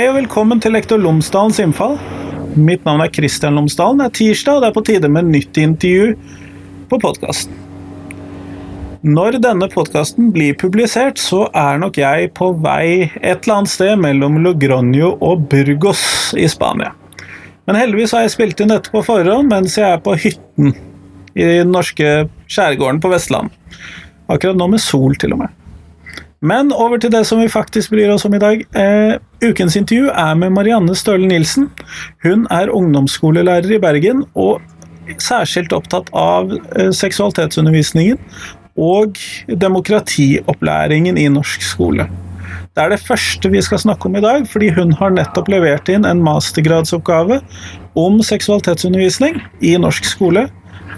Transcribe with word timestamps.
Hei 0.00 0.06
og 0.08 0.14
velkommen 0.16 0.56
til 0.64 0.72
Lektor 0.72 0.96
Lomsdalens 0.96 1.58
innfall. 1.60 1.98
Mitt 2.56 2.86
navn 2.88 3.02
er 3.04 3.10
Kristian 3.12 3.58
Lomsdalen. 3.58 3.98
Det 4.00 4.06
er 4.06 4.14
tirsdag, 4.16 4.54
og 4.56 4.62
det 4.62 4.68
er 4.70 4.76
på 4.78 4.82
tide 4.88 5.10
med 5.12 5.28
nytt 5.28 5.58
intervju 5.60 6.14
på 6.88 6.98
podkasten. 7.02 7.58
Når 9.04 9.36
denne 9.44 9.68
podkasten 9.68 10.30
blir 10.32 10.56
publisert, 10.56 11.20
så 11.20 11.42
er 11.52 11.84
nok 11.84 12.00
jeg 12.00 12.30
på 12.32 12.48
vei 12.64 13.10
et 13.10 13.44
eller 13.44 13.58
annet 13.58 13.74
sted 13.74 14.00
mellom 14.00 14.40
Logroño 14.40 15.18
og 15.20 15.44
Burgos 15.52 16.32
i 16.32 16.48
Spania. 16.48 16.94
Men 17.68 17.82
heldigvis 17.82 18.16
har 18.16 18.24
jeg 18.24 18.38
spilt 18.38 18.64
inn 18.64 18.72
dette 18.72 18.88
på 18.96 19.04
forhånd 19.04 19.52
mens 19.52 19.76
jeg 19.76 19.84
er 19.84 20.00
på 20.00 20.16
hytten 20.16 20.72
i 21.36 21.44
den 21.44 21.76
norske 21.76 22.22
skjærgården 22.48 23.04
på 23.04 23.12
Vestland. 23.12 23.52
Akkurat 24.32 24.56
nå 24.56 24.72
med 24.78 24.80
sol, 24.80 25.20
til 25.20 25.36
og 25.36 25.44
med. 25.44 25.59
Men 26.40 26.70
over 26.72 26.96
til 26.96 27.12
det 27.12 27.26
som 27.28 27.42
vi 27.42 27.50
faktisk 27.52 27.92
bryr 27.92 28.14
oss 28.14 28.24
om 28.24 28.34
i 28.34 28.40
dag. 28.40 28.62
Eh, 28.72 29.18
ukens 29.44 29.76
intervju 29.76 30.08
er 30.08 30.38
med 30.40 30.54
Marianne 30.56 30.94
Støle 30.96 31.28
Nilsen. 31.28 31.68
Hun 32.24 32.46
er 32.50 32.72
ungdomsskolelærer 32.72 33.76
i 33.76 33.80
Bergen 33.82 34.24
og 34.32 34.62
særskilt 35.20 35.74
opptatt 35.76 36.08
av 36.16 36.54
eh, 36.54 36.88
seksualitetsundervisningen 36.96 38.16
og 38.80 39.20
demokratiopplæringen 39.52 41.20
i 41.20 41.28
norsk 41.28 41.66
skole. 41.66 42.08
Det 42.72 42.86
er 42.86 42.94
det 42.94 43.02
første 43.04 43.50
vi 43.52 43.60
skal 43.66 43.82
snakke 43.82 44.08
om 44.08 44.16
i 44.16 44.24
dag, 44.24 44.46
fordi 44.48 44.70
hun 44.78 44.94
har 44.96 45.12
nettopp 45.12 45.50
levert 45.52 45.90
inn 45.92 46.06
en 46.08 46.22
mastergradsoppgave 46.24 47.42
om 47.98 48.20
seksualitetsundervisning 48.24 49.42
i 49.60 49.74
norsk 49.76 50.08
skole 50.08 50.46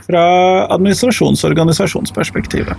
fra 0.06 0.22
administrasjons- 0.70 1.42
og 1.42 1.50
organisasjonsperspektivet. 1.50 2.76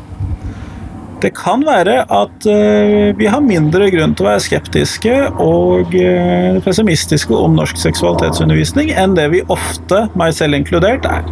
Det 1.23 1.31
kan 1.37 1.61
være 1.63 2.01
at 2.11 2.47
uh, 2.51 3.13
vi 3.15 3.29
har 3.31 3.43
mindre 3.43 3.87
grunn 3.93 4.15
til 4.17 4.25
å 4.25 4.31
være 4.33 4.43
skeptiske 4.43 5.13
og 5.39 5.95
uh, 5.95 6.59
pessimistiske 6.65 7.31
om 7.37 7.55
norsk 7.55 7.79
seksualitetsundervisning 7.79 8.91
enn 8.91 9.15
det 9.15 9.29
vi 9.31 9.43
ofte, 9.53 10.05
meg 10.19 10.35
selv 10.35 10.59
inkludert, 10.59 11.07
er. 11.07 11.23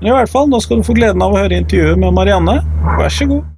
Men 0.00 0.10
i 0.10 0.16
hvert 0.16 0.32
fall, 0.32 0.48
nå 0.48 0.60
skal 0.64 0.80
du 0.80 0.86
få 0.86 0.96
gleden 0.96 1.22
av 1.24 1.32
å 1.32 1.42
høre 1.44 1.60
intervjuet 1.60 2.00
med 2.00 2.16
Marianne. 2.16 2.62
Vær 2.96 3.12
så 3.12 3.28
god. 3.28 3.53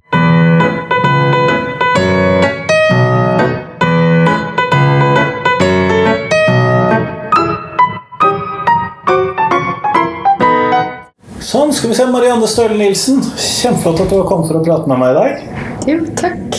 Skal 11.77 11.89
vi 11.89 11.95
se. 11.95 12.05
Marianne 12.09 12.47
Støle 12.49 12.77
Nilsen, 12.77 13.19
kjempeflott 13.37 14.01
at 14.01 14.13
du 14.13 14.23
kommet 14.25 14.49
for 14.49 14.57
å 14.57 14.63
prate 14.65 14.89
med 14.89 15.01
meg 15.01 15.13
i 15.13 15.17
dag. 15.17 15.43
Jo, 15.85 15.97
takk. 16.17 16.57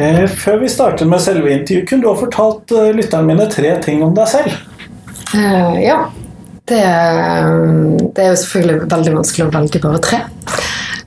Eh, 0.00 0.22
før 0.30 0.62
vi 0.62 0.70
starter 0.72 1.08
med 1.08 1.20
selve 1.20 1.52
intervjuet, 1.52 1.84
kunne 1.90 2.04
du 2.04 2.08
ha 2.08 2.16
fortalt 2.16 2.72
eh, 2.72 2.92
lytterne 2.96 3.28
mine 3.28 3.48
tre 3.52 3.74
ting 3.84 4.00
om 4.04 4.14
deg 4.16 4.30
selv? 4.32 4.54
Uh, 5.34 5.76
ja. 5.82 5.98
Det, 6.68 6.80
det, 6.80 8.22
er 8.22 8.30
jo 8.30 8.38
selvfølgelig 8.40 8.88
veldig 8.92 9.14
vanskelig 9.18 9.44
å 9.44 9.52
velge 9.52 9.82
bare 9.82 10.00
tre. 10.06 10.22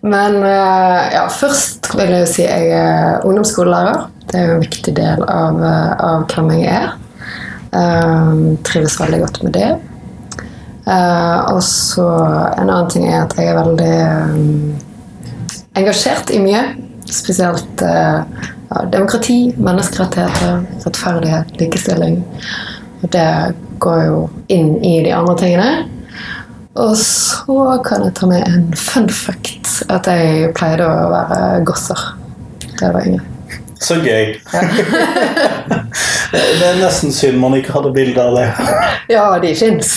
Men 0.06 0.38
uh, 0.44 1.02
ja, 1.16 1.26
først 1.34 1.90
vil 1.96 2.14
jeg 2.14 2.28
jo 2.28 2.30
si 2.30 2.46
jeg 2.46 2.70
er 2.78 3.26
ungdomsskolelærer. 3.26 4.06
Det 4.30 4.38
er 4.38 4.48
jo 4.52 4.60
en 4.60 4.66
viktig 4.68 4.96
del 5.00 5.26
av, 5.26 5.60
av 5.66 6.30
hvem 6.30 6.54
jeg 6.60 6.70
er. 6.76 6.94
Uh, 7.74 8.54
trives 8.68 9.00
veldig 9.02 9.24
godt 9.26 9.42
med 9.48 9.58
det. 9.58 9.74
Uh, 10.86 11.56
og 11.56 11.64
så 11.66 12.06
En 12.60 12.70
annen 12.70 12.90
ting 12.94 13.08
er 13.10 13.24
at 13.24 13.34
jeg 13.40 13.50
er 13.50 13.58
veldig 13.58 13.96
um, 14.36 14.76
engasjert 15.80 16.30
i 16.34 16.42
mye. 16.44 16.62
Spesielt 17.06 17.82
ja, 17.82 18.80
demokrati, 18.90 19.54
menneskerettigheter, 19.62 20.64
rettferdighet, 20.86 21.52
likestilling. 21.60 22.24
Og 23.04 23.12
det 23.14 23.28
går 23.84 24.00
jo 24.08 24.22
inn 24.50 24.72
i 24.82 24.96
de 25.06 25.14
andre 25.14 25.36
tingene. 25.38 25.70
Og 26.76 26.98
så 27.00 27.78
kan 27.86 28.04
jeg 28.04 28.16
ta 28.18 28.28
med 28.28 28.44
en 28.50 28.66
fun 28.76 29.08
fact. 29.10 29.84
At 29.92 30.10
jeg 30.10 30.52
pleide 30.58 30.88
å 30.88 31.12
være 31.14 31.64
gosser 31.68 32.02
da 32.76 32.90
jeg 32.90 32.96
var 32.98 33.08
yngre. 33.08 33.32
Så 33.86 34.00
gøy. 34.02 34.34
Ja. 34.54 34.62
det 36.34 36.68
er 36.68 36.80
nesten 36.80 37.14
synd 37.16 37.40
man 37.40 37.56
ikke 37.58 37.76
hadde 37.76 37.94
bilde 37.96 38.24
av 38.24 38.36
det. 38.40 38.48
Ja, 39.12 39.28
de 39.40 39.54
fins. 39.56 39.94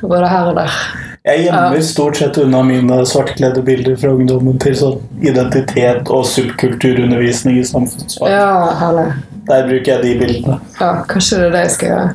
Både 0.00 0.28
her 0.28 0.50
og 0.50 0.56
der. 0.56 0.80
Jeg 1.28 1.42
gjemmer 1.44 1.82
stort 1.84 2.16
sett 2.16 2.38
unna 2.40 2.62
mine 2.64 2.96
svartkledde 3.06 3.60
bilder 3.64 3.96
fra 4.00 4.14
ungdommen 4.16 4.56
til 4.62 4.76
sånn 4.78 5.20
identitet 5.20 6.08
og 6.08 6.24
subkulturundervisning 6.30 7.58
i 7.60 7.66
samfunnsfag. 7.68 8.32
Ja, 8.32 8.70
herlig. 8.80 9.06
Der 9.50 9.66
bruker 9.68 9.92
jeg 9.92 10.02
de 10.06 10.14
bildene. 10.22 10.56
Ja, 10.78 10.90
kanskje 11.10 11.42
det 11.42 11.50
er 11.50 11.56
det 11.58 11.64
jeg 11.66 11.74
skal 11.76 11.92
gjøre. 11.92 12.10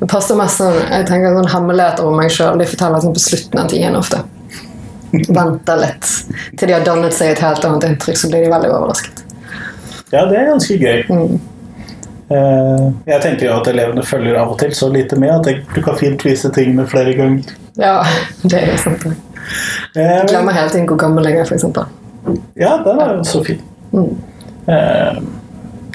Det 0.00 0.08
passer 0.10 0.40
mest 0.40 0.60
sånn, 0.62 0.80
jeg 0.88 1.08
tenker 1.10 1.36
sånn 1.36 1.52
hemmeligheter 1.52 2.08
om 2.08 2.16
meg 2.18 2.32
sjøl. 2.32 2.56
De 2.60 2.68
forteller 2.68 3.04
sånn 3.04 3.14
på 3.16 3.24
slutten 3.26 3.60
av 3.60 3.68
tiden 3.72 4.00
ofte. 4.00 4.22
Venter 5.38 5.82
litt 5.84 6.12
til 6.56 6.70
de 6.70 6.78
har 6.78 6.86
dannet 6.88 7.14
seg 7.16 7.34
et 7.34 7.44
helt 7.44 7.68
annet 7.68 7.90
inntrykk, 7.90 8.18
så 8.18 8.32
blir 8.32 8.46
de 8.46 8.54
veldig 8.54 8.72
overrasket. 8.72 9.20
Ja, 10.14 10.24
det 10.30 10.40
er 10.40 10.48
ganske 10.48 10.80
gøy. 10.80 11.04
Mm. 11.12 11.36
Eh, 12.32 12.84
jeg 13.04 13.20
tenker 13.20 13.48
jo 13.48 13.54
at 13.58 13.68
elevene 13.68 14.04
følger 14.06 14.38
av 14.40 14.54
og 14.54 14.58
til 14.62 14.72
så 14.76 14.88
lite 14.92 15.18
med 15.20 15.32
at 15.34 15.64
du 15.74 15.80
kan 15.84 15.96
fint 15.98 16.24
vise 16.24 16.50
tingene 16.54 16.86
flere 16.88 17.12
ganger. 17.18 17.54
Ja, 17.80 17.98
det 18.48 18.60
er 18.60 18.70
jo 18.72 18.80
sant. 18.80 19.08
Jeg 19.94 20.04
eh, 20.04 20.26
glemmer 20.30 20.56
hele 20.56 20.72
tiden 20.72 20.88
hvor 20.88 21.00
gammel 21.00 21.28
jeg 21.28 21.42
er, 21.42 21.48
f.eks. 21.48 21.66
Ja, 22.56 22.78
den 22.84 23.02
er 23.04 23.18
jo 23.18 23.26
så 23.28 23.42
fin. 23.44 23.60
Mm. 23.92 24.14
Eh, 24.72 25.18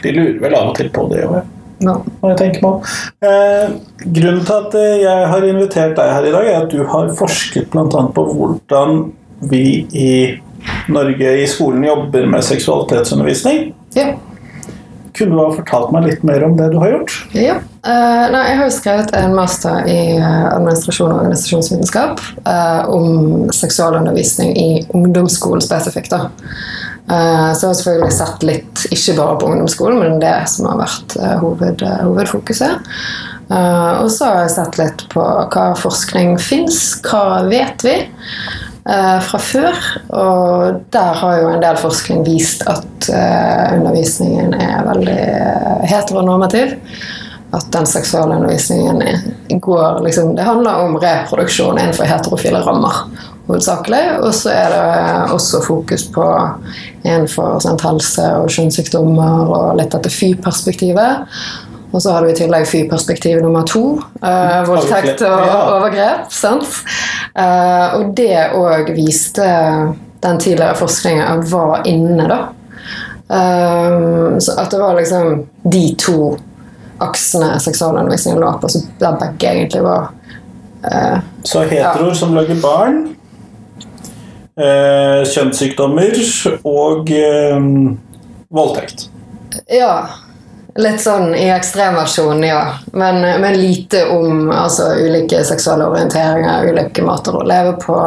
de 0.03 0.11
lurer 0.15 0.43
vel 0.43 0.59
av 0.59 0.69
og 0.71 0.77
til 0.77 0.91
på 0.95 1.07
det 1.11 1.23
òg, 1.27 1.39
ja. 1.83 1.95
jeg 2.29 2.37
tenker 2.39 2.61
meg 2.63 2.77
om. 2.77 3.79
Grunnen 4.19 4.45
til 4.45 4.53
at 4.59 4.77
jeg 5.01 5.25
har 5.33 5.47
invitert 5.47 5.97
deg 5.97 6.13
her 6.13 6.27
i 6.29 6.35
dag, 6.35 6.51
er 6.51 6.61
at 6.61 6.71
du 6.71 6.85
har 6.87 7.09
forsket 7.17 7.67
bl.a. 7.73 8.05
på 8.15 8.25
hvordan 8.29 9.01
vi 9.49 9.65
i 9.95 10.13
Norge 10.91 11.33
i 11.41 11.45
skolen 11.49 11.83
jobber 11.87 12.27
med 12.29 12.45
seksualitetsundervisning. 12.45 13.71
Ja. 13.97 14.13
Kunne 15.17 15.35
du 15.35 15.39
ha 15.41 15.49
fortalt 15.55 15.91
meg 15.95 16.07
litt 16.07 16.23
mer 16.27 16.43
om 16.45 16.55
det 16.59 16.69
du 16.73 16.79
har 16.81 16.93
gjort? 16.93 17.15
Ja. 17.35 17.57
Uh, 17.79 18.25
nei, 18.33 18.41
jeg 18.49 18.57
har 18.59 18.65
jo 18.65 18.75
skrevet 18.75 19.13
en 19.15 19.33
master 19.37 19.87
i 19.87 19.99
uh, 20.19 20.49
administrasjon 20.51 21.13
og 21.13 21.21
organisasjonsvitenskap 21.21 22.21
uh, 22.43 22.89
om 22.91 23.47
seksualundervisning 23.55 24.51
i 24.59 24.69
ungdomsskolen 24.97 25.63
spesifikt. 25.63 26.11
da. 26.11 26.27
så 27.09 27.63
jeg 27.63 27.69
har 27.71 27.77
selvfølgelig 27.79 28.13
sett 28.13 28.43
litt, 28.45 28.85
ikke 28.93 29.15
bare 29.17 29.37
på 29.39 29.47
ungdomsskolen, 29.49 29.99
men 30.03 30.19
det 30.21 30.35
som 30.51 30.67
har 30.69 30.81
vært 30.83 31.15
hoved, 31.41 31.81
hovedfokuset. 32.03 32.91
og 33.49 34.09
så 34.13 34.27
har 34.27 34.43
jeg 34.43 34.51
sett 34.53 34.77
litt 34.77 35.05
på 35.09 35.23
hva 35.23 35.63
forskning 35.79 36.35
fins, 36.37 36.99
hva 37.07 37.47
vet 37.49 37.87
vi? 37.87 37.95
Eh, 38.89 39.21
fra 39.25 39.39
før. 39.39 39.79
Og 40.09 40.83
der 40.93 41.21
har 41.21 41.39
jo 41.39 41.53
en 41.53 41.63
del 41.63 41.79
forskning 41.79 42.25
vist 42.27 42.65
at 42.69 43.09
eh, 43.13 43.77
undervisningen 43.77 44.53
er 44.57 44.85
veldig 44.89 45.17
eh, 45.23 45.87
heteronormativ. 45.93 46.77
At 47.55 47.65
den 47.73 47.87
seksualundervisningen 47.89 48.99
går 49.59 50.03
liksom, 50.05 50.35
Det 50.37 50.45
handler 50.45 50.83
om 50.83 50.99
reproduksjon 51.01 51.79
innenfor 51.79 52.05
heterofile 52.05 52.61
rammer 52.61 53.07
hovedsakelig. 53.49 54.03
Og 54.21 54.33
så 54.37 54.53
er 54.53 54.73
det 54.73 55.33
også 55.33 55.63
fokus 55.65 56.05
på 56.13 56.25
innenfor 57.01 57.57
sånn, 57.63 57.79
helse 57.81 58.27
og 58.37 58.51
kjønnssykdommer 58.53 59.53
og 59.55 59.79
litt 59.79 59.95
dette 59.95 60.11
FY-perspektivet. 60.13 61.25
Og 61.91 62.01
så 62.01 62.11
har 62.11 62.21
du 62.21 62.29
i 62.29 62.37
tillegg 62.37 62.67
fyrperspektiv 62.69 63.41
nummer 63.41 63.65
to. 63.67 63.97
Uh, 64.21 64.61
voldtekt 64.67 65.23
og 65.25 65.39
overgrep. 65.73 66.29
sant? 66.33 66.67
Uh, 67.33 67.97
og 67.97 68.11
det 68.17 68.51
òg 68.57 68.91
viste 68.97 69.47
den 70.19 70.41
tidligere 70.41 70.77
forskningen 70.77 71.25
at 71.25 71.49
var 71.49 71.87
inne, 71.89 72.27
da. 72.29 72.39
Uh, 73.29 74.37
så 74.41 74.59
at 74.61 74.69
det 74.73 74.81
var 74.81 74.99
liksom 74.99 75.43
de 75.65 75.83
to 76.01 76.19
aksene 77.01 77.55
seksualundervisningen 77.63 78.41
lå 78.43 78.53
på, 78.61 78.69
så 78.69 78.83
der 78.99 79.19
begge 79.21 79.53
egentlig 79.53 79.83
var 79.85 80.09
Så 81.43 81.65
heteroer 81.67 82.13
ja. 82.13 82.15
som 82.15 82.31
lager 82.35 82.55
barn, 82.63 83.01
kjønnssykdommer 84.55 86.15
og 86.67 87.11
voldtekt. 88.47 89.09
Ja. 89.67 90.07
Litt 90.79 91.01
sånn 91.03 91.33
i 91.35 91.49
ekstremversjon, 91.51 92.43
ja. 92.47 92.61
Men, 92.93 93.19
men, 93.41 93.57
lite 93.59 94.05
om 94.13 94.47
altså, 94.47 94.93
ulike 94.95 95.43
seksuelle 95.43 95.89
orienteringer, 95.91 96.69
ulike 96.71 97.03
måter 97.03 97.35
å 97.35 97.43
leve 97.43 97.73
på. 97.83 97.99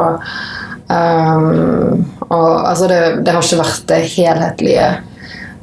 Um, 0.89 2.05
og 2.31 2.69
altså, 2.69 2.89
det, 2.89 3.01
det, 3.27 3.35
har 3.35 3.45
ikke 3.45 3.61
vært 3.61 3.85
det 3.93 4.01
helhetlige 4.15 4.91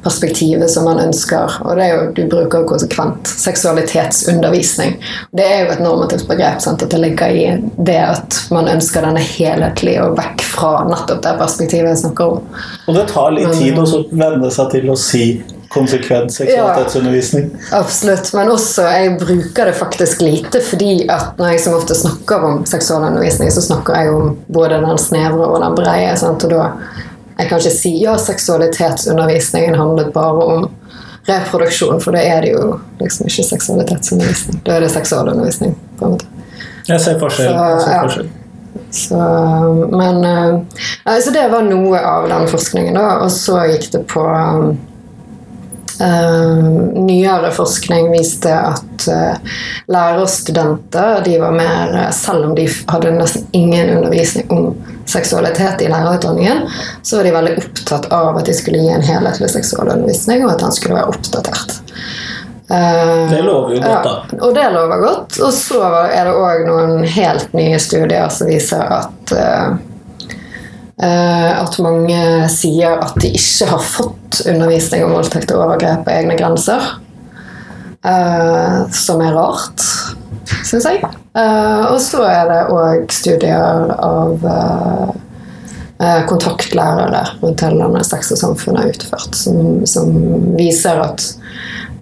perspektivet 0.03 0.71
som 0.71 0.85
man 0.85 1.01
ønsker. 1.01 1.57
Og 1.65 1.75
det 1.77 1.87
er 1.87 1.95
jo, 1.95 2.07
du 2.15 2.23
bruker 2.29 2.69
konsekvent 2.69 3.27
seksualitetsundervisning. 3.27 4.95
Det 5.35 5.45
er 5.49 5.65
jo 5.65 5.73
et 5.73 5.83
normativt 5.83 6.29
begrep. 6.29 6.61
Sant? 6.63 6.85
At 6.85 6.93
det 6.93 7.01
ligger 7.01 7.35
i 7.35 7.45
det 7.77 7.99
at 8.05 8.41
man 8.53 8.69
ønsker 8.71 9.05
denne 9.05 9.23
helhetlige 9.25 10.05
og 10.05 10.17
vekk 10.21 10.45
fra 10.53 10.73
nettopp 10.87 11.25
det 11.25 11.37
perspektivet 11.41 11.95
jeg 11.95 12.03
snakker 12.05 12.35
om. 12.37 12.57
Og 12.87 12.99
det 13.01 13.09
tar 13.11 13.33
litt 13.35 13.55
tid 13.57 13.81
å 13.81 13.87
venne 14.09 14.53
seg 14.53 14.75
til 14.77 14.93
å 14.93 14.99
si 14.99 15.25
konsekvent 15.69 16.33
seksualitetsundervisning. 16.33 17.51
Absolutt. 17.77 18.31
Men 18.33 18.49
også 18.51 18.87
jeg 18.89 19.17
bruker 19.21 19.69
det 19.69 19.75
faktisk 19.77 20.21
lite, 20.25 20.61
fordi 20.65 21.05
at 21.09 21.37
når 21.37 21.53
jeg 21.53 21.61
som 21.65 21.77
ofte 21.77 21.97
snakker 21.97 22.45
om 22.47 22.63
seksualundervisning, 22.69 23.51
så 23.53 23.61
snakker 23.61 23.99
jeg 23.99 24.15
om 24.15 24.33
både 24.47 24.81
den 24.81 24.97
snevre 24.97 25.45
og 25.45 25.61
den 25.61 25.77
breie. 25.77 26.15
Sant? 26.17 26.47
Og 26.47 26.55
da 26.55 26.71
jeg 27.39 27.51
kan 27.51 27.61
ikke 27.61 27.75
si 27.75 27.93
ja, 28.01 28.17
seksualitetsundervisningen 28.19 29.77
handlet 29.79 30.09
bare 30.13 30.49
om 30.55 30.67
reproduksjon, 31.29 32.01
for 32.01 32.17
da 32.17 32.25
er 32.25 32.43
det 32.43 32.55
jo 32.55 32.73
liksom 32.99 33.29
ikke 33.29 33.45
seksualitetsundervisning. 33.53 34.59
Da 34.65 34.75
er 34.75 34.87
det 34.87 34.91
seksualundervisning. 34.97 35.77
på 35.99 36.05
en 36.05 36.17
måte. 36.17 36.25
Jeg 36.89 37.01
ser 37.01 37.21
forskjell. 37.21 37.53
Så, 37.53 37.85
ser 37.85 37.93
ja. 37.93 38.03
forskjell. 38.03 38.29
Så, 38.89 39.17
men 39.93 40.25
eh, 40.25 41.19
Så 41.21 41.31
det 41.31 41.45
var 41.51 41.61
noe 41.61 41.99
av 42.01 42.29
den 42.29 42.47
forskningen, 42.49 42.97
da. 42.97 43.19
Og 43.23 43.31
så 43.31 43.61
gikk 43.69 43.91
det 43.93 44.07
på 44.09 44.25
eh, 44.25 44.71
Nyere 45.99 47.51
forskning 47.51 48.11
viste 48.13 48.53
at 48.55 49.07
uh, 49.11 49.55
lærerstudenter 49.91 51.23
de 51.25 51.33
var 51.41 51.51
mer 51.51 51.95
eh, 51.95 52.11
Selv 52.15 52.45
om 52.49 52.55
de 52.55 52.69
hadde 52.87 53.11
nesten 53.17 53.47
ingen 53.51 53.89
undervisning 53.97 54.51
om 54.51 54.69
seksualitet 55.09 55.81
i 55.81 55.89
lærerutdanningen, 55.89 56.61
så 57.01 57.17
var 57.17 57.23
de 57.25 57.33
veldig 57.33 57.53
opptatt 57.57 58.11
av 58.13 58.37
at 58.37 58.45
de 58.45 58.53
skulle 58.53 58.77
gi 58.83 58.91
en 58.93 59.01
helhetlig 59.03 59.49
seksualundervisning, 59.49 60.43
og 60.45 60.53
at 60.53 60.61
den 60.61 60.75
skulle 60.75 60.99
være 60.99 61.15
oppdatert. 61.15 61.79
Eh, 62.69 63.29
Det 63.29 63.41
lover 63.41 63.75
jo 63.75 63.81
godt, 63.81 64.03
da. 64.03 64.15
ja, 64.31 64.37
og 64.45 64.55
det 64.55 64.67
lover 64.73 64.97
godt. 64.97 65.39
Og 65.41 65.53
så 65.53 65.81
er 66.05 66.29
det 66.29 66.35
òg 66.37 66.65
noen 66.67 67.05
helt 67.09 67.53
nye 67.57 67.79
studier 67.81 68.29
som 68.33 68.51
viser 68.51 68.83
at 68.99 69.33
eh, 69.33 69.63
eh, 69.65 69.77
at 70.99 71.77
mange 71.79 72.21
sier 72.51 72.97
at 72.99 73.15
de 73.23 73.29
ikke 73.31 73.69
har 73.69 73.85
fått 73.87 74.41
undervisning 74.51 75.05
om 75.05 75.13
voldtekt 75.15 75.53
og 75.55 75.61
overgrep 75.63 76.01
på 76.03 76.11
egne 76.11 76.35
grenser. 76.39 76.89
Eh, 78.03 78.89
som 78.91 79.21
er 79.23 79.33
rart, 79.35 79.83
syns 80.63 80.85
jeg. 80.87 81.01
Eh, 81.03 81.85
og 81.91 81.99
så 82.03 82.23
er 82.27 82.45
det 82.47 82.59
òg 82.71 83.11
studier 83.11 83.91
av 83.95 84.45
eh, 84.47 85.09
eh, 85.99 86.21
kontaktlærere 86.29 87.25
rundt 87.41 87.65
hele 87.65 87.81
landet 87.81 88.07
Sex 88.07 88.31
og 88.35 88.39
samfunn 88.39 88.79
har 88.79 88.93
utført, 88.93 89.35
som, 89.35 89.83
som 89.89 90.15
viser 90.55 91.03
at 91.03 91.27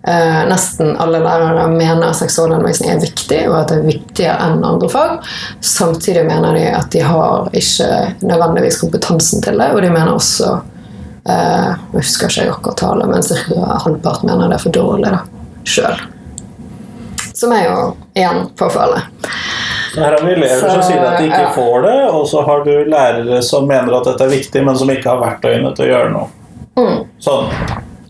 eh, 0.08 0.40
nesten 0.50 0.96
alle 0.98 1.20
lærere 1.24 1.68
mener 1.72 2.16
seksualundervisning 2.16 2.92
er 2.94 3.04
viktig, 3.04 3.42
og 3.50 3.60
at 3.60 3.72
det 3.72 3.78
er 3.80 3.90
viktigere 3.90 4.48
enn 4.48 4.66
andre 4.66 4.90
fag. 4.92 5.30
Samtidig 5.62 6.26
mener 6.28 6.58
de 6.58 6.66
at 6.72 6.90
de 6.96 7.04
har 7.06 7.50
ikke 7.54 7.92
nødvendigvis 8.24 8.82
kompetansen 8.82 9.46
til 9.46 9.60
det, 9.62 9.72
og 9.76 9.82
de 9.84 9.94
mener 9.94 10.14
også 10.14 10.58
eh, 11.28 11.72
Jeg 11.94 12.00
husker 12.00 12.32
ikke 12.32 12.58
akkurat 12.58 12.84
tallet, 12.84 13.12
men 13.12 13.24
ca. 13.24 13.80
halvparten 13.86 14.32
mener 14.32 14.48
det 14.48 14.60
er 14.60 14.66
for 14.66 14.78
dårlig 14.80 15.18
sjøl. 15.68 16.06
Som 17.38 17.54
er 17.54 17.68
jo 17.68 17.80
igjen 18.18 18.48
påfallende. 18.58 19.06
Her 19.98 20.12
har 20.12 20.24
vi 20.26 20.34
elever 20.34 20.70
som 20.70 20.82
sier 20.86 21.02
at 21.02 21.18
de 21.18 21.26
ikke 21.26 21.42
ja. 21.42 21.52
får 21.56 21.82
det, 21.86 21.98
og 22.14 22.26
så 22.30 22.42
har 22.46 22.64
du 22.66 22.74
lærere 22.90 23.42
som 23.46 23.66
mener 23.70 23.96
at 23.98 24.10
dette 24.12 24.26
er 24.28 24.34
viktig, 24.34 24.64
men 24.66 24.78
som 24.78 24.90
ikke 24.94 25.10
har 25.10 25.22
verktøyene 25.22 25.72
til 25.78 25.88
å 25.88 25.92
gjøre 25.92 26.12
noe. 26.14 26.28
Mm. 26.78 27.00
Sånn. 27.24 27.50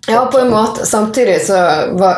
Ja, 0.10 0.26
på 0.32 0.40
en 0.40 0.50
måte. 0.54 0.86
Samtidig 0.88 1.42
så 1.44 1.58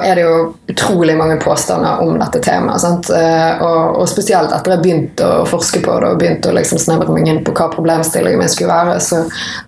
er 0.04 0.16
det 0.16 0.22
jo 0.22 0.36
utrolig 0.70 1.16
mange 1.18 1.40
påstander 1.42 2.04
om 2.04 2.20
dette 2.22 2.42
temaet. 2.46 3.10
Eh, 3.10 3.64
Og, 3.66 3.98
og 4.02 4.06
spesielt 4.10 4.54
etter 4.54 4.76
jeg 4.76 4.84
begynte 4.84 5.26
å 5.26 5.48
forske 5.50 5.82
på 5.82 5.96
det 6.00 6.12
og 6.14 6.20
begynte 6.22 6.52
å 6.52 6.56
liksom 6.56 6.78
snevre 6.82 7.10
meg 7.16 7.28
inn 7.28 7.42
på 7.44 7.56
hva 7.58 7.68
problemstillingen 7.74 8.44
min 8.44 8.52
skulle 8.52 8.76
være, 8.76 9.00
så 9.02 9.24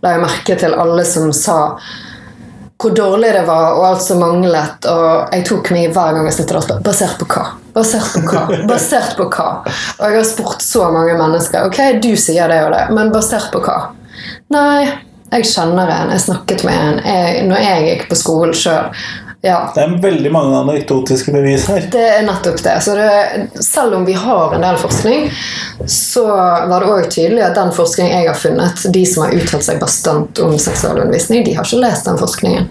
la 0.06 0.14
jeg 0.16 0.24
merke 0.28 0.60
til 0.62 0.78
alle 0.78 1.06
som 1.06 1.34
sa 1.34 1.58
hvor 2.82 2.94
dårlig 2.98 3.34
det 3.36 3.44
var, 3.46 3.76
og 3.78 3.84
alt 3.86 4.02
som 4.02 4.22
manglet. 4.22 4.86
Og 4.90 5.34
jeg 5.36 5.44
tok 5.50 5.68
meg 5.74 5.92
hver 5.94 6.16
gang 6.16 6.26
jeg 6.30 6.38
snittet 6.40 6.58
og 6.58 6.64
spurte 6.66 6.86
basert 6.88 7.20
på 7.22 7.28
hva? 7.30 7.44
Basert 7.76 8.16
på 8.16 8.24
hva? 8.32 8.46
Basert 8.70 9.18
på 9.20 9.28
hva? 9.34 9.50
Og 10.00 10.02
jeg 10.08 10.18
har 10.18 10.26
spurt 10.30 10.66
så 10.66 10.88
mange 10.94 11.14
mennesker. 11.20 11.68
Ok, 11.70 11.78
du 12.02 12.14
sier 12.18 12.50
det 12.50 12.58
og 12.66 12.74
det, 12.74 12.88
men 12.98 13.14
basert 13.14 13.50
på 13.54 13.62
hva? 13.66 13.78
Nei, 14.54 14.90
jeg 15.32 15.48
kjenner 15.48 15.90
en. 15.90 16.14
Jeg 16.16 16.24
snakket 16.26 16.64
med 16.68 16.80
en. 16.86 17.04
Jeg, 17.06 17.44
når 17.48 17.62
jeg 17.64 17.84
gikk 17.90 18.08
på 18.12 18.18
skolen 18.20 18.56
sjøl. 18.58 18.90
Ja, 19.42 19.72
Det 19.74 19.82
er 19.82 19.94
veldig 20.04 20.30
mange 20.32 20.58
anekdotiske 20.60 21.32
bevis 21.34 21.64
her. 21.66 21.88
det 21.92 22.02
er 22.18 22.26
nettopp 22.28 22.60
det. 22.62 22.76
Så 22.86 22.94
det, 22.94 23.64
selv 23.66 23.96
om 23.98 24.04
vi 24.06 24.14
har 24.14 24.54
en 24.54 24.62
del 24.62 24.78
forskning, 24.78 25.32
så 25.90 26.28
var 26.70 26.76
det 26.84 26.92
òg 26.94 27.08
tydelig 27.10 27.42
at 27.48 27.58
den 27.58 27.74
forskningen 27.74 28.20
jeg 28.20 28.30
har 28.30 28.38
funnet, 28.38 28.84
de 28.94 29.02
som 29.10 29.24
har 29.26 29.34
uttalt 29.34 29.66
seg 29.66 29.80
bastant 29.82 30.44
om 30.46 30.54
seksualundervisning, 30.62 31.42
de 31.48 31.56
har 31.58 31.66
ikke 31.66 31.82
lest 31.82 32.06
den 32.06 32.22
forskningen. 32.22 32.70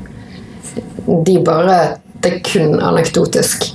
De 1.27 1.37
bare 1.43 1.81
Det 2.21 2.31
er 2.35 2.41
kun 2.45 2.81
anekdotisk. 2.85 3.71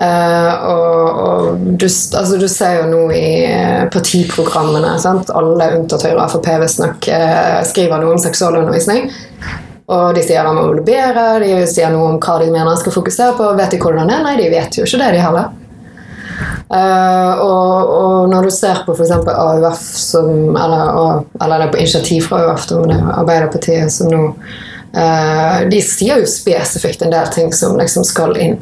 Uh, 0.00 0.52
og 0.72 1.02
og 1.22 1.58
du, 1.60 1.86
altså, 1.86 2.38
du 2.40 2.48
ser 2.48 2.78
jo 2.80 2.86
nå 2.90 3.00
i 3.14 3.44
eh, 3.44 3.82
partiprogrammene 3.92 4.94
sant? 5.02 5.30
Alle 5.36 5.68
unntatt 5.76 6.06
Høyre 6.06 6.24
og 6.24 6.32
Frp 6.32 6.48
visstnok 6.62 7.08
uh, 7.12 7.60
skriver 7.68 8.00
noe 8.00 8.16
om 8.16 8.22
seksualundervisning. 8.22 9.10
Og 9.92 10.14
de 10.16 10.22
sier 10.24 10.46
hva 10.46 10.54
man 10.56 10.70
vil 10.70 10.84
bedre, 10.86 11.26
de 11.42 11.66
sier 11.68 11.92
noe 11.92 12.14
om 12.14 12.20
hva 12.22 12.38
de 12.40 12.48
mener 12.52 12.78
skal 12.80 12.94
fokusere 12.94 13.36
på. 13.38 13.50
Vet 13.58 13.74
de 13.74 13.82
hvordan 13.82 14.08
det 14.08 14.16
er? 14.16 14.24
Nei, 14.24 14.36
de 14.40 14.48
vet 14.54 14.78
jo 14.78 14.86
ikke 14.86 15.02
det, 15.02 15.10
de 15.16 15.24
heller. 15.26 15.50
Uh, 16.72 17.32
og, 17.44 17.90
og 17.92 18.30
når 18.32 18.48
du 18.48 18.54
ser 18.54 18.82
på 18.86 18.94
f.eks. 18.96 19.12
AUF, 19.28 19.82
som, 19.82 20.28
eller, 20.56 21.24
eller 21.36 21.58
det 21.58 21.66
er 21.66 21.74
på 21.74 21.82
initiativ 21.82 22.28
fra 22.30 22.44
AUF, 22.46 22.68
det 22.70 22.96
er 22.96 23.10
Arbeiderpartiet 23.18 23.92
som 23.92 24.08
nå 24.12 24.22
De 24.92 25.78
sier 25.80 26.20
jo 26.20 26.28
spesifikt 26.28 27.02
en 27.02 27.14
del 27.14 27.30
ting 27.32 27.52
som 27.56 27.78
liksom 27.80 28.04
skal 28.04 28.36
inn. 28.36 28.58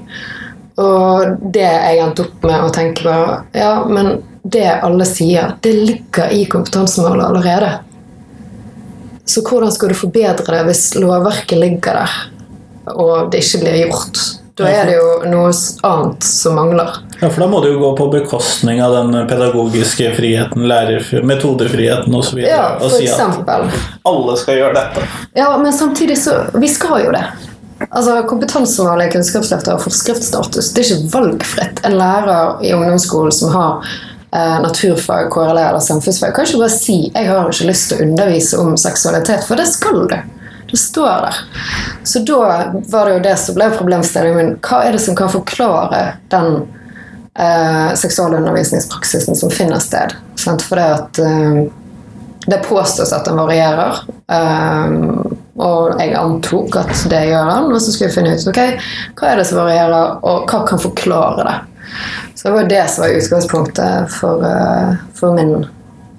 Og 0.81 1.41
det 1.53 1.67
jeg 1.67 2.01
endte 2.01 2.25
opp 2.25 2.45
med 2.47 2.65
å 2.65 2.73
tenke 2.73 3.05
var 3.05 3.43
Ja, 3.57 3.73
men 3.91 4.21
det 4.43 4.67
alle 4.81 5.05
sier, 5.05 5.57
det 5.61 5.73
ligger 5.75 6.33
i 6.33 6.45
kompetansemålet 6.49 7.27
allerede. 7.27 7.73
Så 9.25 9.43
hvordan 9.47 9.73
skal 9.73 9.93
du 9.93 9.99
forbedre 9.99 10.57
det 10.57 10.63
hvis 10.71 10.85
lovverket 10.97 11.59
ligger 11.61 12.01
der, 12.01 12.15
og 12.95 13.29
det 13.31 13.45
ikke 13.45 13.61
blir 13.65 13.83
gjort? 13.85 14.23
Da 14.59 14.71
er 14.71 14.89
det 14.89 14.97
jo 14.97 15.11
noe 15.31 15.53
annet 15.87 16.27
som 16.27 16.57
mangler. 16.59 16.97
Ja, 17.21 17.29
for 17.31 17.41
da 17.41 17.47
må 17.53 17.61
det 17.61 17.73
jo 17.75 17.81
gå 17.81 17.91
på 17.97 18.07
bekostning 18.09 18.81
av 18.83 18.95
den 18.95 19.29
pedagogiske 19.29 20.15
friheten, 20.17 20.65
lærer, 20.69 21.05
metodefriheten 21.23 22.15
osv. 22.17 22.39
Ja, 22.47 22.79
og 22.79 22.87
for 22.87 22.97
si 22.97 23.11
at 23.13 24.09
alle 24.09 24.37
skal 24.41 24.61
gjøre 24.61 24.77
dette. 24.79 25.05
Ja, 25.37 25.51
men 25.61 25.73
samtidig 25.73 26.17
så 26.23 26.39
Vi 26.57 26.69
skal 26.69 27.05
jo 27.05 27.13
det. 27.13 27.25
Altså, 27.89 28.23
Kompetansemålet 28.29 29.09
i 29.09 29.13
Kunnskapsløftet 29.13 29.73
har 29.73 29.83
forskriftsstatus. 29.85 30.73
Det 30.75 30.83
er 30.83 30.89
ikke 30.89 31.13
valgfritt. 31.13 31.85
En 31.85 31.99
lærer 32.01 32.65
i 32.65 32.73
ungdomsskolen 32.77 33.33
som 33.33 33.53
har 33.53 33.93
eh, 34.33 34.57
naturfag, 34.65 35.31
KRLE 35.33 35.69
eller 35.69 35.85
samfunnsfag, 35.85 36.35
kan 36.35 36.49
ikke 36.49 36.65
bare 36.65 36.77
si 36.77 36.99
'jeg 37.15 37.29
har 37.29 37.49
ikke 37.49 37.69
lyst 37.69 37.89
til 37.89 37.99
å 37.99 38.09
undervise 38.09 38.59
om 38.59 38.77
seksualitet', 38.77 39.45
for 39.49 39.57
det 39.57 39.69
skal 39.69 40.07
du. 40.09 40.17
Det 40.71 40.79
står 40.79 41.25
der. 41.27 41.37
Så 42.05 42.25
da 42.25 42.73
var 42.89 43.07
det 43.07 43.15
jo 43.15 43.23
det 43.29 43.39
som 43.39 43.55
ble 43.55 43.71
problemstillingen 43.71 44.37
min. 44.37 44.57
Hva 44.63 44.85
er 44.85 44.93
det 44.93 45.01
som 45.01 45.17
kan 45.17 45.33
forklare 45.33 46.13
den 46.31 46.63
eh, 47.39 47.95
seksualundervisningspraksisen 47.95 49.37
som 49.37 49.51
finner 49.51 49.79
sted? 49.79 50.15
Sant? 50.41 50.63
For 50.63 50.81
det 50.81 50.89
at 50.97 51.23
eh, 51.25 51.63
det 52.47 52.63
påstås 52.65 53.13
at 53.13 53.25
den 53.29 53.37
varierer. 53.37 54.03
Eh, 54.33 54.87
og 55.61 56.01
jeg 56.01 56.15
antok 56.17 56.79
at 56.81 56.93
det 57.13 57.25
gjør 57.29 57.51
den. 57.53 57.73
Og 57.75 57.83
så 57.83 57.93
skulle 57.93 58.11
vi 58.11 58.17
finne 58.17 58.37
ut 58.37 58.53
ok, 58.53 58.63
hva 59.19 59.33
er 59.33 59.41
det 59.41 59.49
som 59.51 59.61
varierer, 59.61 60.23
og 60.25 60.47
hva 60.51 60.63
kan 60.69 60.81
forklare 60.81 61.45
det. 61.47 61.59
Så 62.35 62.49
det 62.49 62.55
var 62.55 62.71
det 62.71 62.85
som 62.91 63.05
var 63.05 63.19
utgangspunktet 63.19 64.15
for, 64.15 64.47
eh, 64.47 64.95
for 65.15 65.37
min 65.37 65.67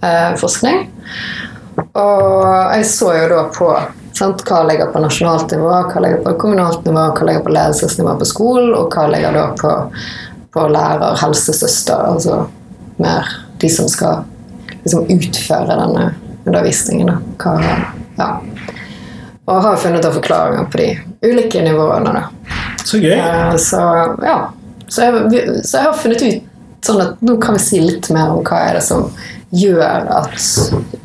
eh, 0.03 0.36
forskning. 0.38 0.86
Og 1.94 2.75
jeg 2.75 2.86
så 2.86 3.13
jo 3.15 3.27
da 3.32 3.44
på 3.56 3.72
sant, 4.18 4.44
hva 4.46 4.62
ligger 4.68 4.91
på 4.94 5.01
nasjonalt 5.01 5.53
nivå, 5.56 5.72
hva 5.72 6.03
ligger 6.03 6.22
på 6.25 6.36
kommunalt 6.44 6.86
nivå, 6.86 7.08
hva 7.15 7.27
ligger 7.27 7.46
på 7.46 7.56
ledelsesnivå 7.56 8.18
på 8.20 8.27
skolen, 8.30 8.74
og 8.77 8.94
hva 8.94 9.08
ligger 9.10 9.38
da 9.39 9.48
på, 9.58 9.72
på 10.53 10.67
lærer, 10.67 11.15
helsesøster, 11.22 12.08
altså 12.12 12.46
mer 13.01 13.27
de 13.62 13.70
som 13.70 13.88
skal 13.89 14.24
liksom 14.84 15.08
utføre 15.10 15.77
denne 15.77 16.12
undervisningen. 16.46 17.12
Da. 17.12 17.17
Hva, 17.41 17.75
ja. 18.17 18.29
Og 19.46 19.62
har 19.65 19.81
funnet 19.81 20.05
av 20.05 20.15
forklaringer 20.15 20.70
på 20.72 20.81
de 20.81 20.88
ulike 21.25 21.63
nivåene. 21.65 22.13
Da. 22.17 22.55
Så 22.86 23.01
gøy. 23.01 23.17
Uh, 23.17 23.58
Så 23.58 23.81
ja. 24.25 24.39
Så 24.91 25.05
jeg, 25.08 25.43
så 25.63 25.77
jeg 25.77 25.86
har 25.86 25.93
funnet 25.96 26.24
ut 26.25 26.48
sånn 26.84 27.00
at 27.00 27.22
nå 27.24 27.38
kan 27.39 27.55
vi 27.55 27.62
si 27.63 27.79
litt 27.79 28.10
mer 28.12 28.34
om 28.34 28.41
hva 28.43 28.58
er 28.65 28.75
det 28.75 28.81
som 28.84 29.05
gjør 29.55 30.10
at 30.17 30.36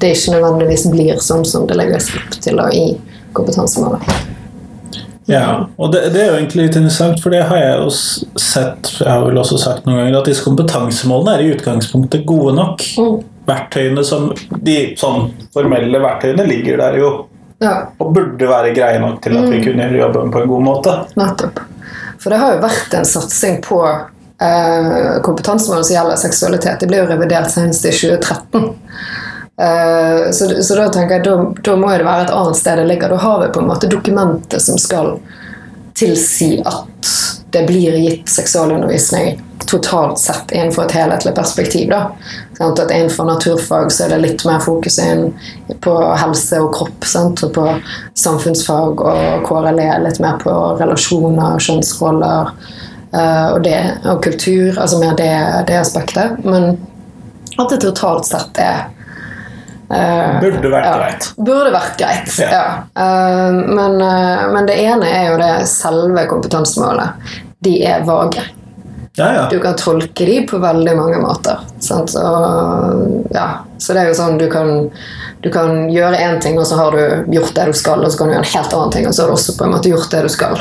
det 0.00 0.10
ikke 0.14 0.34
nødvendigvis 0.34 0.86
blir 0.90 1.20
sånn 1.22 1.44
som 1.46 1.68
det 1.70 1.76
legges 1.78 2.08
opp 2.16 2.38
til 2.42 2.58
da, 2.58 2.66
i 2.74 2.96
kompetansemålet. 3.36 4.34
Ja, 5.26 5.66
og 5.76 5.90
det, 5.92 6.04
det 6.14 6.21
er 6.23 6.28
jo 6.30 6.37
egentlig 6.38 6.68
litt 6.68 6.76
interessant, 6.78 7.18
for 7.23 7.35
det 7.35 7.40
har 7.49 7.59
jeg 7.59 7.78
jo 7.80 7.88
sett 8.38 8.92
Jeg 9.00 9.09
har 9.11 9.25
vel 9.26 9.40
også 9.40 9.59
sagt 9.59 9.87
noen 9.87 9.99
ganger 9.99 10.21
at 10.21 10.28
disse 10.30 10.45
kompetansemålene 10.47 11.35
er 11.35 11.42
i 11.42 11.49
utgangspunktet 11.56 12.23
gode 12.28 12.54
nok. 12.54 12.85
Mm. 13.00 13.16
Verktøyene 13.47 14.04
som 14.06 14.28
De 14.62 14.76
sånn 14.99 15.33
formelle 15.54 15.99
verktøyene 16.02 16.47
ligger 16.47 16.78
der 16.83 17.00
jo 17.02 17.11
Ja, 17.62 17.88
Og 17.99 18.12
burde 18.14 18.50
være 18.50 18.75
greie 18.76 19.00
nok 19.02 19.18
til 19.25 19.38
at 19.38 19.49
vi 19.50 19.62
kunne 19.64 19.88
gjøre 19.88 20.04
jobben 20.04 20.30
på 20.35 20.45
en 20.45 20.52
god 20.52 20.66
måte. 20.66 20.97
nettopp. 21.18 21.62
For 22.23 22.30
det 22.33 22.40
har 22.42 22.54
jo 22.56 22.62
vært 22.62 22.95
en 22.99 23.06
satsing 23.06 23.61
på 23.64 23.78
eh, 23.87 25.18
kompetansemål 25.26 25.85
som 25.85 25.95
gjelder 25.95 26.18
seksualitet. 26.21 26.80
Det 26.80 26.88
ble 26.90 27.02
jo 27.02 27.11
revidert 27.11 27.50
senest 27.52 27.87
i 27.87 27.92
2013. 27.95 28.71
Eh, 29.60 30.30
så, 30.30 30.62
så 30.62 30.76
da 30.76 30.88
tenker 30.92 31.16
jeg 31.16 31.25
da, 31.25 31.36
da 31.64 31.76
må 31.80 31.90
det 31.94 32.04
være 32.04 32.28
et 32.28 32.36
annet 32.36 32.60
sted 32.60 32.80
det 32.80 32.86
ligger. 32.90 33.14
Da 33.14 33.22
har 33.25 33.42
vi 33.42 33.52
på 33.54 33.64
en 33.64 33.70
måte 33.70 33.90
dokumentet 33.90 34.62
som 34.62 34.78
skal 34.80 35.16
tilsi 35.96 36.58
at 36.66 37.12
det 37.54 37.62
blir 37.68 37.96
gitt 37.96 38.28
seksualundervisning 38.28 39.38
totalt 39.66 40.18
sett 40.18 40.52
innenfor 40.52 40.84
et 40.84 40.92
helhetlig 40.92 41.34
perspektiv. 41.34 41.90
Da. 41.90 42.10
Sånn, 42.58 42.75
At 42.78 42.90
Innenfor 42.90 43.26
naturfag 43.26 43.92
så 43.92 44.04
er 44.04 44.14
det 44.14 44.22
litt 44.22 44.44
mer 44.46 44.60
fokus 44.62 44.98
inn 45.02 45.32
på 45.82 45.94
helse 46.20 46.60
og 46.62 46.72
kropp. 46.76 47.06
Sant? 47.08 47.42
Og 47.42 47.54
på 47.56 47.66
samfunnsfag 48.14 49.02
og 49.02 49.46
KRLE 49.48 49.88
litt 50.04 50.20
mer 50.22 50.38
på 50.42 50.54
relasjoner, 50.80 51.58
kjønnsroller 51.58 52.52
uh, 53.14 53.48
og, 53.54 53.62
det, 53.66 53.80
og 54.04 54.22
kultur. 54.25 54.78
Altså 54.78 55.00
mer 55.02 55.16
det, 55.18 55.32
det 55.66 55.80
aspektet. 55.80 56.44
Men 56.44 56.76
at 57.56 57.72
det 57.72 57.82
totalt 57.82 58.28
sett 58.28 58.62
er 58.62 58.86
eh, 59.90 60.40
Burde 60.43 60.71
vært 60.73 60.88
ja, 60.88 60.97
greit. 60.99 61.28
Burde 61.37 61.73
vært 61.75 61.97
greit, 62.00 62.35
Ja. 62.43 62.50
ja. 62.52 62.66
Uh, 62.99 63.59
men, 63.66 63.97
uh, 64.02 64.47
men 64.52 64.69
det 64.69 64.76
ene 64.83 65.09
er 65.09 65.31
jo 65.31 65.40
det 65.40 65.52
selve 65.71 66.26
kompetansemålet. 66.31 67.33
De 67.64 67.76
er 67.87 68.05
vage. 68.07 68.45
Ja, 69.16 69.31
ja. 69.33 69.45
Du 69.50 69.57
kan 69.62 69.78
tolke 69.81 70.26
de 70.28 70.43
på 70.45 70.59
veldig 70.61 70.97
mange 70.99 71.21
måter. 71.23 71.62
Og, 71.95 73.31
ja. 73.33 73.47
Så 73.81 73.97
det 73.97 74.02
er 74.02 74.11
jo 74.11 74.19
sånn 74.19 74.37
du 74.37 74.45
kan, 74.52 74.90
du 75.40 75.49
kan 75.52 75.87
gjøre 75.88 76.21
én 76.21 76.37
ting, 76.45 76.59
og 76.61 76.69
så 76.69 76.76
har 76.83 76.93
du 76.93 77.33
gjort 77.33 77.57
det 77.57 77.71
du 77.71 77.78
skal, 77.81 78.05
og 78.05 78.12
så 78.12 78.21
kan 78.21 78.28
du 78.28 78.37
gjøre 78.37 78.45
en 78.45 78.52
helt 78.52 78.76
annen 78.76 78.93
ting, 78.93 79.09
og 79.09 79.16
så 79.16 79.25
har 79.25 79.33
du 79.33 79.38
også 79.38 79.57
på 79.57 79.64
en 79.64 79.73
måte 79.73 79.93
gjort 79.93 80.12
det 80.12 80.23
du 80.26 80.31
skal. 80.33 80.61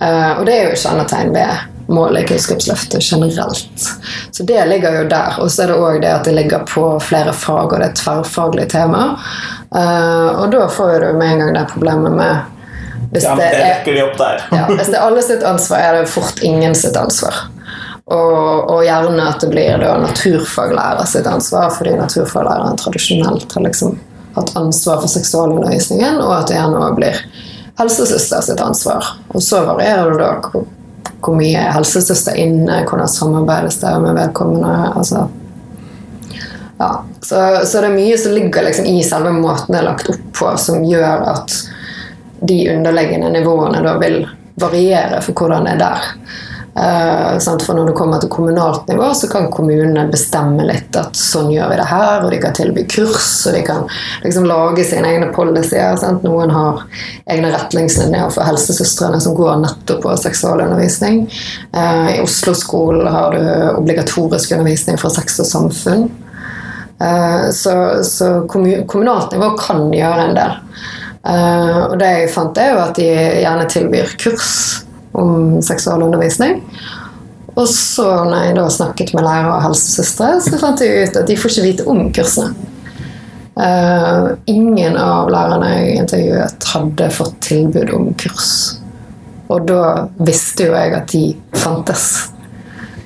Og 0.00 0.42
det 0.48 0.56
er 0.56 0.70
jo 0.70 0.80
kjennetegn 0.80 1.36
ved 1.36 1.73
målet 1.86 2.22
i 2.22 2.28
Kunnskapsløftet 2.28 3.02
generelt. 3.12 3.90
Så 4.30 4.42
det 4.42 4.64
ligger 4.66 5.02
jo 5.02 5.04
der. 5.08 5.36
Og 5.40 5.50
så 5.50 5.64
er 5.64 5.72
det 5.72 5.76
òg 5.80 6.00
det 6.02 6.12
at 6.12 6.24
det 6.28 6.34
ligger 6.36 6.64
på 6.68 6.86
flere 7.00 7.32
fag, 7.32 7.72
og 7.72 7.78
det 7.78 7.86
er 7.86 7.92
et 7.92 8.00
tverrfaglig 8.00 8.66
tema. 8.72 9.04
Eh, 9.74 10.28
og 10.40 10.50
da 10.54 10.68
får 10.70 10.98
du 11.00 11.12
med 11.18 11.32
en 11.32 11.44
gang 11.44 11.54
det 11.58 11.68
problemet 11.74 12.18
med 12.18 12.50
hvis 13.14 13.24
ja, 13.24 13.34
det 13.38 13.44
er 13.46 13.58
ja, 14.50 14.64
hvis 14.70 14.88
det 14.90 14.96
er 14.96 15.04
alle 15.04 15.22
sitt 15.22 15.42
ansvar, 15.46 15.78
er 15.78 16.00
det 16.00 16.10
fort 16.10 16.40
ingen 16.42 16.74
sitt 16.74 16.96
ansvar. 16.98 17.44
Og, 18.10 18.70
og 18.72 18.80
gjerne 18.84 19.28
at 19.28 19.44
det 19.44 19.50
blir 19.52 19.78
da 19.78 19.94
naturfaglærer 20.02 21.06
sitt 21.08 21.28
ansvar, 21.30 21.70
fordi 21.76 21.94
naturfaglæreren 22.00 22.80
tradisjonelt 22.80 23.54
har 23.54 23.66
liksom 23.68 23.94
hatt 24.34 24.50
ansvar 24.58 25.00
for 25.04 25.12
seksualundervisningen, 25.12 26.18
og 26.24 26.32
at 26.40 26.50
det 26.50 26.58
gjerne 26.58 26.80
også 26.80 26.98
blir 26.98 27.20
helsesøster 27.78 28.42
sitt 28.48 28.62
ansvar. 28.64 29.14
Og 29.30 29.42
så 29.42 29.62
varierer 29.68 30.10
det 30.10 30.18
da 30.24 30.64
hvor, 31.24 31.36
mye 31.38 31.56
er 31.56 31.72
helsesøster 31.74 32.36
inne, 32.40 32.82
hvordan 32.88 33.10
samarbeides 33.10 33.80
det 33.80 33.94
med 34.02 34.18
vedkommende. 34.18 34.74
altså 34.94 35.26
ja, 36.78 37.04
så, 37.22 37.66
så 37.66 37.80
det 37.80 37.88
er 37.88 37.94
mye 37.94 38.18
som 38.18 38.32
ligger 38.34 38.66
liksom 38.66 38.86
i 38.90 39.02
selve 39.06 39.32
måten 39.32 39.72
det 39.72 39.80
er 39.80 39.86
lagt 39.88 40.10
opp 40.10 40.24
på, 40.38 40.50
som 40.60 40.84
gjør 40.84 41.28
at 41.34 41.54
de 42.44 42.58
underliggende 42.74 43.30
nivåene 43.32 43.80
da 43.84 43.94
vil 44.02 44.24
variere 44.60 45.20
for 45.24 45.38
hvordan 45.38 45.68
det 45.68 45.76
er 45.76 45.80
der. 45.84 46.08
Eh, 46.76 47.38
for 47.38 47.74
når 47.78 47.86
det 47.86 47.94
kommer 47.94 48.18
til 48.18 48.28
kommunalt 48.28 48.88
nivå, 48.88 49.12
så 49.14 49.28
kan 49.30 49.44
kommunene 49.54 50.08
bestemme 50.10 50.64
litt 50.66 50.96
at 50.98 51.14
sånn 51.14 51.52
gjør 51.54 51.70
vi 51.70 51.76
det 51.78 51.86
her, 51.86 52.24
og 52.24 52.32
de 52.34 52.40
kan 52.42 52.56
tilby 52.56 52.82
kurs, 52.90 53.28
og 53.46 53.54
de 53.54 53.60
kan 53.62 53.84
liksom 54.24 54.48
lage 54.50 54.82
sine 54.88 55.06
egne 55.12 55.28
policyer. 55.34 55.94
Sant? 56.00 56.24
Noen 56.26 56.50
har 56.50 56.82
egne 57.30 57.52
retningslinjer 57.54 58.32
for 58.34 58.42
helsesøstrene 58.48 59.20
som 59.22 59.36
går 59.38 59.60
nettopp 59.62 60.02
på 60.02 60.16
seksualundervisning. 60.24 61.24
Eh, 61.72 62.16
I 62.16 62.20
Oslo-skolen 62.24 63.06
har 63.06 63.36
du 63.38 63.78
obligatorisk 63.78 64.52
undervisning 64.56 64.98
for 64.98 65.14
sex 65.14 65.38
og 65.40 65.46
samfunn. 65.46 66.08
Eh, 67.00 67.50
Så, 67.54 68.04
så 68.04 68.46
kommu- 68.50 68.86
kommunalt 68.86 69.32
nivå 69.32 69.52
kan 69.58 69.92
gjøre 69.92 70.28
en 70.28 70.34
del. 70.34 70.58
Og 71.24 71.94
det 71.98 72.08
jeg 72.10 72.30
fant, 72.34 72.58
er 72.58 72.74
jo 72.74 72.80
at 72.82 72.98
de 72.98 73.06
gjerne 73.40 73.64
tilbyr 73.72 74.10
kurs 74.20 74.83
om 75.14 75.62
seksualundervisning. 75.62 76.62
Og 77.54 77.68
så 77.70 78.06
når 78.26 78.48
jeg 78.48 78.54
da 78.58 78.68
snakket 78.72 79.14
med 79.14 79.26
lærere 79.26 79.56
og 79.56 79.66
helsesøstre, 79.68 80.32
så 80.42 80.58
fant 80.58 80.80
jeg 80.82 81.06
ut 81.06 81.18
at 81.20 81.28
de 81.28 81.36
får 81.38 81.52
ikke 81.52 81.66
vite 81.68 81.88
om 81.90 82.08
kursene. 82.14 82.70
Uh, 83.54 84.32
ingen 84.50 84.96
av 84.98 85.28
lærerne 85.30 85.68
jeg 85.70 85.98
intervjuet, 86.00 86.64
hadde 86.72 87.10
fått 87.14 87.36
tilbud 87.46 87.92
om 87.94 88.08
kurs. 88.18 88.48
Og 89.46 89.68
da 89.68 90.08
visste 90.26 90.66
jo 90.66 90.74
jeg 90.74 90.96
at 90.96 91.12
de 91.12 91.20
fantes. 91.54 92.08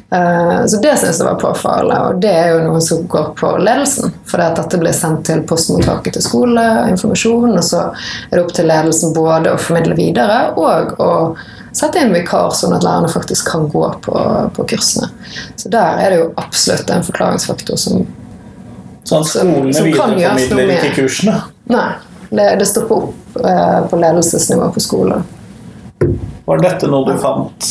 Uh, 0.09 0.65
Så 0.65 0.81
det 0.81 0.95
syns 0.97 1.21
jeg 1.21 1.29
var 1.29 1.37
påfallende, 1.43 2.01
og 2.09 2.23
det 2.25 2.33
er 2.33 2.55
jo 2.55 2.65
noe 2.65 2.81
som 2.81 3.05
går 3.05 3.35
på 3.37 3.53
ledelsen. 3.61 4.17
For 4.25 4.41
at 4.41 4.57
dette 4.57 4.81
blir 4.81 4.97
sendt 4.97 5.27
til 5.29 5.45
postmottaket 5.45 6.17
til 6.17 6.25
skole, 6.25 6.65
informasjon, 6.95 7.53
og 7.53 7.65
så 7.69 7.85
er 7.93 8.39
det 8.39 8.47
opp 8.47 8.57
til 8.57 8.73
ledelsen 8.73 9.13
både 9.13 9.53
å 9.53 9.61
formidle 9.61 10.01
videre 10.01 10.41
og 10.57 10.97
å 10.97 11.13
sette 11.77 12.01
inn 12.03 12.15
vikar, 12.15 12.53
sånn 12.57 12.77
at 12.77 12.87
lærerne 12.87 13.11
faktisk 13.13 13.51
kan 13.53 13.69
gå 13.73 13.85
på, 14.05 14.23
på 14.57 14.67
kursene. 14.73 15.11
Så 15.57 15.71
der 15.73 16.03
er 16.03 16.15
det 16.15 16.21
jo 16.23 16.31
absolutt 16.41 16.91
en 16.95 17.07
forklaringsfaktor 17.07 17.81
som 17.81 18.07
Sånn 19.09 19.25
skolene 19.25 19.73
som 19.73 19.87
noe 19.87 19.87
videreformidler 19.89 20.67
med. 20.69 20.83
ikke 20.83 21.03
kursene. 21.07 21.39
Nei, 21.73 21.87
det, 22.29 22.49
det 22.61 22.67
stopper 22.69 23.07
opp 23.07 23.39
eh, 23.41 23.79
på 23.89 24.01
ledelsesnivå 24.03 24.67
på 24.75 24.83
skolen. 24.85 25.23
Var 26.45 26.61
dette 26.61 26.91
noe 26.93 27.09
du 27.09 27.17
fant 27.23 27.71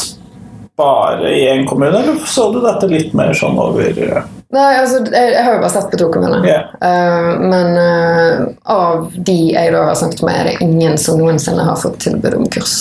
bare 0.77 1.30
i 1.34 1.44
én 1.50 1.68
kommune, 1.70 1.94
eller 2.00 2.18
så 2.25 2.48
du 2.54 2.60
dette 2.62 2.89
litt 2.89 3.13
mer 3.18 3.34
sånn 3.38 3.58
over 3.58 3.86
eh, 3.86 4.25
Nei, 4.54 4.68
altså, 4.80 5.01
jeg, 5.12 5.32
jeg 5.34 5.44
har 5.44 5.58
jo 5.58 5.62
bare 5.63 5.74
sett 5.74 5.89
på 5.92 5.98
to 6.00 6.06
kommuner. 6.13 6.46
Yeah. 6.48 6.70
Uh, 6.80 7.34
men 7.51 7.74
uh, 7.75 8.46
av 8.72 9.10
de 9.12 9.36
jeg 9.51 9.74
da 9.74 9.82
har 9.89 9.98
snakket 10.00 10.24
med, 10.24 10.38
er 10.39 10.48
det 10.48 10.54
ingen 10.63 10.96
som 11.01 11.20
noensinne 11.20 11.66
har 11.68 11.82
fått 11.82 12.00
tilbud 12.06 12.38
om 12.38 12.46
kurs. 12.54 12.77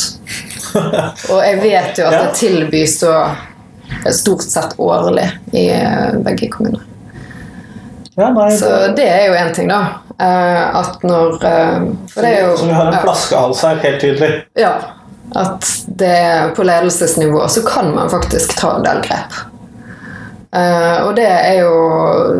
Og 1.32 1.38
jeg 1.42 1.60
vet 1.62 2.00
jo 2.00 2.08
at 2.08 2.18
det 2.20 2.34
tilbys 2.40 2.98
så 3.02 3.14
stort 4.12 4.42
sett 4.42 4.76
årlig 4.80 5.28
i 5.52 5.68
eh, 5.70 6.12
begge 6.24 6.50
kommuner. 6.52 6.82
Ja, 8.16 8.30
nei, 8.32 8.50
Så 8.56 8.68
det 8.96 9.08
er 9.08 9.26
jo 9.28 9.34
én 9.36 9.52
ting, 9.54 9.68
da. 9.68 9.80
Eh, 10.18 10.76
at 10.76 11.02
når 11.04 11.34
eh, 11.44 11.82
For 12.08 12.24
det 12.24 12.30
er 12.30 12.46
jo 12.46 12.54
Så 12.56 12.68
vi 12.68 12.76
har 12.78 12.92
en 12.92 13.02
flaskehals 13.02 13.64
her, 13.66 13.82
helt 13.82 14.00
tydelig. 14.00 14.30
Ja. 14.56 14.72
At 15.36 15.68
det 15.86 16.54
på 16.56 16.64
ledelsesnivå 16.64 17.48
så 17.48 17.62
kan 17.66 17.92
man 17.94 18.10
faktisk 18.10 18.56
ta 18.60 18.76
en 18.78 18.86
del 18.86 19.02
grep. 19.04 19.36
Uh, 20.56 21.02
og 21.04 21.16
det 21.18 21.26
er 21.26 21.58
jo 21.58 21.72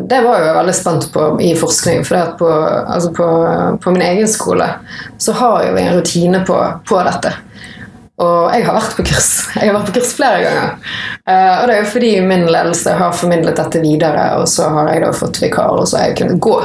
Det 0.08 0.20
var 0.24 0.38
jeg 0.40 0.54
veldig 0.56 0.74
spent 0.78 1.08
på 1.12 1.24
i 1.42 1.50
forskning. 1.58 2.04
For 2.06 2.30
på, 2.38 2.48
altså 2.86 3.10
på, 3.12 3.26
på 3.82 3.92
min 3.92 4.04
egen 4.06 4.30
skole 4.30 4.70
så 5.18 5.34
har 5.36 5.66
jo 5.66 5.74
vi 5.74 5.82
en 5.82 5.98
rutine 5.98 6.40
på, 6.46 6.56
på 6.88 7.02
dette. 7.04 7.34
Og 8.16 8.48
jeg 8.48 8.64
har 8.64 8.76
vært 8.78 8.96
på 8.96 9.04
kurs. 9.10 9.30
Jeg 9.56 9.68
har 9.68 9.76
vært 9.76 9.90
på 9.90 9.98
kurs 9.98 10.14
flere 10.16 10.40
ganger. 10.40 10.92
Uh, 11.28 11.54
og 11.60 11.66
det 11.68 11.74
er 11.74 11.80
jo 11.82 11.92
fordi 11.92 12.12
min 12.24 12.46
ledelse 12.48 12.94
har 12.96 13.16
formidlet 13.16 13.58
dette 13.60 13.82
videre, 13.82 14.26
og 14.40 14.48
så 14.48 14.70
har 14.72 14.92
jeg 14.94 15.02
da 15.04 15.12
fått 15.16 15.40
vikar, 15.42 15.76
og 15.76 15.88
så 15.88 16.00
har 16.00 16.10
jeg 16.10 16.18
kunnet 16.22 16.40
gå. 16.44 16.56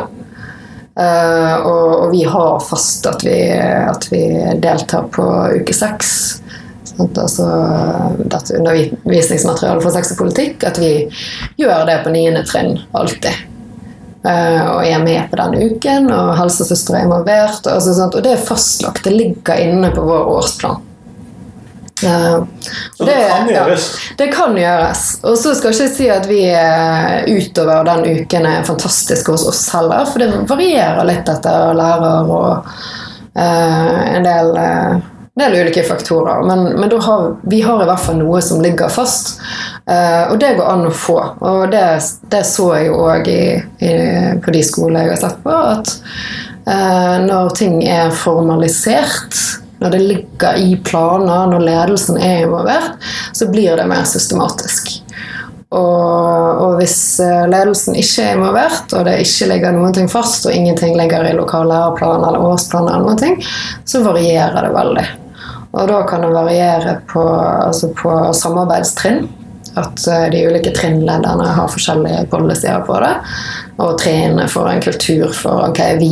Uh, 0.92 1.56
og, 1.68 1.88
og 1.98 2.06
vi 2.14 2.22
har 2.28 2.64
fast 2.64 3.08
at 3.10 3.26
vi, 3.28 3.36
at 3.58 4.08
vi 4.12 4.22
deltar 4.64 5.10
på 5.12 5.26
uke 5.60 5.76
seks. 5.76 6.14
Altså 7.02 7.46
dette 8.20 8.60
undervisningsmaterialet 8.60 9.84
for 9.84 9.96
sex 9.96 10.12
og 10.14 10.22
politikk. 10.22 10.64
At 10.68 10.80
vi 10.80 10.94
gjør 11.60 11.84
det 11.90 11.98
på 12.06 12.14
niende 12.16 12.46
trinn 12.48 12.78
alltid. 12.96 13.48
Uh, 14.22 14.78
og 14.78 14.86
er 14.86 15.04
med 15.04 15.28
på 15.32 15.40
den 15.40 15.58
uken, 15.68 16.08
og 16.16 16.32
helsesøster 16.40 16.96
er 16.96 17.10
involvert. 17.10 17.60
Og, 17.66 17.74
altså, 17.76 17.98
sant? 17.98 18.16
og 18.16 18.24
det 18.24 18.38
er 18.38 18.48
fastlagt. 18.48 19.04
Det 19.04 19.16
ligger 19.18 19.66
inne 19.68 19.92
på 19.92 20.06
vår 20.08 20.32
årsplan. 20.38 20.88
Eh, 22.04 22.44
Så 22.98 23.06
det 23.06 23.18
kan 23.30 23.50
gjøres. 23.50 23.86
Ja, 23.94 24.16
det 24.18 24.28
kan 24.34 24.58
gjøres. 24.58 25.06
Og 25.24 25.38
så 25.38 25.54
skal 25.56 25.74
jeg 25.74 25.90
ikke 25.90 25.96
si 25.98 26.10
at 26.14 26.28
vi 26.30 26.42
eh, 26.50 27.22
utover 27.30 27.86
den 27.88 28.22
uken 28.22 28.48
er 28.50 28.68
fantastiske 28.68 29.32
hos 29.34 29.48
oss 29.48 29.64
heller, 29.76 30.06
for 30.10 30.22
det 30.22 30.44
varierer 30.50 31.08
litt 31.08 31.30
etter 31.30 31.74
lærer 31.78 32.30
og 32.32 32.70
uh, 33.38 34.00
en 34.12 34.26
del, 34.26 34.52
uh, 34.58 35.00
del 35.40 35.58
ulike 35.62 35.84
faktorer. 35.88 36.44
Men, 36.48 36.66
men 36.80 36.96
har, 37.02 37.36
vi 37.50 37.62
har 37.66 37.84
i 37.84 37.90
hvert 37.90 38.06
fall 38.06 38.20
noe 38.22 38.42
som 38.46 38.64
ligger 38.64 38.92
fast, 38.92 39.38
Uh, 39.82 40.30
og 40.30 40.38
det 40.40 40.52
går 40.56 40.68
an 40.70 40.86
å 40.88 40.92
få. 40.94 41.16
Og 41.42 41.64
det, 41.74 41.82
det 42.32 42.44
så 42.48 42.68
jeg 42.78 42.92
jo 42.92 43.00
òg 43.10 43.26
på 44.46 44.54
de 44.54 44.62
skolene 44.64 45.02
jeg 45.02 45.10
har 45.16 45.20
sett 45.24 45.40
på, 45.42 45.52
at 45.52 45.96
uh, 46.70 47.18
når 47.26 47.50
ting 47.58 47.82
er 47.90 48.14
formalisert 48.14 49.40
når 49.82 49.94
det 49.94 50.02
ligger 50.06 50.58
i 50.62 50.76
planer, 50.86 51.48
når 51.50 51.64
ledelsen 51.66 52.20
er 52.22 52.44
involvert, 52.46 53.02
så 53.34 53.48
blir 53.50 53.80
det 53.80 53.88
mer 53.90 54.06
systematisk. 54.06 54.92
Og, 55.72 56.60
og 56.62 56.76
hvis 56.82 56.98
eh, 57.24 57.48
ledelsen 57.48 57.96
ikke 57.96 58.26
er 58.26 58.36
involvert, 58.36 58.92
og 58.92 59.06
det 59.08 59.22
ikke 59.24 59.48
ligger 59.54 59.76
noen 59.76 59.96
ting 59.96 60.10
fast, 60.12 60.46
og 60.46 60.54
ingenting 60.54 60.98
ligger 61.00 61.26
i 61.26 61.36
lokal 61.38 61.70
læreplan 61.72 62.26
eller 62.28 62.44
årsplan, 62.52 62.90
eller 62.92 63.08
noen 63.08 63.22
ting, 63.22 63.38
så 63.88 64.04
varierer 64.04 64.68
det 64.68 64.74
veldig. 64.76 65.06
Og 65.72 65.88
da 65.88 66.02
kan 66.10 66.26
det 66.26 66.34
variere 66.36 66.98
på, 67.08 67.24
altså 67.32 67.94
på 67.96 68.18
samarbeidstrinn. 68.36 69.24
At 69.80 70.04
eh, 70.12 70.26
de 70.34 70.44
ulike 70.52 70.74
trinnlederne 70.76 71.48
har 71.56 71.72
forskjellige 71.72 72.26
policyer 72.34 72.84
på 72.84 73.00
det. 73.00 73.14
Og 73.80 73.96
trinnene 74.04 74.50
får 74.52 74.68
en 74.74 74.84
kultur 74.84 75.32
for 75.32 75.70
ok, 75.70 75.82
vi 76.04 76.12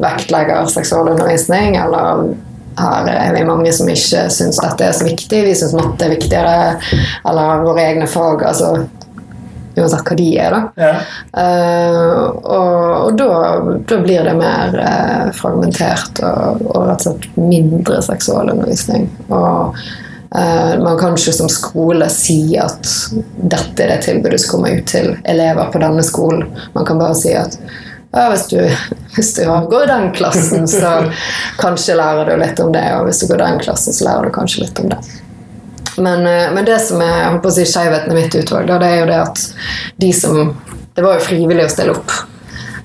vektlegger 0.00 0.64
seksualundervisning, 0.72 1.76
eller 1.84 2.24
her 2.78 3.08
er 3.12 3.32
vi 3.34 3.46
mange 3.46 3.72
som 3.72 3.88
ikke 3.90 4.26
syns 4.32 4.60
dette 4.62 4.86
er 4.88 4.96
så 4.96 5.06
viktig. 5.06 5.44
Vi 5.46 5.54
syns 5.58 5.74
matte 5.76 6.06
er 6.06 6.14
viktigere, 6.16 6.76
eller 7.28 7.64
våre 7.66 7.88
egne 7.90 8.08
fag. 8.10 8.44
altså 8.50 8.74
Uansett 9.74 10.06
hva 10.06 10.14
de 10.14 10.26
er, 10.38 10.54
da. 10.54 10.60
Ja. 10.78 10.92
Uh, 11.34 12.18
og 12.46 12.84
og 13.04 13.16
da, 13.18 13.30
da 13.90 13.98
blir 14.00 14.24
det 14.24 14.36
mer 14.38 14.76
uh, 14.78 15.32
fragmentert 15.34 16.22
og, 16.24 16.62
og 16.70 16.86
rett 16.88 17.02
og 17.02 17.18
slett 17.18 17.38
mindre 17.38 17.98
seksualundervisning. 18.06 19.08
Og 19.34 19.74
uh, 19.74 20.74
man 20.78 21.00
kan 21.00 21.18
ikke 21.18 21.34
som 21.36 21.50
skole 21.52 22.06
si 22.12 22.54
at 22.60 22.86
dette 23.42 23.82
er 23.84 23.96
det 23.96 24.04
tilbudet 24.06 24.40
som 24.44 24.54
kommer 24.54 24.78
ut 24.78 24.86
til 24.94 25.10
elever 25.26 25.74
på 25.74 25.82
denne 25.82 26.06
skolen. 26.06 26.46
Man 26.76 26.86
kan 26.86 27.02
bare 27.02 27.18
si 27.18 27.34
at 27.38 27.58
ja, 28.14 28.28
hvis 28.30 28.46
du, 28.46 28.58
hvis 29.16 29.34
du 29.34 29.42
går 29.70 29.86
den 29.90 30.12
klassen, 30.14 30.68
så 30.68 31.10
kanskje 31.58 31.96
lærer 31.98 32.30
du 32.30 32.36
litt 32.38 32.60
om 32.62 32.70
det. 32.74 32.84
Og 32.98 33.08
hvis 33.08 33.24
du 33.24 33.28
går 33.32 33.40
i 33.40 33.48
den 33.48 33.62
klassen, 33.64 33.96
så 33.96 34.06
lærer 34.06 34.28
du 34.28 34.34
kanskje 34.36 34.62
litt 34.62 34.78
om 34.82 34.92
det. 34.92 35.00
Men, 35.96 36.26
eh, 36.26 36.52
men 36.54 36.64
det 36.64 36.78
som 36.82 37.02
er 37.02 37.16
jeg 37.16 37.40
å 37.42 37.54
si, 37.54 37.66
skjevheten 37.70 38.14
i 38.14 38.20
mitt 38.20 38.36
utvalg, 38.38 38.70
det 38.70 38.86
er 38.86 39.02
jo 39.02 39.10
det 39.10 39.20
at 39.24 39.44
de 40.02 40.12
som 40.14 40.54
Det 40.94 41.02
var 41.02 41.16
jo 41.18 41.24
frivillig 41.26 41.64
å 41.66 41.70
stille 41.72 41.90
opp. 41.90 42.12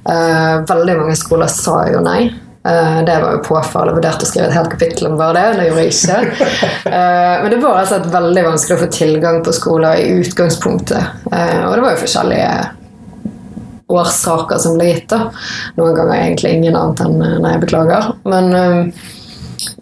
Uh, 0.02 0.66
veldig 0.66 0.96
mange 0.98 1.14
skoler 1.14 1.46
sa 1.46 1.84
jo 1.92 2.00
nei. 2.02 2.24
Eh, 2.66 2.96
det 3.06 3.18
var 3.22 3.36
jo 3.36 3.44
påfallende. 3.46 4.00
Vurderte 4.00 4.26
å 4.26 4.30
skrive 4.32 4.48
et 4.48 4.56
helt 4.56 4.72
kapittel 4.72 5.12
om 5.12 5.20
bare 5.20 5.36
det. 5.38 5.60
Det 5.60 5.68
gjorde 5.68 5.84
jeg 5.84 5.94
ikke. 5.94 6.48
Men 6.90 7.54
det 7.54 7.60
var 7.62 7.84
altså 7.84 8.00
veldig 8.10 8.46
vanskelig 8.48 8.80
å 8.80 8.82
få 8.82 8.90
tilgang 8.98 9.38
på 9.46 9.54
skoler 9.54 10.02
i 10.02 10.10
utgangspunktet. 10.24 11.22
Og 11.30 11.70
det 11.78 11.86
var 11.86 11.94
jo 11.94 12.02
forskjellige 12.02 12.50
årsaker 13.90 14.58
som 14.58 14.78
ble 14.78 14.92
gitt. 14.94 15.10
da. 15.10 15.30
Noen 15.78 15.96
ganger 15.98 16.20
egentlig 16.22 16.54
ingen 16.54 16.78
annet 16.78 17.06
enn 17.06 17.22
eh, 17.22 17.40
nei, 17.42 17.56
beklager. 17.62 18.12
Men, 18.30 18.54
eh, 18.54 19.08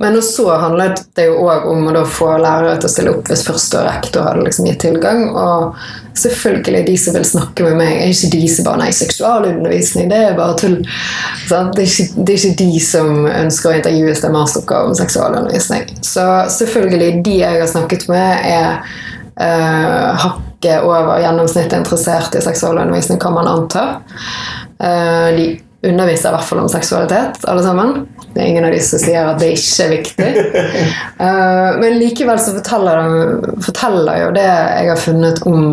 men 0.01 0.17
så 0.25 0.49
handlet 0.57 1.03
det 1.17 1.27
jo 1.27 1.41
òg 1.45 1.65
om 1.69 1.89
å 1.91 2.03
få 2.07 2.31
lærere 2.41 2.77
til 2.79 2.89
å 2.89 2.91
stille 2.91 3.13
opp 3.13 3.29
hvis 3.29 3.45
første 3.45 3.81
og 3.81 3.87
rektor 3.89 4.25
hadde 4.25 4.45
liksom 4.45 4.69
gitt 4.69 4.79
tilgang. 4.81 5.25
Og 5.37 5.75
selvfølgelig, 6.17 6.85
de 6.87 6.95
som 7.01 7.17
vil 7.17 7.27
snakke 7.27 7.65
med 7.67 7.77
meg, 7.81 7.91
er 7.99 8.13
ikke 8.13 8.31
de 8.37 8.47
som 8.53 8.69
bare 8.69 8.81
Nei, 8.85 8.93
seksualundervisning, 8.95 10.07
det 10.13 10.21
er 10.29 10.39
bare 10.39 10.55
tull. 10.61 10.79
Det, 11.49 11.59
er 11.59 11.83
ikke, 11.83 12.07
det 12.23 12.37
er 12.37 12.39
ikke 12.39 12.63
de 12.63 12.81
som 12.87 13.27
ønsker 13.27 13.73
å 13.73 13.75
intervjues 13.81 14.23
til 14.23 14.33
masteroppgave 14.37 14.93
om 14.93 14.97
seksualundervisning. 14.97 15.91
Så 16.05 16.25
selvfølgelig, 16.57 17.11
de 17.27 17.37
jeg 17.41 17.61
har 17.61 17.69
snakket 17.75 18.07
med, 18.13 18.47
er 18.47 19.05
uh, 19.41 20.17
hakket 20.23 20.83
over 20.83 21.19
gjennomsnittet 21.21 21.77
interessert 21.79 22.35
i 22.35 22.41
seksualundervisning, 22.41 23.19
kan 23.21 23.33
man 23.33 23.47
anta. 23.47 23.87
Eh, 24.79 25.35
de 25.35 25.59
underviser 25.81 26.29
i 26.29 26.31
hvert 26.31 26.43
fall 26.43 26.59
om 26.59 26.69
seksualitet, 26.69 27.39
alle 27.43 27.63
sammen. 27.63 28.07
Det 28.33 28.41
er 28.41 28.45
ingen 28.45 28.65
av 28.65 28.71
de 28.71 28.79
som 28.83 29.01
sier 29.01 29.25
at 29.25 29.39
det 29.41 29.53
ikke 29.57 29.85
er 29.85 29.93
viktig. 29.95 30.29
Eh, 31.17 31.69
men 31.81 31.95
likevel 31.97 32.37
så 32.37 32.51
forteller, 32.53 32.99
de, 33.01 33.53
forteller 33.65 34.19
jo 34.21 34.27
det 34.35 34.45
jeg 34.45 34.89
har 34.91 34.99
funnet 35.01 35.39
om 35.49 35.63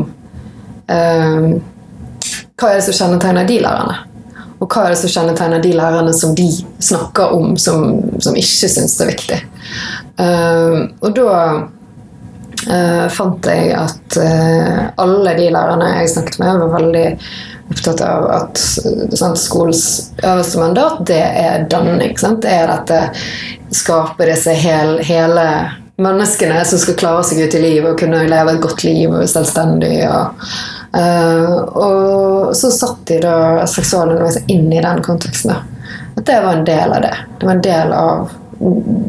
eh, 0.88 1.49
Hva 2.56 2.71
er 2.71 2.78
det 2.78 2.87
som 2.87 2.97
kjennetegner 2.97 3.44
de 3.49 3.59
lærerne? 3.61 3.99
Og 4.62 4.64
hva 4.64 4.87
er 4.87 4.94
det 4.94 5.00
som 5.02 5.12
kjennetegner 5.12 5.61
de 5.61 5.75
lærerne 5.76 6.14
som 6.16 6.33
de 6.38 6.46
snakker 6.81 7.35
om, 7.37 7.53
som, 7.61 8.00
som 8.24 8.38
ikke 8.40 8.70
syns 8.72 8.96
det 8.96 9.05
er 9.05 9.12
viktig? 9.12 9.38
Uh, 10.16 10.88
og 11.03 11.12
da 11.18 11.35
eh, 12.70 13.07
fant 13.12 13.48
jeg 13.50 13.72
at 13.77 14.18
eh, 14.20 14.81
alle 15.00 15.35
de 15.38 15.50
lærerne 15.55 15.90
jeg 15.98 16.12
snakket 16.14 16.40
med, 16.42 16.62
var 16.62 16.74
veldig 16.79 17.07
opptatt 17.72 18.03
av 18.05 18.27
at 18.29 18.61
sant, 18.61 19.40
skolens 19.40 19.87
øverste 20.20 20.61
mandat, 20.61 21.00
det 21.09 21.22
er 21.22 21.64
danning. 21.70 22.12
Sant? 22.20 22.42
Det 22.44 22.53
er 22.53 22.68
dette 22.68 23.00
skape 23.74 24.29
disse 24.29 24.53
hel, 24.59 24.98
hele 25.05 25.46
menneskene 25.96 26.61
som 26.66 26.81
skal 26.83 26.98
klare 26.98 27.24
seg 27.27 27.44
ut 27.44 27.57
i 27.57 27.62
livet 27.62 27.92
og 27.92 28.00
kunne 28.00 28.24
leve 28.29 28.57
et 28.57 28.62
godt 28.62 28.85
liv 28.87 29.09
og 29.09 29.20
være 29.22 29.35
selvstendig. 29.37 29.98
Og, 30.11 30.48
Uh, 30.94 31.57
og 31.74 32.53
så 32.55 32.68
satt 32.70 33.00
de 33.09 33.16
da 33.24 33.64
seksualundervisning 33.66 34.44
inn 34.46 34.68
i 34.70 34.83
den 34.85 35.00
konteksten. 35.03 35.57
At 36.14 36.22
det 36.29 36.37
var 36.44 36.55
en 36.55 36.68
del 36.68 36.92
av 36.94 37.03
det. 37.03 37.16
Det 37.40 37.48
var 37.48 37.57
en 37.57 37.64
del 37.64 37.94
av 37.98 38.37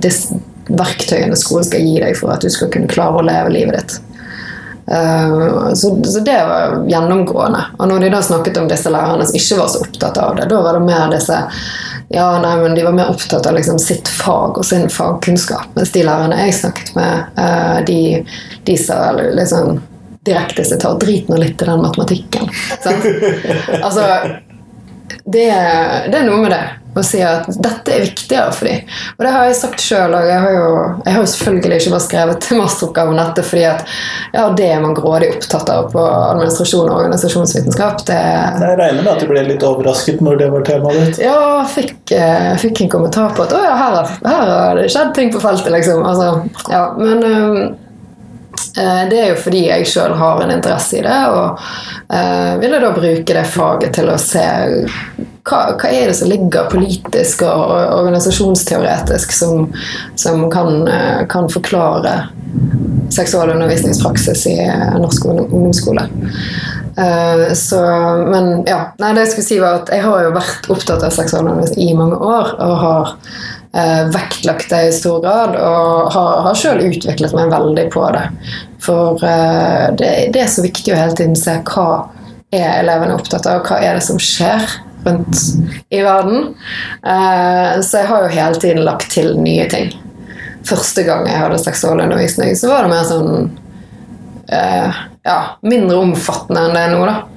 disse 0.01 0.39
verktøyene 0.67 1.37
skolen 1.37 1.67
skal 1.67 1.85
gi 1.85 1.95
deg 2.01 2.17
for 2.19 2.33
at 2.33 2.43
du 2.45 2.51
skal 2.53 2.71
kunne 2.73 2.91
klare 2.91 3.21
å 3.21 3.25
leve 3.25 3.53
livet 3.53 3.79
ditt. 3.79 3.97
Uh, 4.85 5.73
så, 5.73 6.03
så 6.03 6.19
det 6.19 6.37
var 6.45 6.83
gjennomgående. 6.89 7.63
Og 7.77 7.89
når 7.89 8.05
de 8.05 8.11
da 8.13 8.21
snakket 8.21 8.59
om 8.61 8.69
disse 8.69 8.91
lærerne 8.93 9.25
som 9.25 9.37
ikke 9.39 9.57
var 9.57 9.71
så 9.73 9.81
opptatt 9.81 10.19
av 10.21 10.35
det, 10.37 10.45
da 10.51 10.61
var 10.61 10.77
det 10.77 10.85
mer 10.85 11.09
disse 11.13 11.41
ja, 12.13 12.27
nei, 12.37 12.51
men 12.61 12.75
De 12.77 12.83
var 12.85 12.93
mer 12.93 13.09
opptatt 13.09 13.47
av 13.49 13.55
liksom 13.57 13.79
sitt 13.81 14.07
fag 14.07 14.59
og 14.61 14.65
sin 14.65 14.85
fagkunnskap. 14.93 15.71
Mens 15.73 15.89
de 15.95 16.05
lærerne 16.05 16.37
jeg 16.43 16.57
snakket 16.59 16.93
med, 16.97 17.33
uh, 17.39 17.81
de, 17.87 17.99
de 18.69 18.77
sa 18.77 18.99
liksom 19.17 19.81
direkte 20.25 20.65
sitat 20.65 21.01
Drit 21.01 21.29
nå 21.29 21.41
litt 21.41 21.61
i 21.61 21.69
den 21.69 21.81
matematikken. 21.81 22.49
Sant? 22.83 23.09
Altså 23.85 24.05
det, 25.25 25.49
det 26.09 26.17
er 26.19 26.25
noe 26.25 26.41
med 26.41 26.53
det 26.53 26.63
å 27.01 27.03
sier 27.05 27.27
at 27.27 27.47
dette 27.61 27.91
er 27.95 28.05
viktigere 28.05 28.51
for 28.55 28.69
dem. 28.69 28.85
Og 29.17 29.25
det 29.25 29.31
har 29.35 29.45
jeg 29.49 29.57
sagt 29.59 29.83
sjøl, 29.83 30.13
og 30.15 30.27
jeg 30.29 30.39
har, 30.45 30.53
jo, 30.55 30.69
jeg 31.05 31.15
selvfølgelig 31.33 31.79
ikke 31.81 31.93
bare 31.95 32.05
skrevet 32.05 32.41
til 32.45 32.59
masteroppgave 32.61 33.13
om 33.13 33.19
dette 33.19 33.43
fordi 33.45 33.65
at 33.69 33.83
ja, 34.35 34.45
det 34.55 34.69
er 34.71 34.81
man 34.83 34.95
grådig 34.97 35.31
opptatt 35.35 35.69
av 35.75 35.89
på 35.91 36.05
administrasjon 36.05 36.89
og 36.89 36.95
organisasjonsvitenskap. 37.03 38.05
Det, 38.07 38.19
Jeg 38.19 38.79
regner 38.79 39.01
med 39.03 39.11
at 39.15 39.23
du 39.25 39.27
ble 39.31 39.43
litt 39.47 39.63
overrasket 39.67 40.21
når 40.25 40.37
det 40.43 40.51
var 40.55 40.65
temaet 40.67 41.01
ditt. 41.05 41.19
ja, 41.25 41.63
fikk, 41.75 41.95
eh, 42.15 42.53
fikk 42.61 42.81
en 42.85 42.89
kommentar 42.97 43.35
på 43.35 43.43
at 43.47 43.53
å 43.55 43.63
ja, 43.63 43.75
her, 43.75 43.97
har- 43.99 44.19
her 44.25 44.53
har 44.55 44.75
det 44.81 44.89
skjedd 44.93 45.13
ting 45.17 45.31
på 45.33 45.41
feltet, 45.43 45.71
liksom. 45.75 46.03
Altså, 46.05 46.49
ja, 46.71 46.85
men 46.97 47.75
det 49.09 49.19
er 49.21 49.31
jo 49.31 49.39
fordi 49.43 49.65
jeg 49.67 49.87
sjøl 49.89 50.15
har 50.19 50.43
en 50.43 50.53
interesse 50.55 50.99
i 50.99 51.05
det, 51.05 51.21
og 51.31 51.59
uh, 52.11 52.53
ville 52.61 52.81
da 52.81 52.91
bruke 52.95 53.37
det 53.37 53.47
faget 53.51 53.95
til 53.97 54.11
å 54.11 54.19
se 54.21 54.45
hva, 55.45 55.59
hva 55.77 55.89
er 55.91 56.09
det 56.09 56.15
som 56.17 56.29
ligger 56.29 56.69
politisk 56.71 57.43
og 57.45 57.73
organisasjonsteoretisk 57.99 59.33
som, 59.35 59.67
som 60.17 60.47
kan, 60.53 60.87
eh, 60.89 61.21
kan 61.29 61.49
forklare 61.53 62.15
seksualundervisningspraksis 63.13 64.47
i 64.47 64.55
eh, 64.65 64.95
norsk 64.99 65.25
ungdom- 65.25 65.51
ungdomsskole. 65.51 66.07
Uh, 66.95 67.51
så, 67.53 67.79
men 68.31 68.63
ja, 68.63 68.95
nei, 69.01 69.09
det 69.13 69.25
jeg 69.25 69.31
skulle 69.33 69.47
si 69.49 69.57
var 69.59 69.81
at 69.81 69.89
jeg 69.91 70.05
har 70.05 70.21
jo 70.23 70.35
vært 70.37 70.69
opptatt 70.71 71.03
av 71.03 71.11
seksualundervisning 71.11 71.91
i 71.91 71.97
mange 71.97 72.15
år. 72.23 72.53
Og 72.63 72.75
har 72.79 73.11
eh, 73.11 73.64
vektlagt 74.13 74.69
det 74.71 74.81
i 74.87 74.91
stor 74.95 75.19
grad, 75.23 75.57
og 75.59 76.13
har, 76.15 76.41
har 76.45 76.55
sjøl 76.55 76.83
utviklet 76.85 77.33
meg 77.35 77.51
veldig 77.51 77.85
på 77.91 78.05
det. 78.15 78.23
For 78.85 79.23
eh, 79.25 79.87
det, 79.99 80.11
det 80.35 80.43
er 80.45 80.51
så 80.51 80.63
viktig 80.65 80.93
å 80.93 80.99
hele 80.99 81.17
tiden 81.17 81.35
se 81.39 81.57
hva 81.67 82.05
er 82.55 82.79
elevene 82.79 83.17
opptatt 83.17 83.47
av, 83.49 83.63
hva 83.67 83.81
er 83.83 83.97
det 83.97 84.05
som 84.05 84.21
skjer 84.21 84.63
rundt 85.05 85.41
i 85.93 86.01
verden. 86.05 86.55
Eh, 87.05 87.81
så 87.81 88.01
jeg 88.01 88.09
har 88.09 88.25
jo 88.25 88.33
hele 88.35 88.61
tiden 88.61 88.83
lagt 88.85 89.11
til 89.13 89.35
nye 89.41 89.67
ting. 89.71 89.93
Første 90.65 91.05
gang 91.05 91.27
jeg 91.29 91.41
hadde 91.41 91.61
seksualundervisning, 91.61 92.55
så 92.57 92.71
var 92.71 92.85
det 92.85 92.93
mer 92.95 93.05
sånn 93.05 93.35
eh, 94.49 95.03
ja, 95.25 95.39
mindre 95.65 96.01
omfattende 96.01 96.67
enn 96.67 96.77
det 96.77 96.83
er 96.87 96.95
nå. 96.95 97.05
da. 97.09 97.34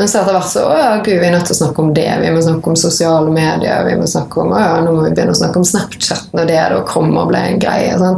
Men 0.00 0.08
så 0.08 0.22
etter 0.22 0.32
hvert 0.32 0.48
så 0.48 0.60
å 0.64 0.76
ja, 0.78 0.92
gud, 1.04 1.18
vi 1.20 1.26
er 1.28 1.34
nødt 1.34 1.44
til 1.44 1.52
å 1.52 1.58
snakke 1.58 1.82
om 1.82 1.90
det. 1.92 2.06
Vi 2.22 2.28
må 2.32 2.40
snakke 2.40 2.70
om 2.72 2.76
sosiale 2.80 3.32
medier. 3.34 3.82
Vi 3.84 3.98
må 4.00 4.06
snakke 4.08 4.40
om, 4.40 4.54
å 4.56 4.62
ja, 4.62 4.78
Nå 4.80 4.94
må 4.96 5.02
vi 5.04 5.10
begynne 5.12 5.34
å 5.34 5.36
snakke 5.36 5.60
om 5.60 5.66
Snapchat 5.68 6.32
når 6.32 6.48
det 6.48 6.62
da 6.72 6.78
kommer 6.88 7.26
og 7.26 7.34
ble 7.34 7.42
en 7.50 7.60
greie. 7.60 7.98
Sånn. 8.00 8.16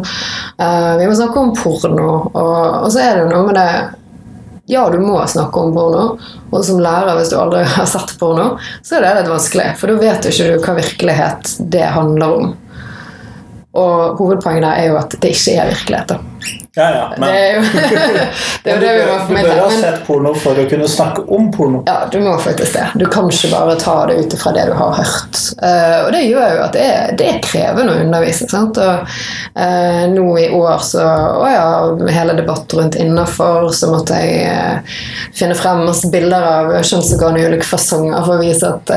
Uh, 0.62 0.92
vi 1.00 1.10
må 1.10 1.18
snakke 1.18 1.42
om 1.42 1.50
porno. 1.58 2.06
Og, 2.28 2.54
og 2.84 2.86
så 2.94 3.02
er 3.02 3.18
det 3.18 3.26
noe 3.32 3.42
med 3.48 3.58
det 3.58 3.66
ja, 4.70 4.86
du 4.94 5.02
må 5.02 5.18
snakke 5.26 5.58
om 5.58 5.74
porno, 5.74 6.06
og 6.54 6.64
som 6.70 6.78
lærer, 6.86 7.16
hvis 7.18 7.34
du 7.34 7.40
aldri 7.42 7.66
har 7.74 7.90
sett 7.90 8.14
porno, 8.22 8.52
så 8.86 9.00
er 9.00 9.08
det 9.08 9.14
litt 9.18 9.34
vanskelig, 9.34 9.72
for 9.82 9.90
da 9.90 9.98
vet 10.06 10.30
jo 10.30 10.36
ikke 10.36 10.50
du 10.52 10.66
hva 10.68 10.78
virkelighet 10.78 11.56
det 11.74 11.86
handler 11.98 12.36
om. 12.38 12.52
Og 13.74 14.20
hovedpoenget 14.22 14.68
der 14.68 14.84
er 14.84 14.92
jo 14.92 15.00
at 15.02 15.18
det 15.18 15.34
ikke 15.34 15.58
er 15.58 15.74
virkelighet. 15.74 16.14
da. 16.14 16.61
Ja, 16.74 16.94
ja, 16.94 17.12
men 17.18 17.28
Det 17.28 17.38
er 17.38 17.54
jo 17.54 17.60
det, 18.64 18.70
er 18.72 18.78
det 18.80 18.92
vi 18.96 19.00
må 19.04 19.16
du 19.28 19.34
bør 19.44 19.58
ha 19.60 19.70
sett 19.74 19.98
porno 20.06 20.30
for 20.40 20.56
å 20.56 20.62
kunne 20.70 20.86
snakke 20.88 21.24
om 21.28 21.50
porno. 21.52 21.82
ja, 21.84 22.06
du 22.08 22.16
må 22.24 22.32
faktisk 22.40 22.78
det. 22.78 22.86
Du 22.96 23.04
kan 23.12 23.28
ikke 23.28 23.50
bare 23.52 23.74
ta 23.80 23.96
det 24.08 24.14
ut 24.22 24.36
ifra 24.38 24.54
det 24.56 24.64
du 24.70 24.72
har 24.78 24.94
hørt. 24.96 25.40
Uh, 25.60 25.98
og 26.06 26.08
det 26.14 26.22
gjør 26.24 26.54
jo 26.56 26.62
at 26.64 26.78
det 26.78 26.86
det 27.20 27.26
er 27.28 27.42
krevende 27.44 27.92
å 27.92 28.04
undervise. 28.06 28.48
Sant? 28.48 28.80
Og 28.80 29.04
uh, 29.04 30.04
nå 30.14 30.24
i 30.40 30.46
år 30.56 30.80
så 30.86 31.02
Å 31.42 31.50
ja, 31.50 31.66
hele 32.14 32.36
debatt 32.38 32.72
rundt 32.78 32.96
innafor, 32.96 33.68
så 33.76 33.90
måtte 33.92 34.16
jeg 34.22 34.46
uh, 34.48 34.94
finne 35.36 35.58
frem 35.58 35.84
masse 35.84 36.08
bilder 36.12 36.46
av 36.54 36.72
kjønnsorganer 36.78 37.42
i 37.42 37.50
ulike 37.52 37.68
fasonger 37.68 38.24
for 38.24 38.38
å 38.38 38.40
vise 38.40 38.72
at 38.72 38.94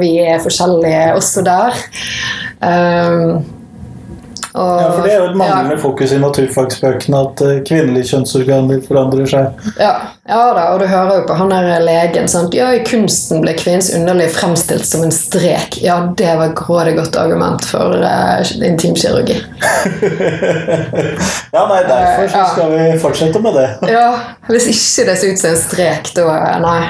vi 0.00 0.12
er 0.20 0.44
forskjellige 0.44 1.14
også 1.16 1.46
der. 1.46 1.80
Um, 2.60 3.59
og, 4.54 4.80
Ja, 4.80 4.86
for 4.90 5.02
Det 5.06 5.12
er 5.12 5.18
jo 5.20 5.28
et 5.30 5.36
manglende 5.38 5.76
ja. 5.76 5.80
fokus 5.82 6.12
i 6.12 6.18
naturfagsbøkene 6.18 7.20
at 7.26 7.42
eh, 7.46 7.60
kvinnelige 7.68 8.08
kjønnsorganer 8.10 8.80
forandrer 8.86 9.26
seg. 9.30 9.68
Ja, 9.78 9.92
ja 10.28 10.40
da, 10.56 10.64
og 10.74 10.80
du 10.82 10.86
hører 10.90 11.20
jo 11.20 11.26
på 11.28 11.36
han 11.38 11.52
der 11.54 11.80
legen. 11.84 12.28
Sant? 12.28 12.54
Ja, 12.56 12.70
I 12.74 12.82
kunsten 12.86 13.42
ble 13.44 13.54
kvinnens 13.58 13.92
underliv 13.94 14.32
fremstilt 14.34 14.86
som 14.88 15.04
en 15.06 15.14
strek. 15.14 15.78
Ja, 15.84 16.00
det 16.18 16.32
var 16.38 16.50
et 16.50 16.56
grådig 16.58 16.96
godt 16.98 17.16
argument 17.20 17.64
for 17.70 17.94
uh, 18.02 18.40
intimkirurgi. 18.66 19.38
Ja, 21.50 21.64
nei, 21.66 21.80
derfor 21.82 22.28
så 22.28 22.38
Ja. 22.38 22.44
skal 22.52 22.70
vi 22.70 22.98
fortsette 23.02 23.40
med 23.42 23.54
det. 23.54 23.68
Ja, 23.90 24.06
hvis 24.48 24.66
ikke 24.70 25.06
det 25.10 25.16
ser 25.18 25.32
ut 25.32 25.40
som 25.42 25.50
en 25.50 25.56
strek, 25.58 26.12
da 26.14 26.58
Nei. 26.62 26.82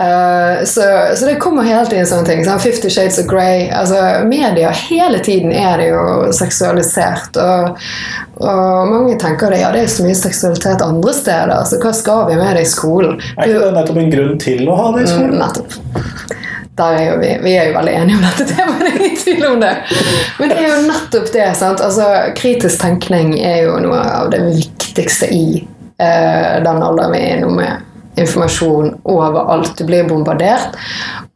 Eh, 0.00 0.64
så, 0.64 0.80
så 1.16 1.26
det 1.26 1.34
kommer 1.42 1.62
hele 1.66 1.86
tiden 1.86 2.06
sånne 2.08 2.24
ting. 2.28 2.40
Sånn 2.46 2.60
Fifty 2.62 2.88
Shades 2.92 3.18
of 3.20 3.26
Grey. 3.28 3.66
Altså, 3.76 3.98
media 4.28 4.70
hele 4.86 5.18
tiden 5.24 5.52
er 5.52 5.76
det 5.82 5.90
jo 5.90 6.04
seksualisert. 6.32 7.36
Og, 7.36 7.76
og 8.40 8.88
mange 8.88 9.18
tenker 9.20 9.52
det, 9.52 9.60
ja, 9.60 9.72
det 9.74 9.82
er 9.84 9.92
så 9.92 10.06
mye 10.06 10.16
seksualitet 10.16 10.84
andre 10.86 11.12
steder, 11.16 11.52
så 11.68 11.80
hva 11.82 11.92
skal 11.96 12.24
vi 12.30 12.38
med 12.40 12.56
det 12.56 12.64
i 12.64 12.70
skolen? 12.70 13.18
Er 13.36 13.50
ikke 13.50 13.64
det 13.66 13.74
nettopp 13.76 14.00
en 14.04 14.14
grunn 14.14 14.38
til 14.40 14.70
å 14.72 14.78
ha 14.78 14.86
det 14.96 15.02
i 15.04 15.10
Mm, 15.10 15.12
skolen? 15.16 15.36
Nettopp. 15.42 15.76
Der 16.80 16.94
er 16.96 17.04
jo 17.10 17.16
vi, 17.20 17.30
vi 17.44 17.52
er 17.60 17.66
jo 17.68 17.74
veldig 17.76 17.92
enige 17.98 18.16
om 18.16 18.22
dette 18.24 18.46
temaet, 18.54 18.80
det 18.86 18.92
er 18.94 19.02
ingen 19.04 19.20
tvil 19.20 19.46
om 19.50 19.60
det. 19.60 19.72
Men 20.38 20.54
det 20.54 20.58
er 20.62 20.68
jo 20.70 20.78
nettopp 20.86 21.28
det. 21.34 21.50
sant? 21.60 21.82
Altså, 21.84 22.06
Kritisk 22.38 22.80
tenkning 22.80 23.34
er 23.36 23.66
jo 23.66 23.76
noe 23.84 24.00
av 24.00 24.30
det 24.32 24.40
viktigste 24.48 25.28
i 25.34 25.44
uh, 26.00 26.56
den 26.64 26.80
alderen 26.88 27.12
vi 27.12 27.20
er 27.34 27.44
nå 27.44 27.52
med 27.58 27.86
informasjon 28.20 28.94
overalt. 29.08 29.72
Du 29.78 29.84
blir 29.88 30.08
bombardert. 30.08 30.76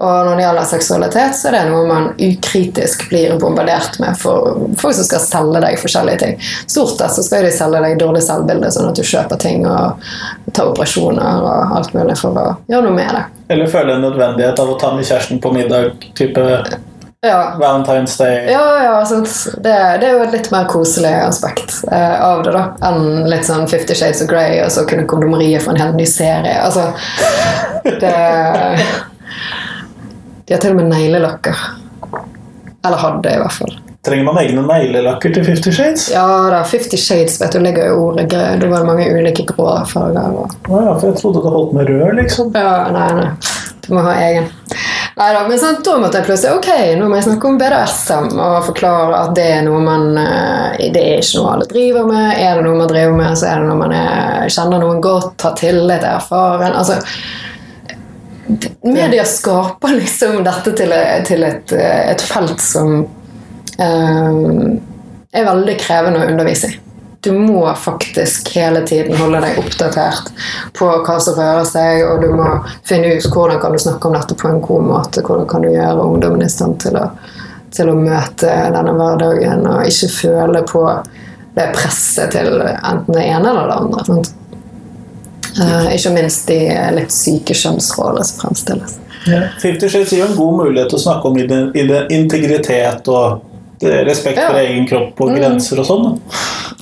Og 0.03 0.27
når 0.27 0.37
det 0.37 0.45
gjelder 0.45 0.69
seksualitet, 0.69 1.37
så 1.39 1.49
er 1.49 1.57
det 1.57 1.65
noe 1.71 1.89
man 1.89 2.09
ukritisk 2.19 3.07
blir 3.11 3.37
bombardert 3.41 3.99
med 4.03 4.19
for 4.21 4.65
folk 4.81 4.97
som 4.99 5.07
skal 5.09 5.23
selge 5.25 5.63
deg 5.65 5.79
forskjellige 5.81 6.23
ting. 6.25 6.39
Stort 6.67 6.97
sett 6.99 7.17
så 7.17 7.25
skal 7.27 7.47
de 7.47 7.53
selge 7.55 7.83
deg 7.85 7.99
dårlig 8.01 8.25
selvbilde, 8.27 8.73
sånn 8.75 8.91
at 8.91 8.99
du 8.99 9.05
kjøper 9.07 9.41
ting 9.41 9.69
og 9.69 10.09
tar 10.53 10.73
operasjoner 10.73 11.47
og 11.47 11.77
alt 11.79 11.95
mulig 11.97 12.19
for 12.21 12.41
å 12.41 12.49
gjøre 12.71 12.89
noe 12.89 12.97
med 12.97 13.15
det. 13.17 13.25
Eller 13.55 13.71
føle 13.71 13.97
en 13.97 14.05
nødvendighet 14.09 14.61
av 14.61 14.73
å 14.73 14.81
ta 14.81 14.95
med 14.97 15.07
kjæresten 15.07 15.41
på 15.43 15.53
middag, 15.55 15.95
type 16.19 16.45
Ja, 17.25 17.57
Valentine's 17.61 18.19
Day? 18.19 18.53
ja, 18.53 18.85
ja. 18.85 19.21
Det, 19.57 19.77
det 20.01 20.09
er 20.09 20.13
jo 20.13 20.25
et 20.27 20.35
litt 20.37 20.51
mer 20.53 20.67
koselig 20.69 21.13
aspekt 21.25 21.79
eh, 21.93 22.17
av 22.21 22.43
det, 22.45 22.53
da. 22.53 22.65
Enn 22.85 23.25
litt 23.31 23.47
sånn 23.49 23.65
Fifty 23.71 23.97
Shades 23.97 24.21
of 24.25 24.29
Grey, 24.29 24.59
og 24.65 24.73
så 24.75 24.85
kunne 24.89 25.07
Kondomeriet 25.09 25.65
få 25.65 25.73
en 25.73 25.81
hel 25.81 25.97
ny 25.97 26.07
serie. 26.09 26.59
Altså, 26.61 26.91
det 27.85 28.13
De 30.45 30.53
har 30.53 30.61
til 30.61 30.75
og 30.75 30.83
med 30.83 30.93
neglelakker. 30.93 31.65
Eller 32.85 33.01
hadde, 33.01 33.33
i 33.33 33.41
hvert 33.41 33.57
fall. 33.57 33.73
Trenger 34.05 34.27
man 34.29 34.37
egne 34.43 34.63
neglelakker 34.69 35.33
til 35.33 35.45
Fifty 35.47 35.73
Shades? 35.73 36.11
Ja 36.13 36.27
da, 36.53 36.61
Fifty 36.69 36.99
Shades 37.01 37.39
vet 37.41 37.55
du, 37.57 37.63
ligger 37.65 37.87
i 37.89 37.95
ordet 37.97 38.27
grø. 38.29 38.43
Da 38.61 38.69
var 38.69 38.85
det 38.85 38.91
mange 38.91 39.07
ulike 39.09 39.47
grå 39.49 39.71
farger. 39.89 40.35
Og... 40.43 40.53
Ja, 40.69 40.93
for 40.93 41.09
jeg 41.09 41.17
trodde 41.23 41.41
det 41.41 41.53
holdt 41.55 41.73
med 41.73 41.89
rød, 41.89 42.11
liksom. 42.21 42.53
Ja, 42.53 42.75
nei, 42.93 43.09
nei. 43.17 43.31
Du 43.87 43.95
må 43.95 44.05
ha 44.07 44.15
egen. 44.25 44.49
Neida, 45.15 45.45
men 45.49 45.59
så, 45.59 45.71
da 45.85 45.95
måtte 46.03 46.19
jeg 46.19 46.27
plutselig 46.27 46.57
Ok, 46.59 46.69
nå 46.99 47.07
må 47.07 47.19
jeg 47.21 47.27
snakke 47.29 47.47
om 47.47 47.59
BDSM 47.61 48.33
og 48.35 48.65
forklare 48.67 49.21
at 49.21 49.35
det 49.37 49.45
er 49.61 49.61
noe 49.63 49.79
man 49.85 50.09
eh, 50.19 50.89
Det 50.91 51.03
er 51.05 51.23
ikke 51.23 51.39
noe 51.39 51.53
alle 51.53 51.69
driver 51.71 52.09
med. 52.09 52.31
Er 52.43 52.59
det 52.59 52.65
noe 52.67 52.81
man 52.81 52.91
driver 52.91 53.15
med, 53.21 53.39
så 53.39 53.51
er 53.53 53.63
det 53.63 53.69
noe 53.71 53.81
man 53.85 53.95
er, 53.95 54.49
kjenner 54.51 54.83
noen 54.83 55.03
godt, 55.05 55.37
har 55.47 55.55
tillit, 55.61 56.03
er 56.03 56.17
erfaren. 56.17 56.75
Altså, 56.75 56.99
media 58.83 59.27
skaper 59.29 59.95
liksom 60.01 60.43
dette 60.47 60.75
til, 60.83 60.97
til 61.29 61.47
et, 61.47 61.77
et 61.79 62.25
felt 62.25 62.61
som 62.63 62.97
um, 63.05 64.81
er 65.35 65.47
veldig 65.47 65.79
krevende 65.81 66.25
å 66.25 66.33
undervise 66.33 66.73
i. 66.73 66.84
Du 67.25 67.33
må 67.33 67.75
faktisk 67.81 68.51
hele 68.57 68.83
tiden 68.87 69.17
holde 69.17 69.41
deg 69.41 69.59
oppdatert 69.63 70.29
på 70.77 70.89
hva 71.07 71.17
som 71.23 71.39
rører 71.39 71.65
seg, 71.65 72.03
og 72.05 72.21
du 72.21 72.35
må 72.37 72.51
finne 72.85 73.15
ut 73.15 73.29
hvordan 73.33 73.63
kan 73.63 73.73
du 73.73 73.81
snakke 73.81 74.11
om 74.11 74.17
dette 74.19 74.37
på 74.37 74.51
en 74.51 74.61
god 74.65 74.85
måte. 74.91 75.25
Hvordan 75.25 75.49
kan 75.49 75.65
du 75.65 75.71
gjøre 75.73 76.05
ungdommen 76.05 76.45
i 76.45 76.51
stand 76.53 76.83
til 76.85 76.99
å, 77.01 77.07
til 77.73 77.89
å 77.89 77.97
møte 77.97 78.51
denne 78.77 78.93
hverdagen 78.99 79.65
og 79.71 79.89
ikke 79.89 80.11
føle 80.19 80.65
på 80.69 80.85
det 81.55 81.71
presset 81.77 82.35
til 82.35 82.61
enten 82.61 83.15
det 83.15 83.25
ene 83.25 83.51
eller 83.55 83.71
det 83.71 83.79
andre. 83.79 84.05
Sant? 84.09 84.35
Uh, 85.55 85.89
ikke 85.95 86.11
minst 86.17 86.49
de 86.51 86.59
litt 86.97 87.15
syke 87.15 87.55
kjønnsrollene 87.55 88.27
som 88.27 88.41
fremstilles. 88.43 88.97
Ja. 89.31 89.47
Fifty 89.63 89.89
Shades 89.89 90.13
gir 90.13 90.27
en 90.27 90.37
god 90.37 90.59
mulighet 90.59 90.91
til 90.93 90.99
å 90.99 91.05
snakke 91.07 91.31
om 91.31 91.39
integritet 92.13 93.09
og 93.09 93.45
respekt 93.81 94.41
for 94.41 94.59
Ja. 94.59 94.67
egen 94.67 94.87
kropp 94.89 95.21
og 95.21 95.33
grenser 95.37 95.81
og 95.81 95.87
sånn. 95.87 96.19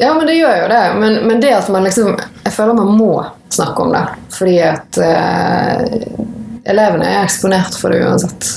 Ja, 0.02 0.10
men 0.18 0.26
det 0.26 0.34
gjør 0.34 0.56
jo 0.64 0.68
det. 0.72 0.82
Men, 0.98 1.20
men 1.30 1.40
det 1.42 1.52
at 1.54 1.68
man 1.70 1.86
liksom 1.86 2.16
Jeg 2.16 2.52
føler 2.56 2.74
man 2.74 2.90
må 2.98 3.12
snakke 3.54 3.84
om 3.84 3.92
det. 3.94 4.02
Fordi 4.34 4.56
at 4.66 4.98
eh, 4.98 6.10
elevene 6.72 7.06
er 7.06 7.22
eksponert 7.22 7.78
for 7.78 7.94
det 7.94 8.02
uansett. 8.02 8.48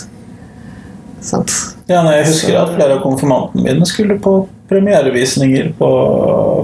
Sant? 1.25 1.53
Ja, 1.89 2.01
nei, 2.05 2.19
jeg 2.19 2.29
husker 2.31 2.58
at 2.60 2.73
flere 2.75 2.97
av 2.97 3.01
konfirmantene 3.05 3.65
mine 3.65 3.88
skulle 3.89 4.17
på 4.21 4.34
premierevisninger 4.69 5.71
på 5.77 5.89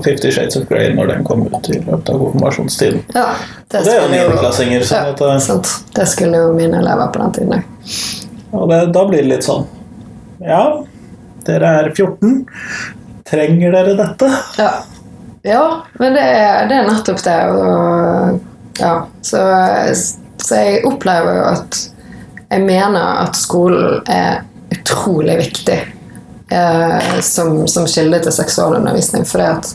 Fifty 0.05 0.31
Shades 0.33 0.57
of 0.57 0.67
Grey 0.69 0.93
når 0.97 1.11
den 1.11 1.25
kom 1.25 1.43
ut 1.45 1.69
i 1.69 1.77
løpet 1.79 2.09
av 2.09 2.21
konfirmasjonstiden. 2.21 3.03
Ja, 3.13 3.27
Og 3.69 3.75
det 3.75 3.93
er 3.93 3.99
jo 4.01 4.07
niendeklassinger, 4.13 4.85
så 4.85 5.01
ja, 5.03 5.11
eh, 5.13 5.37
sant. 5.45 5.75
Det 5.97 6.07
skulle 6.09 6.41
jo 6.41 6.53
mine 6.57 6.81
elever 6.81 7.13
på 7.13 7.21
den 7.21 7.35
tiden 7.37 7.59
òg. 7.59 7.91
Og 8.57 8.65
det, 8.69 8.81
da 8.95 9.05
blir 9.07 9.21
det 9.23 9.29
litt 9.29 9.45
sånn 9.47 9.63
Ja, 10.43 10.63
dere 11.47 11.69
er 11.81 11.91
14. 11.93 12.41
Trenger 13.29 13.71
dere 13.75 13.93
dette? 13.99 14.31
Ja. 14.57 14.71
ja, 15.43 15.63
men 15.99 16.17
det 16.17 16.25
er, 16.25 16.67
det 16.69 16.79
er 16.79 16.89
nettopp 16.89 17.23
det. 17.25 17.39
Og, 17.53 18.39
ja, 18.81 18.93
så, 19.21 19.41
så 20.41 20.61
jeg 20.61 20.85
opplever 20.89 21.39
jo 21.39 21.47
at 21.53 21.81
jeg 22.51 22.65
mener 22.65 23.21
at 23.23 23.37
skolen 23.39 24.01
er 24.11 24.41
utrolig 24.71 25.37
viktig 25.37 25.79
eh, 26.51 27.19
som, 27.23 27.67
som 27.67 27.87
kilde 27.87 28.19
til 28.25 28.35
seksualundervisning. 28.35 29.23
Fordi 29.27 29.47
at 29.47 29.71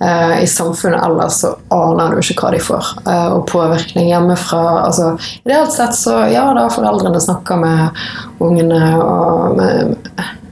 eh, 0.00 0.36
i 0.44 0.46
samfunnet 0.46 1.02
ellers 1.02 1.40
så 1.42 1.54
aner 1.74 2.14
du 2.14 2.22
ikke 2.22 2.38
hva 2.42 2.52
de 2.54 2.62
får. 2.62 2.92
Eh, 3.02 3.28
og 3.34 3.46
påvirkning 3.50 4.12
hjemmefra. 4.12 4.62
Altså, 4.84 5.14
Ideelt 5.42 5.74
sett 5.74 5.98
så 5.98 6.20
ja 6.32 6.46
da, 6.56 6.68
foreldrene 6.72 7.22
snakker 7.22 7.60
med 7.60 8.06
ungene, 8.44 8.80
og, 9.02 9.58
men, 9.58 9.96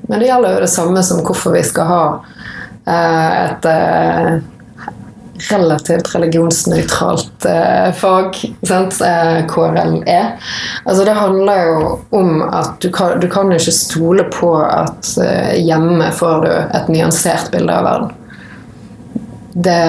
men 0.09 0.21
det 0.21 0.27
gjelder 0.27 0.57
jo 0.57 0.63
det 0.65 0.73
samme 0.73 1.03
som 1.03 1.23
hvorfor 1.25 1.55
vi 1.55 1.63
skal 1.67 1.87
ha 1.89 2.07
eh, 2.87 3.29
et 3.45 3.69
eh, 3.71 4.33
relativt 5.51 6.11
religionsnøytralt 6.15 7.47
eh, 7.51 7.91
fag, 7.99 8.39
sant? 8.69 8.99
KRLE. 9.51 10.19
Altså 10.85 11.07
det 11.07 11.15
handler 11.19 11.63
jo 11.67 11.87
om 12.19 12.43
at 12.47 12.75
du 12.83 12.91
kan, 12.95 13.21
du 13.21 13.29
kan 13.31 13.53
ikke 13.55 13.75
stole 13.75 14.27
på 14.35 14.53
at 14.67 15.15
hjemme 15.59 16.11
får 16.15 16.45
du 16.47 16.53
et 16.53 16.93
nyansert 16.93 17.51
bilde 17.55 17.75
av 17.75 17.89
verden. 17.89 18.13
Det, 19.53 19.81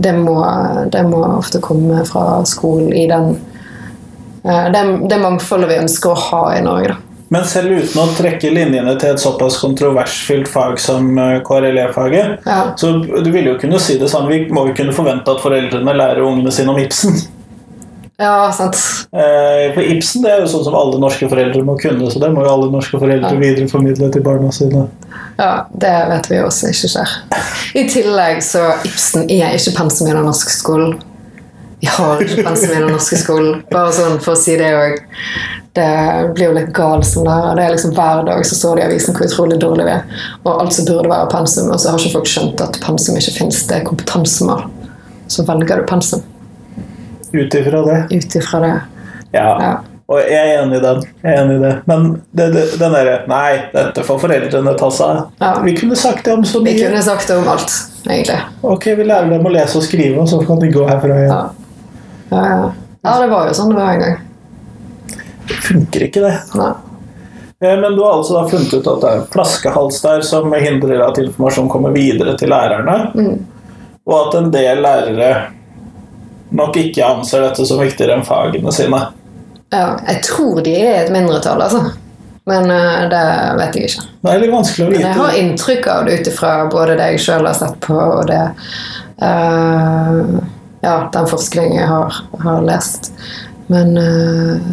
det, 0.00 0.14
må, 0.16 0.38
det 0.92 1.02
må 1.04 1.20
ofte 1.34 1.60
komme 1.60 2.00
fra 2.08 2.40
skolen 2.48 2.94
i 2.96 3.04
den 3.10 3.34
det, 4.46 4.82
det 5.10 5.18
mangfoldet 5.18 5.68
vi 5.68 5.80
ønsker 5.82 6.14
å 6.14 6.20
ha 6.30 6.42
i 6.54 6.62
Norge. 6.64 6.94
da. 6.94 7.15
Men 7.34 7.44
selv 7.44 7.72
uten 7.74 7.98
å 7.98 8.06
trekke 8.14 8.50
linjene 8.54 8.92
til 9.00 9.10
et 9.10 9.18
såpass 9.22 9.56
kontroversfylt 9.58 10.46
fag 10.48 10.78
som 10.78 11.08
eh, 11.18 11.40
KRLE-faget, 11.46 12.44
Ja. 12.46 12.58
så 12.78 12.92
du 13.02 13.30
ville 13.34 13.50
jo 13.50 13.58
kunne 13.58 13.80
si 13.82 13.96
det 13.98 14.10
samme. 14.12 14.28
Vi 14.30 14.46
må 14.54 14.68
jo 14.68 14.74
kunne 14.78 14.94
forvente 14.94 15.32
at 15.34 15.42
foreldrene 15.42 15.94
lærer 15.98 16.22
ungene 16.22 16.52
sine 16.54 16.70
om 16.70 16.78
Ibsen. 16.78 17.16
Ja, 18.18 18.50
sant. 18.54 18.78
Eh, 19.12 19.74
For 19.74 19.82
Ibsen 19.82 20.22
det 20.24 20.30
er 20.32 20.38
jo 20.40 20.46
sånn 20.48 20.62
som 20.64 20.74
alle 20.78 20.96
norske 21.02 21.26
foreldre 21.28 21.60
må 21.66 21.74
kunne, 21.82 22.06
så 22.10 22.22
det 22.22 22.30
må 22.32 22.46
jo 22.46 22.52
alle 22.54 22.70
norske 22.72 22.96
foreldre 23.02 23.34
Ja. 23.34 23.40
videreformidle 23.42 24.08
til 24.14 24.22
barna 24.24 24.52
sine. 24.52 24.86
Ja, 25.38 25.66
det 25.76 25.92
vet 26.08 26.30
vi 26.30 26.38
også 26.40 26.70
ikke 26.70 26.88
skjer. 26.94 27.12
I 27.74 27.84
tillegg 27.92 28.38
så 28.46 28.62
Ibsen 28.86 29.26
er 29.28 29.52
ikke 29.58 29.74
pensum 29.82 30.06
i 30.08 30.14
den 30.14 30.24
norske 30.24 30.54
skolen. 30.54 30.94
Vi 31.82 31.90
har 31.92 32.22
ikke 32.24 32.42
pensum 32.46 32.70
i 32.72 32.80
den 32.86 32.88
norske 32.94 33.18
skolen. 33.20 33.62
Bare 33.70 33.92
sånn 33.92 34.16
for 34.24 34.32
å 34.32 34.40
si 34.40 34.56
det 34.56 34.70
òg. 34.72 34.96
Det 35.76 35.86
blir 36.34 36.46
jo 36.48 36.54
litt 36.56 36.70
gal 36.76 37.02
som 37.04 37.26
lærer. 37.26 37.56
Det 37.58 37.64
er 37.66 37.74
liksom 37.74 37.90
Hver 37.96 38.22
dag 38.24 38.46
så 38.48 38.56
står 38.56 38.78
det 38.78 38.82
i 38.82 38.86
avisen 38.90 39.16
hvor 39.16 39.26
utrolig 39.28 39.58
dårlig 39.60 39.84
vi 39.84 39.92
er. 39.92 40.22
Og 40.46 40.54
alt 40.62 40.72
som 40.72 40.86
burde 40.88 41.10
være 41.10 41.26
pensum, 41.34 41.68
og 41.74 41.80
så 41.82 41.92
har 41.92 42.00
ikke 42.00 42.14
folk 42.14 42.30
skjønt 42.32 42.62
at 42.64 42.78
pensum 42.84 43.18
ikke 43.20 43.34
fins. 43.36 43.58
Det 43.68 43.76
er 43.80 43.84
kompetansemål. 43.84 44.62
Så 45.28 45.44
velger 45.44 45.82
du 45.82 45.86
pensum 45.90 46.22
Ut 47.34 47.54
ifra 47.58 47.82
det. 47.84 47.98
ut 48.16 48.34
ifra 48.38 48.60
det. 48.62 48.72
Ja. 49.34 49.48
Ja. 49.60 49.72
Og 50.08 50.20
jeg 50.22 50.38
er 50.38 50.60
enig 50.62 50.78
i 50.78 50.82
den. 50.84 51.00
Jeg 51.24 51.34
er 51.34 51.40
enig 51.42 51.56
i 51.56 51.62
det. 51.64 51.72
Men 51.90 52.04
det, 52.30 52.46
det, 52.54 52.62
den 52.78 52.94
derre 52.94 53.16
Nei, 53.28 53.56
dette 53.72 54.04
får 54.06 54.20
foreldrene 54.22 54.74
ta 54.78 54.90
seg 54.94 55.06
av. 55.10 55.22
Ja. 55.42 55.50
Vi 55.66 55.74
kunne 55.76 55.98
sagt 55.98 56.24
det 56.24 56.36
om 56.38 56.44
så 56.46 56.62
mye. 56.62 56.76
Vi 56.78 56.84
kunne 56.86 57.02
sagt 57.02 57.28
det 57.28 57.36
om 57.40 57.48
alt, 57.52 57.74
egentlig. 58.06 58.38
Ok, 58.62 58.86
vi 58.96 59.04
lærer 59.10 59.28
dem 59.34 59.44
å 59.50 59.52
lese 59.52 59.80
og 59.80 59.84
skrive, 59.84 60.14
og 60.22 60.30
så 60.30 60.38
kan 60.46 60.62
de 60.62 60.70
gå 60.72 60.86
herfra 60.88 61.18
igjen. 61.18 61.34
Ja. 61.34 61.42
Ja, 62.30 62.44
ja. 62.46 62.70
ja, 63.02 63.18
det 63.22 63.28
var 63.34 63.50
jo 63.50 63.58
sånn 63.58 63.74
det 63.74 63.80
var 63.82 63.92
en 63.98 64.04
gang. 64.06 64.16
Funker 65.46 66.06
ikke, 66.08 66.20
det. 66.26 66.34
Nei. 66.58 66.72
Eh, 67.60 67.76
Men 67.80 67.96
du 67.96 68.02
har 68.02 68.18
altså 68.18 68.34
da 68.36 68.48
funnet 68.48 68.74
ut 68.74 68.86
at 68.86 69.02
det 69.02 69.10
er 69.10 69.20
en 69.20 69.28
flaskehals 69.32 70.00
der 70.04 70.24
som 70.26 70.52
hindrer 70.52 71.04
at 71.08 71.20
informasjon 71.22 71.70
kommer 71.72 71.94
videre 71.94 72.36
til 72.38 72.52
lærerne, 72.52 72.96
og 74.06 74.16
at 74.20 74.40
en 74.40 74.50
del 74.54 74.82
lærere 74.84 75.30
nok 76.56 76.76
ikke 76.78 77.06
anser 77.06 77.46
dette 77.46 77.66
som 77.66 77.80
viktigere 77.82 78.18
enn 78.18 78.26
fagene 78.26 78.72
sine. 78.74 79.00
Ja, 79.74 79.96
jeg 80.06 80.20
tror 80.28 80.60
de 80.62 80.74
er 80.78 81.00
et 81.04 81.14
mindretall, 81.14 81.62
altså. 81.64 81.88
Men 82.46 82.70
uh, 82.70 83.08
det 83.10 83.22
vet 83.58 83.76
jeg 83.76 83.88
ikke. 83.88 84.04
Det 84.22 84.30
er 84.30 84.42
litt 84.44 84.52
vanskelig 84.52 84.84
å 84.84 84.90
Men 84.92 85.02
jeg 85.02 85.18
har 85.18 85.38
inntrykk 85.40 85.88
av 85.90 86.04
det 86.06 86.20
ut 86.20 86.28
ifra 86.30 86.52
både 86.70 86.94
det 87.00 87.08
jeg 87.14 87.24
sjøl 87.24 87.48
har 87.48 87.56
sett 87.58 87.80
på, 87.82 87.96
og 87.96 88.28
det 88.30 88.42
uh, 89.24 90.20
Ja, 90.84 91.08
den 91.10 91.26
forskningen 91.26 91.80
jeg 91.80 91.88
har, 91.90 92.20
har 92.44 92.62
lest. 92.62 93.10
Men 93.66 93.96
eh, 93.98 94.66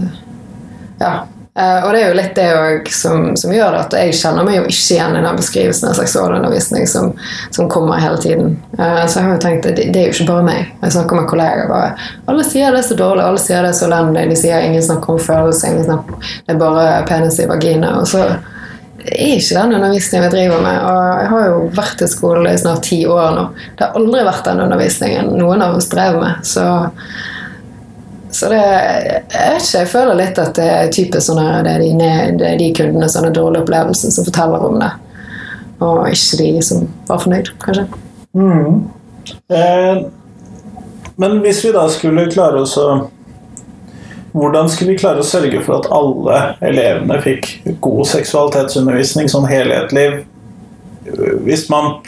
Ja. 1.00 1.14
Eh, 1.56 1.84
og 1.86 1.92
det 1.94 2.00
er 2.02 2.08
jo 2.08 2.18
litt 2.18 2.38
det 2.40 2.94
som, 2.98 3.28
som 3.38 3.52
gjør 3.54 3.76
det 3.76 3.82
at 3.84 3.96
jeg 4.00 4.16
kjenner 4.18 4.46
meg 4.48 4.56
jo 4.58 4.64
ikke 4.66 4.96
igjen 4.96 5.18
i 5.20 5.22
den 5.22 5.36
beskrivelsen 5.38 5.92
av 5.92 6.00
seksualundervisning 6.00 6.88
som, 6.90 7.12
som 7.54 7.70
kommer 7.70 8.02
hele 8.02 8.18
tiden. 8.24 8.56
Eh, 8.74 9.04
så 9.06 9.20
jeg 9.20 9.28
har 9.28 9.36
jo 9.36 9.44
tenkt 9.44 9.68
at 9.70 9.78
det 9.78 9.92
er 9.92 10.08
jo 10.08 10.16
ikke 10.16 10.32
bare 10.32 10.48
meg. 10.48 10.72
Jeg 10.82 10.96
snakker 10.96 11.20
med 11.20 11.30
kollegaer 11.30 11.70
bare 11.70 11.92
Alle 12.32 12.48
sier 12.48 12.74
det 12.74 12.82
er 12.82 12.88
så 12.88 12.98
dårlig, 12.98 13.28
alle 13.28 13.44
sier 13.44 13.62
det 13.62 13.70
er 13.70 13.78
så 13.78 13.86
elendig. 13.92 14.26
De 14.32 14.40
sier 14.42 14.66
ingen 14.66 14.88
snakker 14.88 15.14
om 15.14 15.22
følelser, 15.22 15.76
ingen 15.76 15.86
snakker 15.92 16.34
Det 16.48 16.56
er 16.56 16.60
bare 16.64 16.88
penis 17.12 17.38
i 17.38 17.48
vagina. 17.52 17.94
Og 18.02 18.10
så 18.10 18.26
det 19.04 19.18
er 19.20 19.36
ikke 19.36 19.60
den 19.60 19.76
undervisningen 19.76 20.26
vi 20.26 20.34
driver 20.34 20.62
med. 20.64 20.78
Og 20.80 21.22
jeg 21.22 21.30
har 21.36 21.48
jo 21.52 21.62
vært 21.76 22.02
i 22.02 22.10
skole 22.10 22.50
i 22.50 22.58
snart 22.58 22.86
ti 22.88 23.02
år 23.06 23.34
nå. 23.36 23.46
Det 23.76 23.86
har 23.86 23.98
aldri 24.00 24.26
vært 24.26 24.48
den 24.48 24.64
undervisningen 24.64 25.34
noen 25.38 25.62
av 25.66 25.78
oss 25.78 25.92
drev 25.92 26.18
med. 26.22 26.42
Så, 26.48 26.64
så 28.34 28.50
det 28.50 28.60
Jeg 28.60 29.60
ikke, 29.62 29.78
jeg 29.78 29.90
føler 29.92 30.18
litt 30.18 30.40
at 30.42 30.56
det 30.58 30.66
er 30.66 30.92
typisk 30.94 31.28
sånn 31.28 31.42
her, 31.42 31.62
det 31.66 31.76
er 31.76 31.84
de, 31.84 32.10
det 32.40 32.50
er 32.50 32.60
de 32.60 32.70
kundene 32.76 33.10
som 33.10 33.28
har 33.28 33.36
dårlig 33.36 33.62
opplevelse, 33.64 34.12
som 34.12 34.26
forteller 34.28 34.66
om 34.68 34.80
det. 34.82 34.92
Og 35.84 36.08
ikke 36.10 36.40
de 36.42 36.50
som 36.66 36.88
var 37.10 37.22
fornøyd, 37.24 37.54
kanskje. 37.64 37.86
Eh, 39.54 40.04
Men 41.16 41.40
hvis 41.44 41.62
vi 41.66 41.72
da 41.76 41.86
skulle 41.94 42.26
klare 42.34 42.64
oss 42.64 42.78
å 42.82 43.10
Hvordan 44.34 44.66
skulle 44.70 44.96
vi 44.96 44.98
klare 44.98 45.22
å 45.22 45.28
sørge 45.30 45.60
for 45.62 45.78
at 45.78 45.92
alle 45.94 46.38
elevene 46.66 47.20
fikk 47.22 47.52
god 47.86 48.08
seksualitetsundervisning 48.10 49.30
sånn 49.30 49.46
helhetlig? 49.46 50.24
Hvis 51.46 51.68
man 51.70 52.00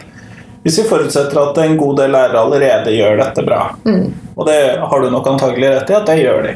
hvis 0.65 0.79
vi 0.81 0.87
forutsetter 0.89 1.37
at 1.37 1.57
en 1.61 1.77
god 1.77 1.99
del 2.01 2.15
lærere 2.15 2.41
allerede 2.41 2.93
gjør 2.95 3.19
dette 3.21 3.43
bra, 3.45 3.59
og 4.35 4.47
det 4.49 4.59
har 4.81 5.03
du 5.03 5.11
nok 5.13 5.27
antagelig 5.35 5.69
rett 5.75 5.91
i 5.93 5.97
at 5.99 6.07
det 6.09 6.15
gjør 6.23 6.47
de, 6.47 6.55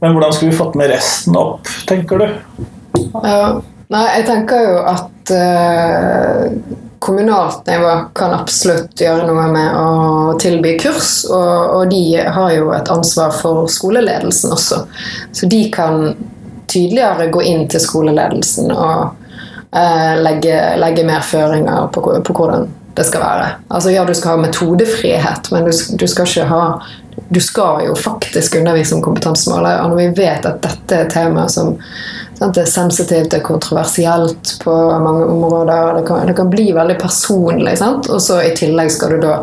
men 0.00 0.14
hvordan 0.14 0.34
skulle 0.36 0.52
vi 0.52 0.58
fått 0.60 0.76
med 0.78 0.92
resten 0.94 1.38
opp, 1.40 1.66
tenker 1.88 2.22
du? 2.22 2.28
Ja. 3.24 3.56
Nei, 3.86 4.02
jeg 4.16 4.24
tenker 4.26 4.62
jo 4.66 4.78
at 4.90 5.30
eh, 5.30 6.46
kommunalt 6.98 7.66
nivå 7.66 7.92
kan 8.18 8.32
absolutt 8.34 8.98
gjøre 8.98 9.28
noe 9.28 9.44
med 9.52 9.76
å 9.78 10.32
tilby 10.42 10.72
kurs, 10.82 11.20
og, 11.30 11.76
og 11.76 11.92
de 11.92 12.00
har 12.18 12.54
jo 12.56 12.72
et 12.74 12.90
ansvar 12.90 13.34
for 13.36 13.68
skoleledelsen 13.70 14.54
også. 14.56 14.80
Så 15.30 15.50
de 15.50 15.60
kan 15.74 16.16
tydeligere 16.66 17.28
gå 17.30 17.44
inn 17.46 17.68
til 17.70 17.82
skoleledelsen 17.82 18.74
og 18.74 19.14
eh, 19.70 20.14
legge, 20.18 20.58
legge 20.82 21.06
mer 21.06 21.22
føringer 21.22 21.86
på, 21.94 22.02
på 22.26 22.36
hvordan 22.40 22.66
det 22.96 23.04
skal 23.04 23.20
være. 23.20 23.48
Altså 23.68 23.90
Ja, 23.92 24.04
du 24.04 24.14
skal 24.14 24.36
ha 24.36 24.44
metodefrihet, 24.46 25.50
men 25.52 25.68
du, 25.68 25.72
du 25.72 26.06
skal 26.08 26.28
ikke 26.28 26.46
ha 26.50 26.62
Du 27.32 27.40
skal 27.40 27.86
jo 27.86 27.94
faktisk 27.96 28.58
undervise 28.58 28.94
om 28.94 29.00
kompetansemålet, 29.02 29.80
og 29.80 29.90
når 29.90 29.96
vi 29.96 30.08
vet 30.18 30.44
at 30.46 30.58
dette 30.62 30.94
er 30.94 31.06
et 31.06 31.14
tema 31.14 31.46
som 31.48 31.78
sant, 32.36 32.58
er 32.60 32.68
sensitivt, 32.68 33.30
det 33.32 33.38
er 33.40 33.46
kontroversielt 33.46 34.52
på 34.60 34.74
mange 35.00 35.24
områder, 35.24 35.96
det 35.96 36.04
kan, 36.06 36.26
det 36.28 36.36
kan 36.36 36.50
bli 36.52 36.66
veldig 36.76 36.98
personlig, 37.00 37.78
sant? 37.80 38.10
og 38.12 38.20
så 38.22 38.42
i 38.44 38.52
tillegg 38.56 38.92
skal 38.92 39.16
du 39.16 39.24
da 39.24 39.38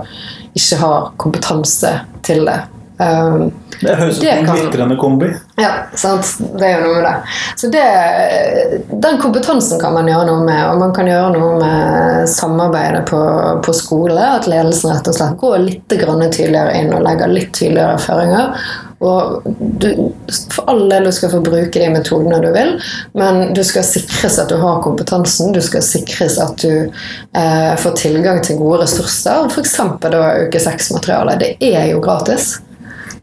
ikke 0.54 0.80
ha 0.84 0.94
kompetanse 1.18 1.96
til 2.22 2.46
det. 2.46 2.60
Um, 2.98 3.52
Det 3.82 3.96
høres 3.98 4.20
ut 4.20 4.24
som 4.24 4.38
en 4.38 4.46
glitrende 4.46 4.96
kombi. 5.02 5.32
ja, 5.58 5.72
sant? 5.98 6.28
det 6.60 6.70
jo 6.76 6.84
noe 6.84 7.00
med 7.00 7.04
det. 7.08 7.14
Så 7.58 7.70
det, 7.74 7.88
den 9.02 9.18
kompetansen 9.22 9.82
kan 9.82 9.96
man 9.98 10.08
gjøre 10.08 10.28
noe 10.30 10.46
med, 10.46 10.62
og 10.70 10.80
man 10.80 10.94
kan 10.96 11.10
gjøre 11.10 11.34
noe 11.34 11.58
med 11.60 12.30
samarbeidet 12.30 13.04
på, 13.10 13.20
på 13.66 13.76
skole. 13.76 14.20
At 14.38 14.48
ledelsen 14.48 14.94
rett 14.94 15.10
og 15.10 15.18
slett 15.18 15.38
går 15.42 15.58
litt 15.66 15.90
tydeligere 15.90 16.78
inn 16.80 16.94
og 16.94 17.04
legger 17.04 17.34
litt 17.34 17.54
tydeligere 17.58 18.00
føringer. 18.00 18.66
Og 19.04 19.42
du, 19.60 19.90
for 20.54 20.70
all 20.72 20.86
del 20.88 21.10
du 21.10 21.12
skal 21.12 21.34
få 21.34 21.42
bruke 21.44 21.80
de 21.82 21.90
metodene 21.92 22.40
du 22.40 22.50
vil, 22.56 22.78
men 23.20 23.50
du 23.58 23.60
skal 23.68 23.84
sikres 23.84 24.38
at 24.40 24.54
du 24.54 24.56
har 24.62 24.80
kompetansen. 24.86 25.52
Du 25.52 25.60
skal 25.66 25.84
sikres 25.84 26.38
at 26.40 26.62
du 26.64 26.72
eh, 26.72 27.74
får 27.84 27.98
tilgang 28.00 28.40
til 28.46 28.62
gode 28.62 28.86
ressurser, 28.86 29.50
f.eks. 29.52 29.76
uke 30.46 30.62
seks-materiale. 30.70 31.36
Det 31.42 31.58
er 31.74 31.90
jo 31.92 32.00
gratis. 32.04 32.54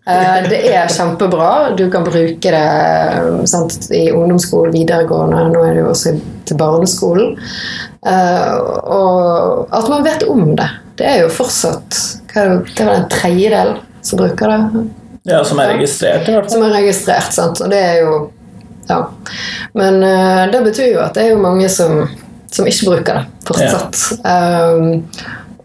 Eh, 0.06 0.48
Det 0.48 0.60
er 0.72 0.88
kjempebra. 0.88 1.76
Du 1.76 1.90
kan 1.90 2.04
bruke 2.04 2.52
det 2.52 2.54
eh, 2.54 3.44
sant, 3.50 3.90
i 3.92 4.10
ungdomsskolen, 4.12 4.72
videregående, 4.72 5.42
nå 5.52 5.64
er 5.66 5.74
det 5.76 5.82
jo 5.84 5.90
også 5.92 6.14
til 6.48 6.58
barneskolen. 6.60 7.36
Eh, 8.06 8.54
Og 8.56 9.68
at 9.76 9.90
man 9.92 10.04
vet 10.06 10.24
om 10.28 10.54
det. 10.56 10.68
Det 10.96 11.06
er 11.08 11.22
jo 11.24 11.30
fortsatt 11.32 12.00
hva 12.32 12.42
er 12.42 12.50
det, 12.50 12.74
det 12.78 12.86
var 12.86 12.94
en 12.96 13.08
tredjedel 13.12 13.70
som 14.06 14.20
bruker 14.20 14.52
det. 14.52 14.84
Ja, 15.28 15.42
som 15.44 15.58
er 15.60 15.74
registrert, 15.74 16.28
i 16.28 16.32
hvert 16.32 16.46
fall. 16.48 16.52
Som 16.54 16.64
er 16.68 16.74
registrert, 16.78 17.32
sant. 17.36 17.60
Og 17.60 17.72
det 17.72 17.80
er 17.80 18.04
jo 18.04 18.20
Ja. 18.90 19.04
Men 19.78 20.00
det 20.50 20.64
betyr 20.64 20.94
jo 20.94 21.00
at 21.04 21.14
det 21.14 21.22
er 21.22 21.28
jo 21.34 21.42
mange 21.42 21.68
som, 21.70 22.08
som 22.50 22.66
ikke 22.66 22.88
bruker 22.88 23.18
det 23.20 23.26
fortsatt. 23.46 24.00
Um, 24.24 25.04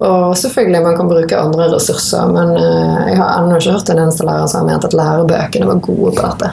og 0.04 0.38
selvfølgelig 0.38 0.82
man 0.84 0.96
kan 0.98 1.10
bruke 1.10 1.40
andre 1.40 1.68
ressurser, 1.72 2.28
men 2.32 2.56
eh, 2.60 3.12
jeg 3.12 3.20
har 3.22 3.38
ennå 3.40 3.60
ikke 3.60 3.76
hørt 3.78 3.92
en 3.92 4.02
eneste 4.04 4.26
lærer 4.28 4.48
som 4.52 4.64
har 4.64 4.74
ment 4.74 4.88
at 4.88 4.98
lærebøkene 4.98 5.70
var 5.70 5.84
gode 5.86 6.16
på 6.18 6.26
dette. 6.26 6.50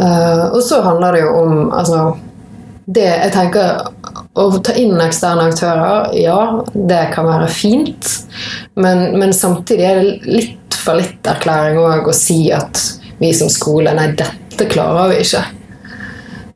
Eh, 0.00 0.44
og 0.50 0.60
så 0.64 0.82
handler 0.84 1.16
det 1.16 1.22
jo 1.24 1.30
om 1.40 1.54
altså, 1.76 2.02
det, 2.90 3.06
jeg 3.06 3.32
tenker 3.34 3.88
Å 4.40 4.44
ta 4.64 4.72
inn 4.78 4.94
eksterne 5.02 5.48
aktører, 5.50 6.12
ja, 6.16 6.62
det 6.72 7.00
kan 7.14 7.26
være 7.26 7.48
fint. 7.50 8.12
Men, 8.78 9.18
men 9.18 9.34
samtidig 9.34 9.84
er 9.84 9.98
det 10.00 10.30
litt 10.30 10.78
for 10.78 11.00
litt 11.00 11.26
erklæring 11.28 11.80
òg 11.82 12.08
å 12.08 12.14
si 12.16 12.44
at 12.54 12.78
vi 13.20 13.32
som 13.36 13.50
skole 13.52 13.92
Nei, 13.98 14.12
dette 14.16 14.68
klarer 14.70 15.10
vi 15.12 15.18
ikke. 15.24 15.42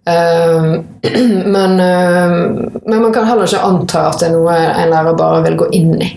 Ehm, 0.04 0.84
men, 1.52 1.80
ehm, 1.80 2.70
men 2.86 3.02
man 3.02 3.12
kan 3.12 3.24
heller 3.24 3.48
ikke 3.48 3.64
anta 3.64 4.08
at 4.10 4.20
det 4.20 4.28
er 4.28 4.36
noe 4.36 4.56
en 4.58 4.92
lærer 4.92 5.16
bare 5.16 5.42
vil 5.46 5.56
gå 5.64 5.70
inn 5.76 5.96
i. 6.02 6.10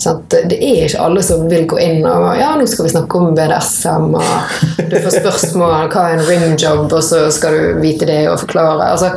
Sant? 0.00 0.30
Det 0.32 0.56
er 0.56 0.86
ikke 0.86 1.02
alle 1.04 1.22
som 1.24 1.42
vil 1.50 1.66
gå 1.68 1.76
inn 1.84 2.06
og 2.08 2.30
ja, 2.40 2.54
nå 2.56 2.64
skal 2.70 2.86
vi 2.86 2.92
snakke 2.94 3.18
om 3.20 3.34
BDSM, 3.36 4.06
og 4.16 4.86
du 4.88 4.96
får 4.96 5.16
spørsmål 5.18 5.88
hva 5.92 6.06
er 6.08 6.14
en 6.16 6.24
rimjob, 6.24 6.86
og 6.88 7.02
så 7.04 7.26
skal 7.34 7.56
du 7.56 7.82
vite 7.82 8.08
det 8.08 8.22
og 8.30 8.38
forklare. 8.46 8.86
Altså, 8.94 9.10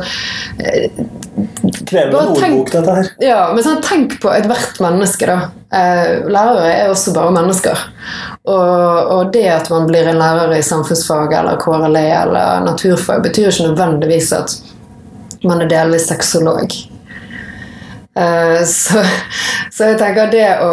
tenk- 1.88 2.14
ordbok, 2.20 2.70
dette 2.74 2.94
her. 2.98 3.08
ja, 3.24 3.40
men 3.54 3.64
sånn, 3.64 3.80
tenk 3.84 4.18
på 4.22 4.30
ethvert 4.36 4.80
menneske, 4.84 5.26
da. 5.30 5.38
Eh, 5.74 6.28
lærere 6.30 6.68
er 6.70 6.92
også 6.92 7.14
bare 7.16 7.32
mennesker. 7.34 7.80
Og, 8.44 9.10
og 9.16 9.32
det 9.34 9.46
at 9.56 9.70
man 9.72 9.88
blir 9.88 10.06
en 10.12 10.20
lærer 10.20 10.52
i 10.58 10.62
samfunnsfag 10.62 11.32
eller 11.40 11.56
KRLE 11.64 12.04
eller 12.20 12.60
naturfag, 12.68 13.24
betyr 13.24 13.48
ikke 13.50 13.70
nødvendigvis 13.70 14.32
at 14.36 14.58
man 15.48 15.64
er 15.64 15.72
delvis 15.72 16.06
sexolog. 16.12 16.76
Eh, 18.14 18.60
så, 18.70 19.02
så 19.74 19.88
jeg 19.90 19.98
tenker 19.98 20.28
det 20.30 20.46
å 20.62 20.72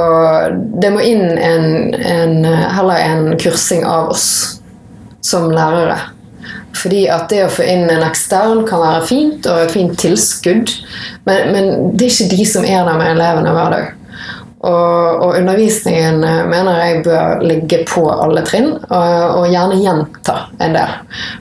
Det 0.81 0.91
må 0.93 1.01
inn 1.01 1.23
en, 1.41 1.93
en, 1.97 2.35
heller 2.45 3.01
en 3.01 3.31
kursing 3.41 3.85
av 3.87 4.11
oss 4.13 4.27
som 5.25 5.49
lærere. 5.53 5.97
Fordi 6.77 7.03
at 7.13 7.27
det 7.29 7.43
å 7.45 7.51
få 7.51 7.65
inn 7.67 7.89
en 7.91 8.05
ekstern 8.05 8.63
kan 8.69 8.81
være 8.81 9.07
fint, 9.09 9.45
og 9.49 9.65
et 9.65 9.73
fint 9.73 9.97
tilskudd, 9.99 10.71
men, 11.27 11.51
men 11.53 11.67
det 11.97 12.07
er 12.07 12.13
ikke 12.13 12.37
de 12.37 12.45
som 12.47 12.65
er 12.65 12.85
der 12.87 12.97
med 12.97 13.11
elevene 13.15 13.53
hver 13.53 13.75
dag. 13.75 13.89
Og, 14.61 15.21
og 15.25 15.35
undervisningen 15.39 16.21
eh, 16.25 16.41
mener 16.49 16.79
jeg 16.83 17.03
bør 17.05 17.39
ligge 17.45 17.79
på 17.89 18.05
alle 18.13 18.43
trinn, 18.45 18.75
og, 18.77 19.37
og 19.41 19.47
gjerne 19.49 19.79
gjenta 19.81 20.35
en 20.61 20.75
del. 20.77 20.97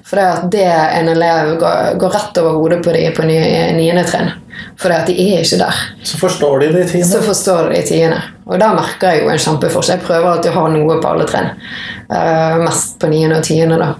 For 0.08 0.20
det 0.20 0.28
at 0.28 0.46
det 0.52 0.68
en 0.72 1.10
elev 1.14 1.54
går, 1.60 1.98
går 2.00 2.14
rett 2.16 2.40
over 2.42 2.56
hodet 2.56 2.80
på 2.84 2.94
de 2.96 3.06
på 3.16 3.28
ni- 3.28 3.74
niende 3.76 4.04
trinn. 4.08 4.32
For 4.80 4.88
det 4.88 4.98
at 5.02 5.10
de 5.10 5.14
er 5.20 5.42
ikke 5.44 5.58
der. 5.60 5.80
Så 6.08 6.18
forstår 6.18 6.62
de 6.62 6.68
det 6.72 6.86
i 6.96 7.02
Så 7.04 7.20
forstår 7.20 7.68
de 7.74 7.82
tiende. 7.84 8.20
Og 8.48 8.58
da 8.60 8.70
merker 8.74 9.12
jeg 9.12 9.24
jo 9.24 9.32
en 9.32 9.42
kjempeforskjell. 9.44 9.98
Jeg 9.98 10.06
prøver 10.06 10.28
alltid 10.30 10.54
å 10.54 10.60
ha 10.62 10.68
noe 10.72 11.00
på 11.02 11.10
alle 11.10 11.26
trinn. 11.28 11.50
Uh, 12.08 12.56
mest 12.64 12.96
på 13.00 13.10
niende 13.12 13.42
og 13.42 13.44
tiende, 13.44 13.76
da. 13.80 13.90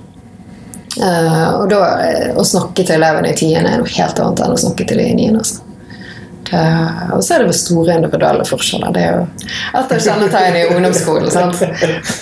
Uh, 1.01 1.49
og 1.61 1.67
da 1.71 1.81
eh, 2.03 2.31
å 2.35 2.43
snakke 2.45 2.83
til 2.83 2.97
elevene 2.97 3.31
i 3.31 3.37
tiende 3.39 3.71
er 3.71 3.83
noe 3.83 3.93
helt 3.95 4.19
annet 4.19 4.41
enn 4.43 4.57
å 4.57 4.63
snakke 4.65 4.89
til 4.89 4.99
de 4.99 5.11
i 5.13 5.19
niende. 5.19 5.45
Altså. 5.45 5.67
Uh, 6.51 7.13
og 7.15 7.21
så 7.23 7.37
er 7.37 7.45
det 7.47 7.55
store 7.55 7.95
individuelle 8.01 8.43
forskjeller. 8.49 8.91
Det 8.97 9.05
er 9.07 9.21
jo 9.21 9.27
et 9.79 9.93
av 9.95 10.01
kjennetegnene 10.03 10.65
i 10.65 10.73
ungdomsskolen. 10.73 11.29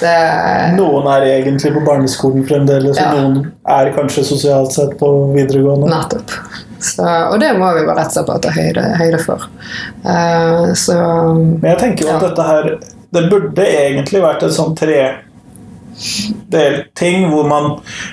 Det, 0.03 0.17
Noen 0.77 1.09
er 1.15 1.31
egentlig 1.31 1.73
på 1.79 1.85
barneskolen 1.87 2.45
fremdeles, 2.51 2.99
Ja. 2.99 3.15
og 3.15 3.23
noen 3.23 3.53
er 3.79 3.95
kanskje 3.97 4.27
sosialt 4.35 4.75
sett 4.75 4.99
på 5.01 5.15
videregående. 5.33 5.89
nettopp. 5.95 6.35
Så, 6.89 7.05
og 7.05 7.37
det 7.43 7.51
må 7.59 7.67
vi 7.77 7.83
være 7.87 7.97
rett 7.99 8.11
og 8.11 8.15
slett 8.17 8.31
bare 8.31 8.43
ta 8.45 8.51
høyde, 8.57 8.83
høyde 9.01 9.21
for. 9.25 9.41
Uh, 10.05 10.67
så 10.79 10.95
Men 11.37 11.69
jeg 11.75 11.79
tenker 11.85 12.03
jo 12.05 12.09
at 12.17 12.23
Ja. 12.23 12.27
dette 12.29 12.43
her 12.49 12.65
Det 13.13 13.23
burde 13.33 13.63
egentlig 13.65 14.21
vært 14.25 14.43
en 14.45 14.53
sånn 14.57 14.75
tre-del-ting 14.79 17.19
hvor 17.33 17.45
man 17.49 17.65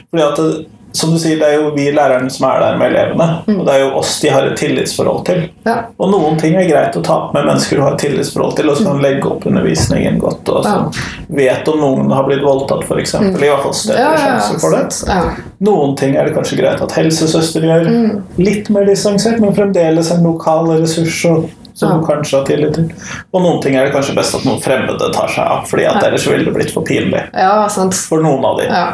Fordi 0.10 0.24
at 0.24 0.36
det, 0.40 0.50
som 0.96 1.12
du 1.12 1.18
sier, 1.20 1.36
det 1.42 1.48
er 1.52 1.58
jo 1.60 1.72
vi 1.76 1.90
lærerne 1.92 2.30
som 2.32 2.46
er 2.50 2.62
der 2.64 2.78
med 2.80 2.94
elevene. 2.94 3.26
Mm. 3.48 3.58
Og 3.60 3.66
det 3.68 3.74
er 3.76 3.82
jo 3.84 3.90
oss 4.00 4.14
de 4.24 4.30
har 4.32 4.46
et 4.48 4.56
tillitsforhold 4.60 5.26
til. 5.28 5.42
ja. 5.68 5.76
Og 6.00 6.10
noen 6.12 6.38
ting 6.40 6.56
er 6.56 6.68
greit 6.70 6.96
å 6.96 7.02
ta 7.06 7.18
opp 7.26 7.34
med 7.36 7.46
mennesker 7.50 7.78
du 7.78 7.84
har 7.84 7.94
et 7.98 8.04
tillitsforhold 8.06 8.56
til, 8.58 8.70
og 8.72 8.78
som 8.80 8.88
kan 8.94 9.02
legge 9.04 9.28
opp 9.30 9.46
undervisningen 9.50 10.20
godt. 10.22 10.50
Og 10.56 10.64
som 10.66 10.88
vet 11.36 11.68
om 11.72 11.80
noen 11.84 12.12
har 12.16 12.24
blitt 12.28 12.44
voldtatt, 12.46 12.86
f.eks. 12.88 13.14
I 13.20 13.34
hvert 13.36 13.66
fall 13.66 13.74
Ja, 13.76 13.82
større 13.82 14.00
ja, 14.00 14.14
ja, 14.14 14.24
sjanse 14.40 14.60
for 14.64 14.76
det. 14.78 14.86
ja. 15.10 15.52
Noen 15.66 15.96
ting 16.00 16.16
er 16.20 16.28
det 16.30 16.36
kanskje 16.36 16.58
greit 16.60 16.82
at 16.84 16.96
helsesøster 16.98 17.64
gjør. 17.66 17.88
Mm. 17.92 18.24
Litt 18.42 18.70
mer 18.74 18.86
distansert, 18.90 19.40
men 19.44 19.56
fremdeles 19.56 20.12
en 20.16 20.24
lokal 20.28 20.68
ressurs 20.80 21.20
og, 21.32 21.50
som 21.76 21.92
Ja. 21.92 21.98
kanskje 22.08 22.38
har 22.38 22.46
tillit 22.48 22.74
til. 22.78 22.86
Og 23.34 23.42
noen 23.44 23.60
ting 23.64 23.76
er 23.76 23.86
det 23.90 23.94
kanskje 23.96 24.16
best 24.16 24.36
at 24.38 24.46
noen 24.48 24.62
fremmede 24.64 25.10
tar 25.16 25.28
seg 25.28 25.44
av, 25.44 25.66
fordi 25.68 25.86
at 25.90 26.04
ellers 26.08 26.28
ville 26.30 26.46
det 26.48 26.54
blitt 26.56 26.72
for 26.72 26.88
pinlig 26.88 27.26
ja, 27.34 27.68
sant. 27.68 27.94
for 28.08 28.24
noen 28.24 28.46
av 28.48 28.62
dem. 28.62 28.72
Ja. 28.72 28.86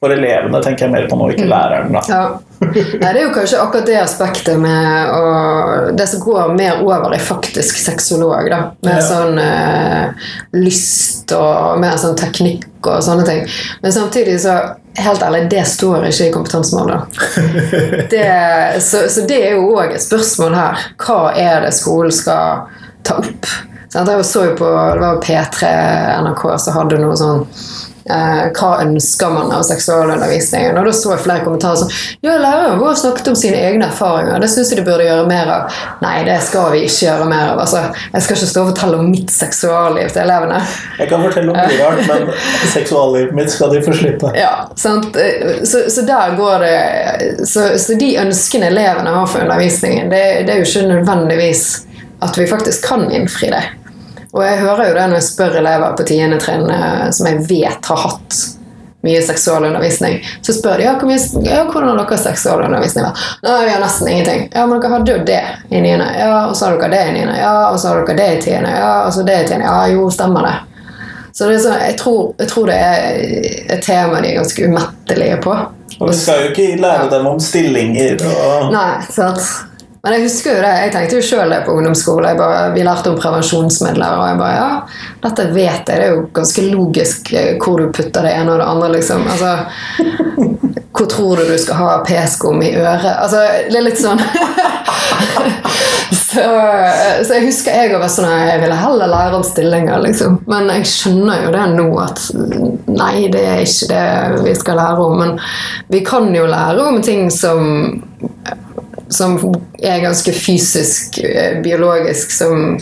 For 0.00 0.14
elevene 0.14 0.62
tenker 0.64 0.86
jeg 0.86 0.92
mer 0.94 1.06
på 1.10 1.16
nå, 1.20 1.26
ikke 1.34 1.44
læreren. 1.50 1.92
da. 1.92 2.00
Ja. 2.08 2.20
Nei, 2.60 3.10
det 3.12 3.20
er 3.20 3.22
jo 3.26 3.32
kanskje 3.34 3.58
akkurat 3.60 3.86
det 3.88 3.98
aspektet 4.00 4.56
med 4.60 5.10
å, 5.12 5.24
Det 5.96 6.06
som 6.08 6.20
går 6.24 6.54
mer 6.56 6.80
over 6.84 7.12
i 7.16 7.18
faktisk 7.20 7.76
sexolog, 7.82 8.48
da. 8.48 8.60
Med 8.82 8.96
Ja. 8.96 9.04
sånn 9.04 9.38
eh, 9.38 10.26
lyst 10.56 11.32
og 11.36 11.78
mer 11.80 11.96
sånn 12.00 12.16
teknikk 12.16 12.64
og 12.86 13.02
sånne 13.04 13.26
ting. 13.28 13.42
Men 13.82 13.92
samtidig 13.92 14.40
så 14.40 14.58
Helt 14.98 15.22
ærlig, 15.22 15.44
det 15.52 15.60
står 15.70 16.08
ikke 16.08 16.24
i 16.26 16.32
kompetansemålet. 16.34 17.20
Så, 18.82 19.04
så 19.08 19.22
det 19.28 19.36
er 19.46 19.52
jo 19.54 19.68
òg 19.76 19.94
et 19.94 20.02
spørsmål 20.02 20.54
her. 20.58 20.82
Hva 20.98 21.30
er 21.38 21.60
det 21.62 21.70
skolen 21.76 22.10
skal 22.12 22.64
ta 23.06 23.20
opp? 23.22 23.46
Sant? 23.92 24.10
Jeg 24.10 24.24
så 24.24 24.44
jo 24.46 24.56
på 24.58 24.66
det 24.70 25.02
var 25.02 25.22
P3 25.24 25.70
NRK 26.22 26.44
som 26.62 26.76
hadde 26.76 26.98
noe 27.02 27.16
sånn 27.18 27.40
eh, 28.06 28.44
Hva 28.54 28.68
ønsker 28.84 29.32
man 29.34 29.50
av 29.50 29.64
seksualundervisningen? 29.66 30.78
Og 30.78 30.86
da 30.86 30.92
så 30.94 31.16
jeg 31.16 31.24
flere 31.24 31.42
kommentarer 31.42 31.80
som 31.80 31.90
Ja, 32.22 32.36
læreren 32.38 32.78
vår 32.78 32.94
snakket 33.00 33.32
om 33.32 33.38
sine 33.40 33.58
egne 33.58 33.88
erfaringer. 33.88 34.38
Det 34.38 34.50
syns 34.52 34.70
jeg 34.70 34.78
de 34.78 34.84
burde 34.86 35.08
gjøre 35.08 35.26
mer 35.26 35.50
av. 35.56 35.80
Nei, 36.04 36.20
det 36.28 36.38
skal 36.46 36.70
vi 36.76 36.84
ikke 36.86 37.08
gjøre 37.08 37.26
mer 37.32 37.50
av. 37.56 37.64
Altså, 37.64 37.82
jeg 38.12 38.26
skal 38.26 38.38
ikke 38.38 38.50
stå 38.52 38.62
og 38.62 38.70
fortelle 38.70 39.02
om 39.02 39.10
mitt 39.10 39.34
seksualliv 39.34 40.14
til 40.14 40.22
elevene. 40.22 40.62
Jeg 41.00 41.10
kan 41.10 41.26
fortelle 41.26 41.50
om 41.50 41.58
mye 41.58 41.82
rart, 41.82 42.06
men 42.12 42.30
seksuallivet 42.76 43.34
mitt 43.40 43.50
skal 43.56 43.74
de 43.74 43.82
få 43.88 43.98
slippe. 43.98 44.30
Ja, 44.38 44.54
sant? 44.78 45.18
Så, 45.66 45.82
så 45.90 46.06
der 46.06 46.38
går 46.38 46.62
det 46.62 46.78
så, 47.42 47.72
så 47.74 47.98
de 47.98 48.14
ønskene 48.22 48.70
elevene 48.70 49.18
har 49.18 49.26
for 49.26 49.42
undervisningen, 49.42 50.14
det, 50.14 50.24
det 50.46 50.54
er 50.54 50.62
jo 50.62 50.70
ikke 50.70 50.88
nødvendigvis 50.94 51.68
at 52.20 52.38
vi 52.38 52.46
faktisk 52.46 52.84
kan 52.84 53.08
innfri 53.10 53.50
det. 53.50 53.62
Og 54.32 54.44
jeg 54.46 54.62
hører 54.62 54.88
jo 54.88 54.94
det 54.94 55.04
når 55.10 55.18
jeg 55.18 55.26
spør 55.26 55.58
elever 55.58 55.98
på 55.98 56.06
tiende 56.06 56.38
trinn 56.42 56.68
eh, 56.70 57.06
som 57.14 57.28
jeg 57.30 57.44
vet 57.48 57.90
har 57.90 58.02
hatt 58.04 58.40
mye 59.00 59.20
seksualundervisning, 59.24 60.18
så 60.44 60.52
spør 60.52 60.76
de 60.76 60.84
ja, 60.84 60.92
mye, 61.02 61.18
ja, 61.46 61.62
hvordan 61.64 61.88
har 61.88 62.02
deres 62.02 62.24
seksualundervisning 62.28 63.06
vært. 63.06 63.22
Nei, 63.46 63.54
vi 63.64 63.72
har 63.72 63.80
nesten 63.80 64.10
ingenting. 64.12 64.42
Ja, 64.52 64.66
men 64.68 64.82
dere 64.82 64.92
hadde 64.92 65.14
jo 65.14 65.22
det 65.24 65.40
i 65.70 65.80
niende. 65.80 66.10
Ja, 66.18 66.34
og 66.50 66.56
så 66.56 66.68
har 66.68 66.76
dere 66.76 66.92
det 66.92 67.00
i 67.08 67.14
niende. 67.16 67.38
Ja, 67.40 67.54
og 67.70 67.80
så 67.80 67.94
har 67.94 68.02
dere 68.04 68.18
det 68.18 68.28
i 68.34 68.42
tiende. 68.44 68.74
Ja, 68.76 68.92
og 69.06 69.14
så 69.16 69.24
det 69.24 69.38
i 69.40 69.48
tiende. 69.48 69.70
Ja, 69.70 69.86
jo, 69.88 70.04
stemmer 70.12 70.46
det. 70.50 70.54
Så 71.32 71.48
det 71.48 71.56
er 71.56 71.64
sånn, 71.64 71.80
jeg, 71.86 71.96
tror, 71.96 72.22
jeg 72.42 72.50
tror 72.50 72.68
det 72.68 72.76
er 72.76 73.18
et 73.72 73.84
tema 73.86 74.20
de 74.20 74.34
er 74.34 74.40
ganske 74.42 74.68
umettelige 74.68 75.40
på. 75.46 75.56
Og 76.00 76.10
vi 76.10 76.16
skal 76.16 76.44
jo 76.44 76.52
ikke 76.52 76.80
lære 76.80 77.08
dem 77.12 77.26
om 77.28 77.40
stillinger 77.40 78.22
og 78.28 78.70
Nei, 78.74 78.92
sant? 79.12 79.69
Men 80.00 80.14
jeg 80.16 80.24
husker 80.24 80.54
jo 80.54 80.60
det, 80.64 80.72
jeg 80.80 80.92
tenkte 80.94 81.18
jo 81.18 81.24
sjøl 81.28 81.50
det 81.52 81.58
på 81.66 81.74
ungdomsskole. 81.76 82.32
Bare, 82.38 82.60
vi 82.72 82.84
lærte 82.86 83.10
om 83.12 83.18
prevensjonsmidler, 83.20 84.16
og 84.16 84.30
jeg 84.30 84.38
bare 84.40 84.54
ja, 84.54 84.68
dette 85.26 85.44
vet 85.52 85.74
jeg. 85.76 85.84
Det 85.90 86.06
er 86.06 86.14
jo 86.14 86.22
ganske 86.38 86.64
logisk 86.70 87.32
eh, 87.36 87.50
hvor 87.60 87.82
du 87.82 87.90
putter 87.92 88.24
det 88.24 88.32
ene 88.38 88.54
og 88.54 88.62
det 88.62 88.68
andre, 88.72 88.88
liksom. 88.96 89.26
Altså, 89.28 89.50
hvor 90.96 91.10
tror 91.12 91.36
du 91.36 91.50
du 91.52 91.58
skal 91.60 91.82
ha 91.82 91.90
p-skum 92.06 92.64
i 92.64 92.72
øret? 92.80 93.12
Altså, 93.12 93.44
det 93.68 93.76
er 93.76 93.84
litt 93.90 94.00
sånn 94.00 94.20
så, 96.30 96.46
så 97.26 97.36
jeg 97.36 97.44
husker 97.46 97.76
jeg 97.76 98.00
var 98.00 98.10
sånn 98.12 98.28
at 98.28 98.54
jeg 98.54 98.62
ville 98.64 98.80
heller 98.80 99.12
lære 99.12 99.36
om 99.36 99.44
stillinger, 99.46 100.00
liksom. 100.06 100.40
Men 100.48 100.72
jeg 100.78 100.88
skjønner 100.88 101.44
jo 101.44 101.52
det 101.58 101.66
nå 101.76 101.86
at 102.00 102.24
nei, 102.88 103.28
det 103.32 103.44
er 103.52 103.62
ikke 103.66 103.92
det 103.92 104.48
vi 104.48 104.56
skal 104.56 104.80
lære 104.80 105.04
om. 105.04 105.20
Men 105.20 105.36
vi 105.92 106.00
kan 106.08 106.32
jo 106.34 106.48
lære 106.48 106.88
om 106.88 107.02
ting 107.04 107.28
som 107.34 108.00
som 109.10 109.36
er 109.78 110.00
ganske 110.00 110.32
fysisk, 110.32 111.18
eh, 111.24 111.58
biologisk, 111.62 112.30
som 112.32 112.78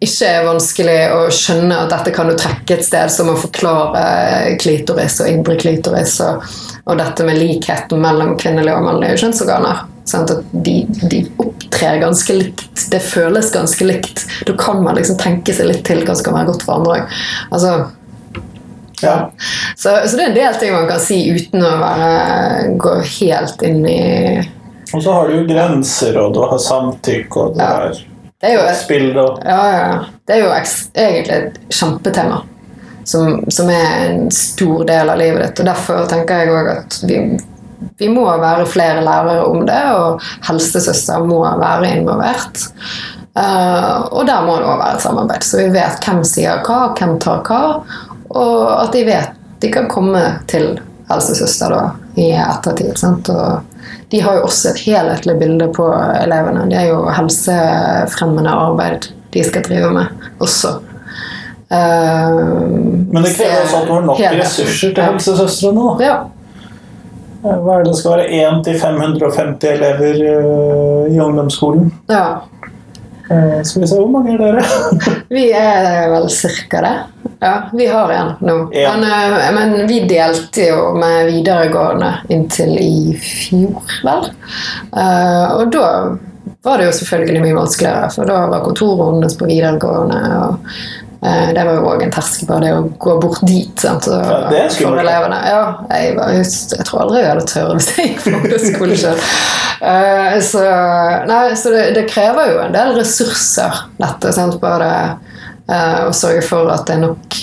ikke 0.00 0.30
er 0.30 0.46
vanskelig 0.46 0.98
å 1.12 1.20
skjønne 1.34 1.76
at 1.82 1.92
dette 1.92 2.14
kan 2.14 2.30
du 2.30 2.36
trekke 2.38 2.78
et 2.78 2.86
sted 2.86 3.10
som 3.12 3.32
å 3.32 3.36
forklare 3.38 4.56
klitoris 4.62 5.18
og 5.24 5.30
indre 5.32 5.58
klitoris, 5.60 6.18
og, 6.24 6.46
og 6.86 6.98
dette 7.00 7.26
med 7.26 7.40
likheten 7.40 8.00
mellom 8.00 8.36
kvinnelige 8.40 8.78
og 8.78 8.88
mannlige 8.88 9.20
kjønnsorganer. 9.24 9.84
Sånn 10.08 10.24
At 10.24 10.52
de, 10.64 10.78
de 11.10 11.20
opptrer 11.36 12.00
ganske 12.00 12.32
likt. 12.32 12.86
Det 12.88 13.00
føles 13.04 13.52
ganske 13.52 13.84
likt. 13.84 14.24
Da 14.48 14.54
kan 14.56 14.80
man 14.80 14.96
liksom 14.96 15.18
tenke 15.20 15.52
seg 15.52 15.68
litt 15.68 15.84
til 15.84 16.00
hva 16.06 16.16
som 16.16 16.30
kan 16.30 16.38
være 16.38 16.52
godt 16.54 16.64
for 16.64 16.78
andre 16.78 16.94
òg. 16.94 17.18
Altså, 17.52 17.74
ja. 19.02 19.16
så, 19.76 19.98
så 20.08 20.16
det 20.16 20.22
er 20.22 20.30
en 20.30 20.38
del 20.38 20.56
ting 20.62 20.72
man 20.72 20.88
kan 20.88 21.02
si 21.02 21.26
uten 21.28 21.60
å 21.60 21.74
være, 21.82 22.78
gå 22.80 22.94
helt 23.18 23.66
inn 23.68 23.84
i 23.84 23.98
Og 24.94 25.02
så 25.02 25.12
har 25.12 25.28
du 25.28 25.34
jo 25.36 25.46
grenser, 25.48 26.16
og 26.20 26.34
du 26.34 26.40
har 26.44 26.58
samtykke, 26.58 27.36
og 27.36 27.54
du 27.54 27.60
Ja. 27.60 27.66
har 27.66 27.92
Det 28.40 28.50
er 28.50 28.54
jo 28.54 28.74
spill 28.74 29.18
og 29.18 29.40
Ja, 29.44 29.62
ja. 29.72 30.04
Det 30.26 30.36
er 30.36 30.44
jo 30.44 30.52
egentlig 30.94 31.36
et 31.36 31.58
kjempetema. 31.70 32.42
Som, 33.04 33.50
som 33.50 33.68
er 33.70 34.10
en 34.10 34.30
stor 34.30 34.84
del 34.84 35.10
av 35.10 35.18
livet 35.18 35.40
ditt. 35.42 35.60
Og 35.60 35.66
derfor 35.66 36.06
tenker 36.06 36.38
jeg 36.38 36.48
òg 36.52 36.68
at 36.76 36.98
vi, 37.08 37.38
vi 37.98 38.08
må 38.08 38.24
være 38.38 38.66
flere 38.66 39.00
lærere 39.00 39.46
om 39.46 39.64
det, 39.66 39.82
og 39.96 40.20
helsesøster 40.44 41.24
må 41.24 41.40
være 41.58 41.96
involvert. 41.96 42.68
Uh, 43.38 44.04
og 44.12 44.26
der 44.26 44.44
må 44.44 44.58
det 44.58 44.66
òg 44.66 44.78
være 44.78 44.94
et 44.94 45.02
samarbeid, 45.02 45.42
så 45.46 45.56
vi 45.62 45.72
vet 45.72 46.04
hvem 46.04 46.22
sier 46.24 46.62
hva, 46.66 46.78
hvem 46.98 47.18
tar 47.18 47.42
hva. 47.46 47.82
Og 48.28 48.82
at 48.84 48.92
de 48.92 49.04
vet 49.08 49.34
de 49.60 49.72
kan 49.72 49.88
komme 49.90 50.20
til 50.46 50.78
helsesøster 51.08 51.72
da, 51.72 51.82
i 52.20 52.30
ettertid. 52.36 52.92
Sant? 52.98 53.30
Og 53.32 53.67
de 54.10 54.20
har 54.24 54.38
jo 54.38 54.46
også 54.48 54.70
et 54.72 54.78
helhetlig 54.86 55.34
bilde 55.40 55.66
på 55.76 55.86
elevene. 56.22 56.64
Det 56.70 56.78
er 56.80 56.86
jo 56.92 57.02
helsefremmende 57.12 58.50
arbeid 58.50 59.10
de 59.34 59.42
skal 59.44 59.62
drive 59.66 59.90
med 59.92 60.06
også. 60.40 60.78
Eh, 61.70 62.38
Men 63.12 63.22
det 63.22 63.34
krever 63.36 63.62
også 63.64 63.82
at 63.82 63.88
du 63.88 63.92
har 63.92 64.06
nok 64.06 64.22
ressurser 64.40 64.94
til 64.96 65.04
helsesøstrene. 65.04 65.88
da. 65.98 66.04
Ja. 66.06 66.18
Hva 67.42 67.74
er 67.78 67.84
det 67.84 67.92
det 67.92 67.98
skal 68.00 68.16
være? 68.16 68.30
1 68.58 68.64
til 68.66 68.80
550 68.80 69.68
elever 69.70 70.22
øh, 70.32 71.14
i 71.14 71.20
ungdomsskolen. 71.20 71.92
ja. 72.10 72.24
Eh, 73.30 73.62
Skal 73.62 73.82
vi 73.82 73.88
se, 73.88 73.98
hvor 73.98 74.08
mange 74.12 74.34
er 74.34 74.40
dere? 74.40 74.62
Vi 75.36 75.50
er 75.52 76.08
vel 76.12 76.28
cirka 76.32 76.80
det. 76.84 76.94
Ja, 77.40 77.68
vi 77.72 77.86
har 77.86 78.10
en 78.10 78.30
nå. 78.42 78.54
Ja. 78.74 78.96
Men, 78.96 79.04
eh, 79.04 79.50
men 79.54 79.86
vi 79.86 80.00
delte 80.10 80.64
jo 80.72 80.88
med 80.98 81.28
videregående 81.28 82.08
inntil 82.34 82.72
i 82.82 83.12
fjor, 83.22 83.92
vel. 84.02 84.24
Eh, 84.96 85.52
og 85.54 85.68
da 85.70 85.90
var 86.66 86.80
det 86.80 86.88
jo 86.88 86.96
selvfølgelig 86.98 87.44
mye 87.44 87.58
vanskeligere, 87.60 88.08
for 88.10 88.26
da 88.26 88.40
var 88.50 88.64
kontorrundene 88.64 89.30
på 89.38 89.46
videregående. 89.52 90.18
og 90.42 91.07
det 91.20 91.64
var 91.66 91.74
jo 91.74 91.86
òg 91.90 92.02
en 92.04 92.12
terskel 92.14 92.46
på 92.46 92.58
det 92.62 92.68
å 92.76 92.82
gå 93.02 93.16
bort 93.22 93.40
dit. 93.46 93.72
Sant? 93.80 94.06
og, 94.06 94.22
Ja, 94.22 94.38
det 94.52 94.60
for 94.76 95.00
elevene. 95.02 95.40
Ja, 95.50 95.62
jeg, 95.90 96.14
var, 96.18 96.34
jeg 96.36 96.86
tror 96.86 97.04
aldri 97.04 97.24
jeg 97.24 97.32
hadde 97.32 97.46
tørt 97.50 97.74
hvis 97.74 97.90
jeg 97.96 98.12
gikk 98.12 98.22
på 98.26 98.60
skole 98.62 98.98
selv. 99.00 99.32
Uh, 99.82 100.38
så 100.42 100.62
nei, 101.30 101.42
så 101.58 101.74
det, 101.74 101.84
det 101.98 102.06
krever 102.10 102.52
jo 102.52 102.62
en 102.62 102.74
del 102.74 102.94
ressurser, 102.98 103.84
dette. 103.98 104.34
Sant? 104.36 104.58
bare 104.62 104.92
uh, 105.70 106.00
å 106.06 106.14
sørge 106.14 106.46
for 106.46 106.70
at 106.74 106.86
det 106.86 106.98
er 106.98 107.04
nok 107.08 107.38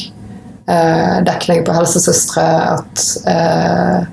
uh, 0.71 1.17
dekning 1.27 1.63
på 1.67 1.75
helsesøstre, 1.75 2.49
at 2.79 3.07
eh, 3.31 4.11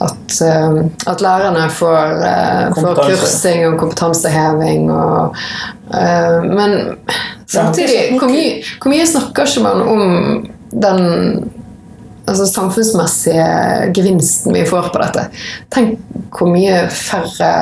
at, 0.00 0.40
eh, 0.40 0.84
at 1.06 1.20
lærerne 1.20 1.70
får, 1.70 2.04
eh, 2.26 2.74
får 2.74 2.94
kursing 2.94 3.66
og 3.66 3.78
kompetanseheving. 3.80 4.90
Og, 4.90 5.36
eh, 5.94 6.42
men 6.42 6.98
samtidig, 7.48 8.18
hvor 8.18 8.30
mye, 8.32 8.60
hvor 8.82 8.92
mye 8.92 9.08
snakker 9.08 9.48
ikke 9.48 9.64
man 9.64 9.82
om 9.82 10.04
den 10.72 11.02
altså, 12.28 12.46
samfunnsmessige 12.46 13.48
gevinsten 13.96 14.56
vi 14.56 14.66
får 14.68 14.92
på 14.92 15.02
dette? 15.02 15.28
Tenk 15.74 15.98
hvor 16.36 16.50
mye 16.52 16.86
færre 16.92 17.52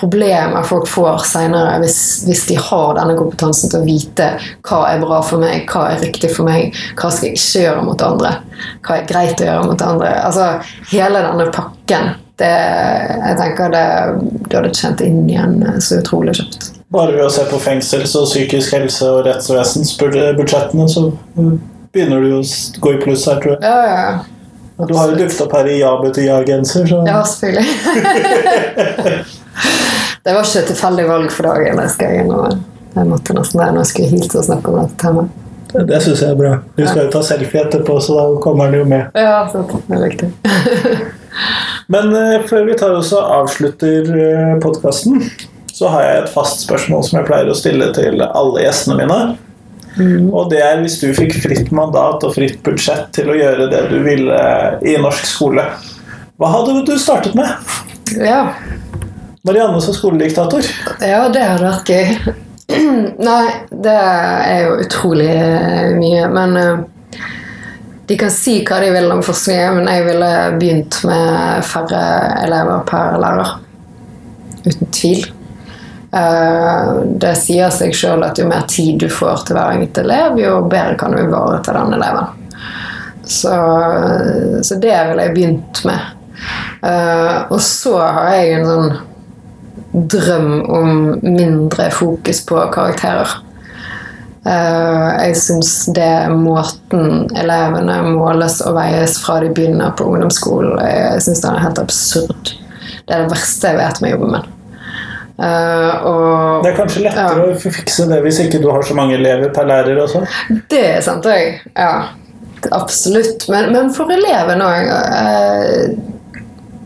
problemer 0.00 0.64
folk 0.64 0.88
får 0.88 1.24
seinere 1.28 1.76
hvis, 1.82 1.98
hvis 2.24 2.46
de 2.48 2.56
har 2.60 2.94
denne 2.96 3.16
kompetansen 3.18 3.72
til 3.72 3.82
å 3.82 3.86
vite 3.88 4.30
hva 4.66 4.80
er 4.88 5.02
bra 5.02 5.20
for 5.26 5.42
meg, 5.42 5.66
hva 5.68 5.90
er 5.92 6.00
riktig 6.04 6.32
for 6.32 6.48
meg, 6.48 6.76
hva 6.96 7.12
skal 7.12 7.28
jeg 7.28 7.36
ikke 7.36 7.64
gjøre 7.66 7.84
mot 7.90 8.06
andre, 8.06 8.34
hva 8.86 8.96
er 8.96 9.06
greit 9.10 9.44
å 9.44 9.50
gjøre 9.50 9.68
mot 9.68 9.84
andre. 9.84 10.14
Altså 10.24 10.48
hele 10.94 11.24
denne 11.28 11.50
pakken. 11.54 12.12
Det, 12.40 12.48
jeg 12.48 13.36
tenker 13.36 13.72
det, 13.74 13.86
du 14.48 14.54
hadde 14.56 14.72
tjent 14.72 15.02
inn 15.04 15.26
igjen 15.28 15.58
så 15.84 16.00
utrolig 16.00 16.38
kjapt. 16.40 16.79
Bare 16.90 17.12
ved 17.14 17.22
å 17.22 17.30
se 17.30 17.44
på 17.46 17.54
fengsels- 17.62 18.16
og 18.18 18.24
psykisk 18.26 18.72
helse 18.74 19.06
og 19.06 19.20
rettsvesensbudsjettene, 19.28 20.88
så 20.90 21.04
mm, 21.36 21.52
begynner 21.94 22.18
du 22.24 22.32
å 22.40 22.42
gå 22.82 22.88
i 22.96 22.98
pluss 23.02 23.26
her, 23.30 23.36
tror 23.42 23.52
jeg. 23.54 23.60
Ja, 23.62 23.76
ja, 23.86 23.98
ja. 24.08 24.14
Du 24.88 24.92
har 24.96 25.10
jo 25.12 25.16
dukket 25.20 25.40
opp 25.44 25.52
her 25.54 25.66
i 25.68 25.76
Ja 25.78 25.90
betyr 26.00 26.24
ja-genser, 26.24 26.86
så 26.88 26.96
Ja, 27.06 27.20
selvfølgelig. 27.22 27.70
det 30.24 30.32
var 30.34 30.42
ikke 30.48 30.62
et 30.62 30.70
tilfeldig 30.72 31.04
valg 31.10 31.28
for 31.36 31.42
dagen. 31.50 31.78
Jeg 31.84 31.90
skal 31.94 32.08
innrømme. 32.22 32.52
Jeg 32.96 33.04
måtte 33.12 33.36
nesten 33.36 33.60
være 33.60 33.72
når 33.76 33.82
jeg 33.84 33.90
skulle 33.92 34.10
hit 34.16 34.32
og 34.40 34.44
snakke 34.48 34.66
om 34.72 34.76
dette 34.80 34.96
temaet. 35.04 35.28
det 35.92 36.00
syns 36.02 36.20
jeg 36.24 36.30
er 36.32 36.38
bra. 36.40 36.52
Du 36.74 36.82
skal 36.88 37.02
jo 37.04 37.10
ta 37.12 37.20
selfie 37.28 37.60
etterpå, 37.62 37.92
så 38.02 38.10
da 38.16 38.24
kommer 38.42 38.64
den 38.72 38.80
jo 38.80 38.84
med. 38.96 39.02
Ja, 39.14 39.44
sant. 39.52 39.70
Det 39.86 39.94
er 40.00 40.04
riktig. 40.08 40.28
Men 41.94 42.04
eh, 42.16 42.40
før 42.50 42.62
vi 42.66 42.74
tar 42.80 42.92
oss 42.98 43.12
og 43.14 43.22
avslutter 43.44 44.02
podkasten, 44.64 45.14
så 45.80 45.88
har 45.88 46.02
jeg 46.04 46.16
et 46.20 46.32
fast 46.34 46.66
spørsmål 46.66 47.06
som 47.06 47.16
jeg 47.16 47.26
pleier 47.30 47.48
å 47.48 47.56
stille 47.56 47.86
til 47.96 48.20
alle 48.20 48.66
gjestene 48.66 48.98
mine. 48.98 49.20
Og 50.28 50.50
det 50.52 50.60
er 50.60 50.82
hvis 50.82 50.98
du 51.00 51.08
fikk 51.16 51.38
fritt 51.40 51.70
mandat 51.74 52.20
og 52.26 52.34
fritt 52.36 52.60
budsjett 52.66 53.08
til 53.16 53.30
å 53.32 53.38
gjøre 53.38 53.70
det 53.72 53.86
du 53.88 53.96
ville 54.04 54.42
i 54.84 54.98
norsk 55.00 55.24
skole, 55.26 55.64
hva 56.40 56.52
hadde 56.52 56.84
du 56.84 56.92
startet 57.00 57.34
med? 57.36 57.48
Ja. 58.20 58.52
Marianne 59.48 59.80
som 59.80 59.96
skolediktator. 59.96 60.68
ja, 61.00 61.24
det 61.32 61.48
hadde 61.48 61.64
vært 61.64 61.90
gøy. 61.90 62.36
Nei, 63.30 63.48
det 63.72 63.96
er 63.96 64.62
jo 64.66 64.78
utrolig 64.84 65.32
mye. 65.96 66.28
Men 66.36 66.56
uh, 66.60 67.24
de 68.08 68.20
kan 68.20 68.32
si 68.32 68.60
hva 68.68 68.82
de 68.84 68.92
vil 68.92 69.08
om 69.16 69.24
forskningen, 69.24 69.80
men 69.80 69.92
jeg 69.96 70.06
ville 70.12 70.30
begynt 70.60 71.02
med 71.08 71.68
færre 71.72 72.06
elever 72.44 72.88
per 72.92 73.20
lærer. 73.24 73.58
Uten 74.68 74.92
tvil. 74.92 75.28
Eh, 76.12 76.92
det 77.22 77.34
sier 77.38 77.70
seg 77.74 77.94
sjøl 77.94 78.24
at 78.26 78.38
jo 78.40 78.48
mer 78.50 78.64
tid 78.70 78.98
du 79.02 79.08
får 79.12 79.46
til 79.46 79.58
hver 79.58 79.76
enkelt 79.76 80.00
elev, 80.02 80.40
jo 80.42 80.56
bedre 80.70 80.96
kan 80.98 81.14
du 81.14 81.22
ivareta 81.22 81.74
den 81.76 81.94
eleven. 81.98 82.36
Så, 83.30 83.52
så 84.66 84.80
det 84.82 84.96
ville 85.10 85.28
jeg 85.28 85.36
begynt 85.36 85.84
med. 85.86 86.16
Eh, 86.82 87.36
og 87.52 87.60
så 87.62 87.94
har 88.00 88.32
jeg 88.34 88.58
en 88.58 88.66
sånn 88.70 88.90
drøm 90.10 90.50
om 90.70 90.90
mindre 91.22 91.90
fokus 91.94 92.42
på 92.46 92.58
karakterer. 92.74 93.38
Eh, 94.46 95.08
jeg 95.26 95.36
syns 95.36 95.72
det 95.94 96.06
er 96.06 96.32
måten 96.32 97.26
elevene 97.38 98.00
måles 98.08 98.60
og 98.64 98.78
veies 98.78 99.18
fra 99.22 99.40
de 99.44 99.50
begynner 99.54 99.92
på 99.94 100.06
ungdomsskolen, 100.08 100.80
jeg 100.80 101.26
syns 101.26 101.44
den 101.44 101.58
er 101.58 101.66
helt 101.68 101.82
absurd. 101.82 102.56
Det 103.04 103.14
er 103.14 103.26
det 103.26 103.34
verste 103.34 103.70
jeg 103.70 103.82
vet 103.82 104.02
med 104.02 104.16
jobben 104.16 104.34
min. 104.38 104.56
Eh, 105.40 106.04
og 106.04 106.64
Det 106.64 106.72
er 106.72 106.76
kanskje 106.76 107.04
lettere 107.06 107.46
å 107.48 107.56
fikse 107.56 108.04
det 108.10 108.20
hvis 108.24 108.42
ikke 108.44 108.60
du 108.60 108.68
har 108.68 108.84
så 108.84 108.96
mange 108.98 109.16
elever 109.16 109.52
per 109.56 109.68
lærer 109.68 110.00
også. 110.02 110.24
det 110.72 110.82
er 110.96 111.04
sant 111.04 111.26
òg. 111.28 111.62
Ja, 111.74 111.92
absolutt. 112.76 113.48
Men, 113.52 113.72
men 113.72 113.92
for 113.96 114.12
eleven 114.12 114.60
òg 114.64 114.90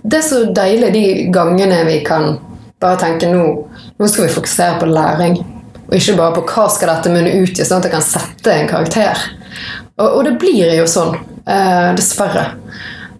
Det 0.04 0.20
er 0.20 0.26
så 0.26 0.44
deilig 0.54 0.92
de 0.94 1.04
gangene 1.34 1.82
vi 1.88 1.98
kan 2.06 2.36
bare 2.82 3.00
tenke 3.00 3.30
nå, 3.32 3.44
nå 3.98 4.08
skal 4.10 4.26
vi 4.26 4.34
fokusere 4.34 4.78
på 4.80 4.90
læring. 4.90 5.38
Og 5.84 5.94
ikke 5.96 6.18
bare 6.18 6.36
på 6.36 6.44
hva 6.52 6.66
skal 6.72 6.92
dette 6.92 7.12
munne 7.12 7.32
ut 7.40 7.58
i, 7.58 7.64
sånn 7.64 7.80
at 7.80 7.88
jeg 7.88 7.94
kan 7.94 8.04
sette 8.04 8.52
en 8.52 8.68
karakter. 8.68 9.24
Og, 9.96 10.08
og 10.08 10.20
det 10.28 10.34
blir 10.42 10.76
jo 10.78 10.84
sånn. 10.90 11.16
Uh, 11.44 11.92
dessverre. 11.96 12.44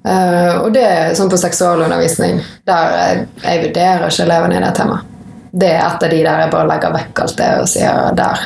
Eh, 0.05 0.55
og 0.61 0.73
det 0.75 0.83
er 0.85 1.15
sånn 1.17 1.31
på 1.33 1.39
seksualundervisning. 1.41 2.43
Der 2.69 2.95
jeg, 2.99 3.27
jeg 3.41 3.63
vurderer 3.63 4.07
ikke 4.09 4.27
elevene 4.27 4.59
i 4.59 4.65
det 4.65 4.73
temaet. 4.77 5.14
Det 5.55 5.69
er 5.71 5.83
et 5.87 6.03
av 6.03 6.11
de 6.11 6.21
der 6.25 6.41
jeg 6.45 6.51
bare 6.51 6.67
legger 6.67 6.95
vekk 6.97 7.21
alt 7.25 7.37
det 7.39 7.51
og 7.63 7.69
sier 7.71 8.15
der. 8.19 8.45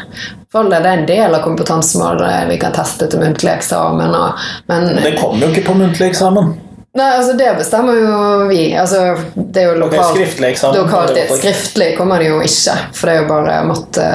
Det 0.52 0.76
er 0.78 0.86
en 0.90 1.06
del 1.09 1.34
av 1.36 1.42
kompetansemålet 1.44 2.48
vi 2.48 2.56
kan 2.61 2.72
teste 2.76 3.09
til 3.09 3.20
muntlig 3.20 3.50
eksamen. 3.54 4.12
Og, 4.16 4.46
men 4.68 4.88
Det 5.04 5.14
kommer 5.20 5.46
jo 5.46 5.52
ikke 5.52 5.66
på 5.70 5.76
muntlig 5.78 6.11
eksamen. 6.11 6.54
Nei, 6.98 7.09
altså 7.18 7.34
det 7.38 7.48
bestemmer 7.59 7.98
jo 8.00 8.20
vi. 8.48 8.62
Altså, 8.76 9.02
det 9.36 9.62
er 9.62 9.66
jo 9.68 9.74
Ok, 9.76 9.82
lokalt. 9.84 10.14
skriftlig 10.16 10.48
eksamen. 10.54 10.78
lokalt 10.80 11.14
Det 11.14 11.26
skriftlig 11.36 11.90
kommer 11.98 12.18
det 12.24 12.30
jo 12.30 12.38
ikke, 12.44 12.76
for 12.96 13.09
det 13.11 13.14
er 13.14 13.20
jo 13.22 13.28
bare 13.28 13.59
matte, 13.68 14.06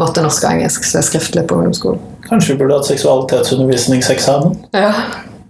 matte 0.00 0.24
norsk 0.24 0.46
og 0.48 0.54
engelsk 0.56 0.88
som 0.88 1.02
er 1.02 1.06
skriftlig 1.06 1.44
på 1.48 1.60
ungdomsskolen. 1.60 2.00
Kanskje 2.28 2.54
vi 2.54 2.62
burde 2.62 2.80
hatt 2.80 2.88
seksualitetsundervisningseksamen? 2.88 4.56
Ja, 4.74 4.90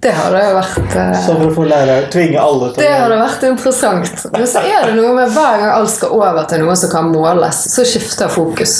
det 0.02 0.10
hadde 0.16 0.38
jo 0.42 0.54
vært 0.56 0.94
eh, 0.98 1.10
Så 1.22 1.34
for 1.36 1.46
å 1.46 1.54
få 1.54 1.64
lærere 1.70 2.08
tvinge 2.10 2.40
alle 2.42 2.72
til 2.72 2.82
Det 2.82 2.88
har 2.90 3.04
hadde 3.04 3.18
vært 3.20 3.44
interessant. 3.46 4.24
Men 4.34 4.48
så 4.50 4.62
er 4.66 4.88
det 4.88 4.96
noe 4.96 5.12
med 5.14 5.30
hver 5.30 5.60
gang 5.60 5.74
alt 5.76 5.92
skal 5.92 6.16
over 6.16 6.48
til 6.50 6.64
noe 6.64 6.74
som 6.80 6.90
kan 6.90 7.10
måles, 7.12 7.60
så 7.70 7.84
skifter 7.86 8.32
fokus. 8.32 8.74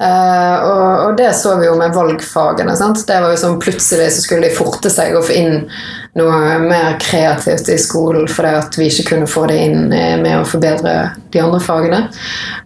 Eh, 0.00 0.56
og, 0.64 1.06
og 1.06 1.16
det 1.18 1.32
så 1.36 1.58
vi 1.60 1.68
jo 1.68 1.76
med 1.76 1.92
valgfagene. 1.92 2.76
Sant? 2.78 3.02
Det 3.08 3.20
var 3.20 3.34
jo 3.34 3.40
sånn 3.40 3.58
Plutselig 3.60 4.08
så 4.14 4.22
skulle 4.24 4.48
de 4.48 4.56
forte 4.56 4.92
seg 4.92 5.16
å 5.16 5.24
få 5.24 5.34
inn 5.36 5.66
noe 6.18 6.56
mer 6.64 6.96
kreativt 6.98 7.68
i 7.70 7.76
skolen 7.78 8.24
fordi 8.30 8.50
at 8.58 8.78
vi 8.80 8.88
ikke 8.90 9.12
kunne 9.12 9.28
få 9.30 9.44
det 9.50 9.58
inn 9.66 9.92
eh, 9.94 10.16
med 10.18 10.40
å 10.40 10.46
forbedre 10.48 10.94
de 11.30 11.42
andre 11.42 11.60
fagene. 11.62 12.00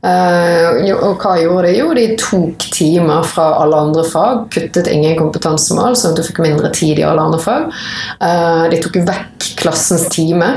Uh, 0.04 0.80
og 0.94 1.20
hva 1.20 1.34
gjorde 1.40 1.68
de? 1.68 1.74
Jo, 1.76 1.90
de 1.96 2.06
tok 2.20 2.64
timer 2.72 3.26
fra 3.28 3.50
alle 3.60 3.82
andre 3.88 4.04
fag, 4.08 4.46
kuttet 4.54 4.88
ingen 4.88 5.18
kompetansemål, 5.18 5.96
sånn 5.98 6.14
at 6.14 6.20
du 6.20 6.24
fikk 6.24 6.40
mindre 6.44 6.70
tid 6.72 7.00
i 7.00 7.04
alle 7.04 7.26
andre 7.26 7.40
fag. 7.42 7.68
Uh, 8.22 8.64
de 8.72 8.80
tok 8.84 8.96
vekk 9.04 9.50
klassens 9.60 10.06
time, 10.12 10.50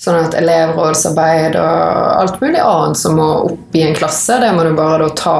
sånn 0.00 0.20
at 0.26 0.36
elevrådsarbeid 0.36 1.56
og 1.60 2.20
alt 2.20 2.40
mulig 2.42 2.60
annet 2.60 3.00
som 3.00 3.16
må 3.16 3.30
opp 3.50 3.76
i 3.76 3.86
en 3.86 3.96
klasse, 3.96 4.36
det 4.42 4.52
må 4.56 4.66
du 4.66 4.74
bare 4.76 5.06
da 5.06 5.12
ta 5.16 5.38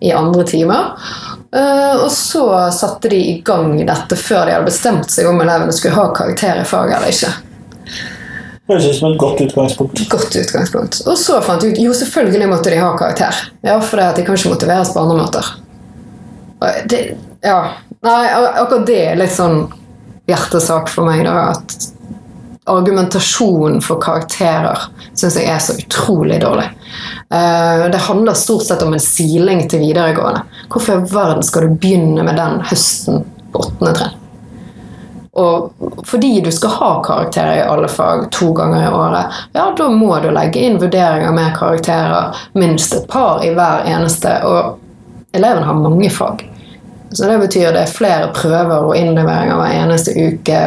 i 0.00 0.12
andre 0.12 0.44
timer. 0.46 0.92
Uh, 1.56 2.04
og 2.04 2.10
så 2.12 2.44
satte 2.74 3.08
de 3.08 3.16
i 3.16 3.36
gang 3.46 3.76
dette 3.86 4.18
før 4.20 4.44
de 4.46 4.56
hadde 4.56 4.68
bestemt 4.68 5.10
seg 5.12 5.28
om 5.30 5.40
elevene 5.40 5.72
skulle 5.72 5.96
ha 5.96 6.10
karakter 6.16 6.60
i 6.60 6.66
faget 6.68 6.98
eller 6.98 7.14
ikke. 7.14 7.32
Høres 8.66 8.88
ut 8.90 8.98
som 8.98 9.12
et 9.12 9.20
godt 9.22 9.40
utgangspunkt. 9.44 10.02
Godt 10.10 10.36
utgangspunkt. 10.40 11.00
Og 11.06 11.18
så 11.20 11.38
fant 11.46 11.62
de 11.62 11.70
ut 11.70 11.80
jo 11.80 11.94
selvfølgelig 11.94 12.50
måtte 12.50 12.72
de 12.74 12.82
ha 12.82 12.90
karakter. 12.98 13.44
Ja, 13.62 13.78
for 13.80 14.02
det 14.02 14.10
at 14.10 14.18
de 14.18 14.26
kan 14.26 14.38
ikke 14.38 14.52
motiveres 14.56 14.90
på 14.92 15.04
andre 15.04 15.20
måter. 15.22 15.52
Det, 16.90 17.00
ja, 17.44 17.58
Nei, 18.06 18.22
akkurat 18.32 18.86
det 18.86 18.98
er 19.02 19.18
litt 19.18 19.34
sånn 19.34 19.64
hjertesak 20.28 20.90
for 20.92 21.08
meg, 21.08 21.24
da. 21.26 21.52
At 21.54 21.95
argumentasjonen 22.66 23.80
for 23.84 24.00
karakterer 24.02 24.88
syns 25.14 25.36
jeg 25.38 25.46
er 25.50 25.62
så 25.62 25.76
utrolig 25.78 26.40
dårlig. 26.42 26.66
Eh, 27.30 27.86
det 27.92 28.04
handler 28.08 28.34
stort 28.34 28.66
sett 28.66 28.82
om 28.82 28.94
en 28.96 29.02
siling 29.02 29.62
til 29.70 29.84
videregående. 29.84 30.42
Hvorfor 30.72 30.98
i 30.98 31.10
verden 31.14 31.46
skal 31.46 31.66
du 31.66 31.76
begynne 31.78 32.26
med 32.26 32.38
den 32.40 32.60
høsten 32.66 33.22
på 33.52 33.62
åttende 33.62 33.94
trinn? 33.98 34.22
Og 35.36 36.04
fordi 36.08 36.40
du 36.40 36.48
skal 36.50 36.72
ha 36.78 36.90
karakterer 37.04 37.58
i 37.58 37.64
alle 37.68 37.88
fag 37.92 38.30
to 38.32 38.54
ganger 38.56 38.86
i 38.86 38.92
året, 38.92 39.40
ja, 39.52 39.66
da 39.76 39.88
må 39.92 40.16
du 40.24 40.30
legge 40.32 40.62
inn 40.64 40.78
vurderinger 40.80 41.34
med 41.36 41.52
karakterer, 41.58 42.32
minst 42.56 42.96
et 42.96 43.04
par 43.12 43.44
i 43.44 43.52
hver 43.52 43.84
eneste. 43.84 44.32
Og 44.48 45.36
eleven 45.36 45.68
har 45.68 45.76
mange 45.76 46.10
fag. 46.10 46.46
Så 47.10 47.24
det 47.24 47.38
betyr 47.38 47.72
det 47.72 47.84
er 47.84 47.90
flere 47.90 48.30
prøver 48.34 48.88
og 48.88 48.96
innleveringer 48.98 49.58
hver 49.60 49.74
eneste 49.78 50.12
uke. 50.16 50.58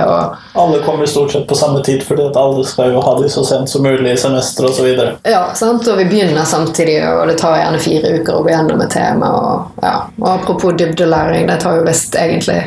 Alle 0.56 0.80
kommer 0.86 1.10
stort 1.10 1.34
sett 1.34 1.48
på 1.50 1.58
samme 1.58 1.82
tid, 1.84 2.04
fordi 2.08 2.30
at 2.30 2.38
alle 2.40 2.64
skal 2.68 2.94
jo 2.94 3.04
ha 3.04 3.16
de 3.20 3.30
så 3.30 3.44
sent 3.46 3.70
som 3.70 3.84
mulig 3.84 4.14
i 4.14 4.18
semester 4.18 4.70
osv. 4.70 4.88
ja, 5.28 5.42
sant? 5.56 5.88
og 5.88 5.98
vi 6.00 6.08
begynner 6.08 6.48
samtidig, 6.48 7.02
og 7.12 7.28
det 7.28 7.40
tar 7.42 7.58
gjerne 7.60 7.82
fire 7.84 8.14
uker 8.20 8.38
å 8.38 8.44
gå 8.46 8.54
gjennom 8.54 8.86
et 8.86 8.94
tema. 8.96 9.32
Og, 9.36 9.82
ja. 9.84 9.96
og 10.22 10.30
apropos 10.38 10.78
dybdelæring, 10.80 11.50
det 11.50 11.60
tar 11.64 11.82
jo 11.82 11.88
visst 11.88 12.16
egentlig 12.16 12.62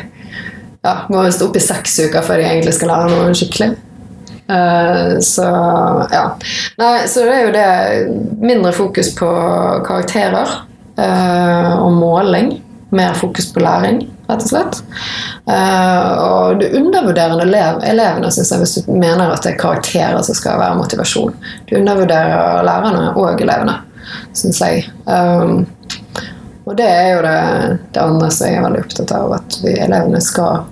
ja, 0.83 0.97
Må 1.07 1.21
visst 1.23 1.41
opp 1.41 1.55
i 1.55 1.63
seks 1.63 1.95
uker 2.09 2.25
før 2.27 2.41
de 2.41 2.47
egentlig 2.49 2.73
skal 2.75 2.91
lære 2.91 3.11
noe 3.13 3.35
skikkelig. 3.37 3.71
Eh, 4.51 5.19
så 5.23 5.47
ja. 6.11 6.23
Nei, 6.77 7.07
så 7.07 7.23
det 7.23 7.35
er 7.37 7.45
jo 7.45 7.53
det 7.55 8.43
mindre 8.43 8.73
fokus 8.75 9.13
på 9.15 9.29
karakterer 9.87 10.57
eh, 10.99 11.71
og 11.79 11.95
måling. 11.95 12.51
Mer 12.93 13.13
fokus 13.17 13.49
på 13.53 13.61
læring, 13.63 14.01
rett 14.29 14.43
og 14.45 14.49
slett. 14.49 14.79
Eh, 15.49 16.11
og 16.23 16.59
du 16.61 16.67
undervurderer 16.79 17.41
elev, 17.43 17.81
elevene 17.87 18.31
synes 18.31 18.51
jeg, 18.53 18.61
hvis 18.63 18.75
du 18.77 18.91
mener 18.93 19.31
at 19.33 19.43
det 19.45 19.53
er 19.53 19.61
karakterer 19.61 20.21
som 20.25 20.37
skal 20.37 20.61
være 20.61 20.77
motivasjon. 20.79 21.33
Du 21.69 21.75
undervurderer 21.79 22.63
lærerne 22.65 23.09
og 23.13 23.41
elevene, 23.41 23.79
syns 24.37 24.61
jeg. 24.61 24.85
Um, 25.05 25.65
og 26.63 26.77
det 26.79 26.87
er 26.87 27.09
jo 27.11 27.23
det, 27.25 27.39
det, 27.91 28.03
andre 28.03 28.29
som 28.31 28.47
jeg 28.47 28.59
er 28.59 28.67
veldig 28.67 28.83
opptatt 28.85 29.15
av, 29.17 29.33
at 29.39 29.57
vi, 29.65 29.73
elevene 29.83 30.21
skal 30.23 30.63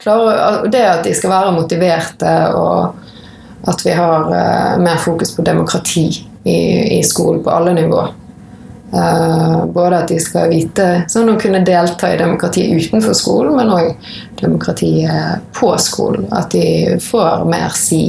klare 0.00 0.70
Det 0.72 0.80
at 0.80 1.04
de 1.04 1.12
skal 1.14 1.30
være 1.30 1.52
motiverte, 1.54 2.32
og 2.56 3.68
at 3.68 3.84
vi 3.84 3.92
har 3.94 4.30
uh, 4.32 4.80
mer 4.82 4.98
fokus 4.98 5.34
på 5.36 5.44
demokrati 5.46 6.08
i, 6.44 6.60
i 6.98 7.02
skolen 7.04 7.44
på 7.44 7.52
alle 7.52 7.76
nivåer. 7.76 8.14
Uh, 8.90 9.66
både 9.70 10.00
at 10.00 10.08
de 10.10 10.16
skal 10.18 10.48
vite 10.50 10.86
sånn 11.10 11.30
å 11.30 11.36
kunne 11.38 11.60
delta 11.62 12.08
i 12.10 12.16
demokrati 12.18 12.64
utenfor 12.74 13.14
skolen, 13.14 13.54
men 13.54 13.70
òg 13.70 14.08
demokratiet 14.40 15.44
på 15.54 15.70
skolen. 15.78 16.26
At 16.34 16.50
de 16.56 16.96
får 17.04 17.44
mer 17.46 17.70
si 17.78 18.08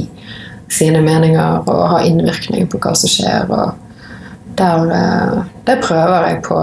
sine 0.72 1.02
meninger 1.04 1.68
og 1.70 1.82
ha 1.92 2.00
innvirkning 2.02 2.66
på 2.72 2.80
hva 2.82 2.96
som 2.98 3.12
skjer. 3.12 3.46
og 3.46 4.56
der, 4.58 4.90
uh, 4.90 5.44
Det 5.68 5.78
prøver 5.84 6.28
jeg 6.28 6.42
på, 6.48 6.58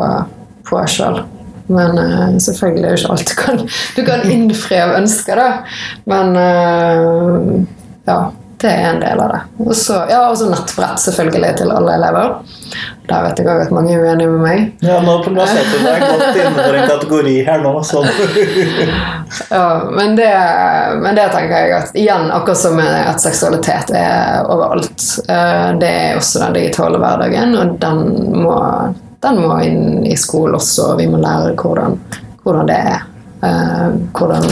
på 0.68 0.84
sjøl. 0.92 1.22
Men 1.72 1.96
uh, 1.96 2.36
selvfølgelig 2.44 2.90
er 2.90 2.92
det 2.92 3.00
ikke 3.00 3.16
alt 3.16 3.32
du 3.32 3.36
kan, 3.40 3.66
du 3.96 4.04
kan 4.04 4.28
innfri 4.36 4.82
av 4.84 4.98
ønsker, 5.00 5.40
da. 5.40 5.50
Men 6.12 6.36
ja. 8.10 8.20
Det 8.62 8.68
er 8.68 8.90
en 8.90 9.00
del 9.00 9.20
av 9.24 9.30
det. 9.32 9.40
Og 9.64 9.76
så 9.76 10.02
ja, 10.10 10.24
nettbrett 10.52 11.00
selvfølgelig 11.00 11.52
til 11.62 11.70
alle 11.72 11.94
elever. 11.96 12.34
Der 13.08 13.22
vet 13.24 13.40
jeg 13.40 13.48
òg 13.48 13.62
at 13.64 13.72
mange 13.74 13.94
er 13.96 14.02
uenige 14.04 14.32
med 14.34 14.42
meg. 14.44 14.66
Ja, 14.84 14.98
nå 15.02 15.14
plasserte 15.24 15.78
du 15.80 15.86
deg 15.86 16.04
godt 16.04 16.26
innenfor 16.42 16.76
en 16.76 16.90
kategori 16.92 17.36
her 17.48 17.64
nå. 17.64 17.72
Sånn. 17.88 18.10
ja, 19.56 19.64
men 19.96 20.18
det, 20.20 20.30
men 21.00 21.16
det, 21.16 21.30
tenker 21.32 21.56
jeg 21.56 21.76
at 21.78 21.96
igjen, 21.98 22.28
akkurat 22.36 22.60
som 22.60 22.82
at 22.84 23.24
seksualitet 23.24 23.94
er 23.96 24.44
overalt. 24.44 25.08
Eh, 25.24 25.70
det 25.80 25.94
er 25.94 26.20
også 26.20 26.44
den 26.44 26.60
digitale 26.60 27.00
hverdagen, 27.00 27.56
og 27.62 27.78
den 27.80 28.04
må, 28.44 28.58
den 29.24 29.40
må 29.40 29.62
inn 29.64 30.04
i 30.04 30.18
skolen 30.20 30.60
også. 30.60 30.92
Vi 31.00 31.08
må 31.08 31.24
lære 31.24 31.56
hvordan, 31.56 31.96
hvordan 32.44 32.68
det 32.68 32.82
er. 32.92 33.08
Eh, 33.40 33.88
hvordan 34.20 34.52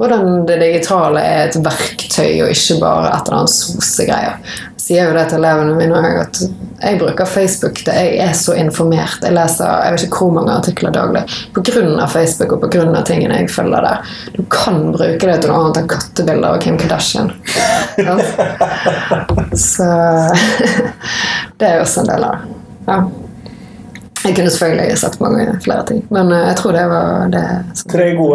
hvordan 0.00 0.46
det 0.48 0.56
digitale 0.62 1.20
er 1.20 1.42
et 1.44 1.56
verktøy 1.60 2.40
og 2.40 2.50
ikke 2.54 2.78
bare 2.80 3.10
et 3.10 3.26
eller 3.26 3.42
annet 3.42 3.52
sosegreier. 3.52 4.38
Jeg 4.78 4.84
sier 4.86 5.10
jo 5.10 5.12
det 5.12 5.26
til 5.28 5.42
elevene 5.42 5.74
mine 5.76 5.98
at 6.22 6.38
jeg 6.40 6.98
bruker 7.02 7.28
Facebook. 7.28 7.82
Det 7.84 7.92
jeg 7.92 8.14
er 8.24 8.32
så 8.38 8.54
informert. 8.56 9.20
Jeg 9.20 9.36
leser 9.36 9.68
jeg 9.84 9.92
vet 9.92 10.04
ikke 10.06 10.22
hvor 10.22 10.32
mange 10.38 10.54
artikler 10.56 10.94
daglig 10.96 11.26
pga. 11.52 12.06
Facebook 12.08 12.54
og 12.56 12.64
pga. 12.64 13.02
tingene 13.04 13.42
jeg 13.42 13.50
følger 13.52 13.84
der. 13.84 14.14
Du 14.38 14.42
kan 14.48 14.86
bruke 14.94 15.20
det 15.20 15.40
til 15.42 15.52
noe 15.52 15.66
annet 15.66 15.82
enn 15.82 15.90
kattebilder 15.92 16.54
av 16.54 16.62
Kim 16.64 16.78
Kardashian. 16.80 17.34
så 19.68 19.90
det 21.60 21.68
er 21.68 21.82
også 21.82 22.06
en 22.06 22.14
del 22.14 22.24
av 22.24 22.38
det. 22.38 22.56
Ja. 22.88 23.02
Jeg 24.24 24.36
kunne 24.36 24.52
selvfølgelig 24.52 24.98
sagt 25.00 25.20
mange 25.20 25.44
flere 25.64 25.84
ting, 25.88 26.00
men 26.12 26.32
eh, 26.32 26.46
jeg 26.50 26.56
tror 26.58 26.76
det 26.76 26.86
var 26.88 27.30
det 27.32 27.44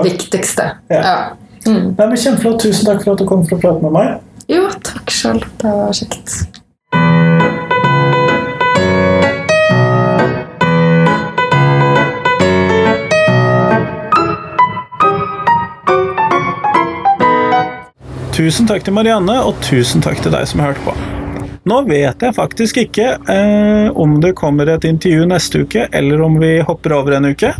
viktigste. 0.05 0.69
Ja. 0.89 1.01
ja. 1.01 1.17
Mm. 1.65 1.95
Nei, 1.97 2.07
men 2.07 2.17
Kjempeflott. 2.17 2.61
Tusen 2.61 2.85
takk 2.85 3.01
for 3.03 3.15
at 3.15 3.23
du 3.23 3.27
kom 3.29 3.45
for 3.47 3.57
å 3.57 3.63
prate 3.63 3.81
med 3.85 3.95
meg. 3.95 4.21
Jo, 4.51 4.67
takk 4.85 5.09
sjøl. 5.13 5.41
Det 5.61 5.73
var 5.73 5.97
kjekt. 5.97 6.61
Tusen 18.35 18.67
takk 18.67 18.83
til 18.83 18.91
Marianne, 18.91 19.37
og 19.47 19.55
tusen 19.63 20.03
takk 20.03 20.19
til 20.19 20.33
deg 20.35 20.43
som 20.49 20.59
hørte 20.59 20.81
på. 20.83 20.93
Nå 21.65 21.77
vet 21.87 22.21
jeg 22.21 22.35
faktisk 22.35 22.77
ikke 22.83 23.05
eh, 23.31 23.87
om 23.95 24.17
det 24.21 24.35
kommer 24.37 24.67
et 24.69 24.83
intervju 24.85 25.23
neste 25.31 25.63
uke, 25.63 25.87
eller 25.95 26.21
om 26.21 26.35
vi 26.41 26.59
hopper 26.67 26.93
over 26.97 27.15
en 27.15 27.29
uke. 27.31 27.53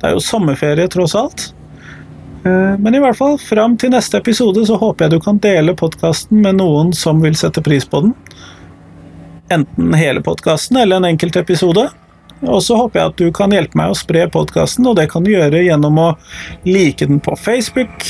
Det 0.00 0.08
er 0.08 0.16
jo 0.16 0.24
sommerferie, 0.24 0.88
tross 0.90 1.14
alt. 1.20 1.50
Eh, 2.46 2.78
men 2.78 2.94
i 2.94 3.02
hvert 3.02 3.18
fall, 3.18 3.38
fram 3.42 3.76
til 3.80 3.90
neste 3.94 4.20
episode 4.22 4.62
så 4.68 4.78
håper 4.78 5.06
jeg 5.06 5.16
du 5.16 5.22
kan 5.24 5.40
dele 5.42 5.74
podkasten 5.78 6.42
med 6.44 6.60
noen 6.60 6.92
som 6.94 7.22
vil 7.24 7.36
sette 7.38 7.64
pris 7.64 7.86
på 7.90 8.04
den. 8.06 8.16
Enten 9.52 9.94
hele 9.96 10.22
podkasten 10.26 10.78
eller 10.78 11.00
en 11.00 11.08
enkelt 11.10 11.38
episode. 11.42 11.88
Og 12.44 12.60
så 12.62 12.76
håper 12.76 13.00
jeg 13.00 13.10
at 13.10 13.20
du 13.22 13.30
kan 13.34 13.54
hjelpe 13.54 13.78
meg 13.80 13.90
å 13.90 13.96
spre 13.96 14.26
podkasten, 14.28 14.84
og 14.86 14.98
det 14.98 15.08
kan 15.08 15.24
du 15.24 15.32
gjøre 15.32 15.64
gjennom 15.64 15.98
å 16.02 16.08
like 16.68 17.08
den 17.08 17.18
på 17.24 17.32
Facebook, 17.40 18.04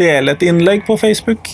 dele 0.00 0.34
et 0.34 0.42
innlegg 0.42 0.82
på 0.88 0.96
Facebook, 0.98 1.52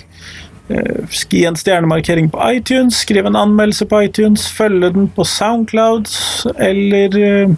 eh, 0.73 1.19
gi 1.29 1.43
en 1.45 1.59
stjernemarkering 1.61 2.31
på 2.33 2.41
iTunes, 2.57 3.03
skrive 3.05 3.29
en 3.29 3.37
anmeldelse 3.37 3.85
på 3.91 4.01
iTunes, 4.09 4.47
følge 4.49 4.95
den 4.95 5.11
på 5.13 5.29
Soundcloud, 5.29 6.09
eller 6.57 7.21
eh, 7.21 7.57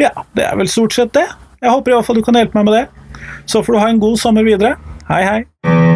Ja, 0.00 0.14
det 0.32 0.46
er 0.46 0.56
vel 0.56 0.70
stort 0.72 0.96
sett 0.96 1.12
det. 1.12 1.26
Jeg 1.60 1.74
håper 1.74 1.92
i 1.92 1.98
hvert 1.98 2.08
fall 2.08 2.16
du 2.16 2.24
kan 2.24 2.38
hjelpe 2.40 2.56
meg 2.56 2.70
med 2.70 2.78
det. 2.78 2.99
Så 3.46 3.62
får 3.62 3.72
du 3.72 3.78
ha 3.78 3.88
en 3.88 4.00
god 4.00 4.18
sommer 4.18 4.46
videre. 4.46 4.76
Hei, 5.08 5.22
hei. 5.24 5.89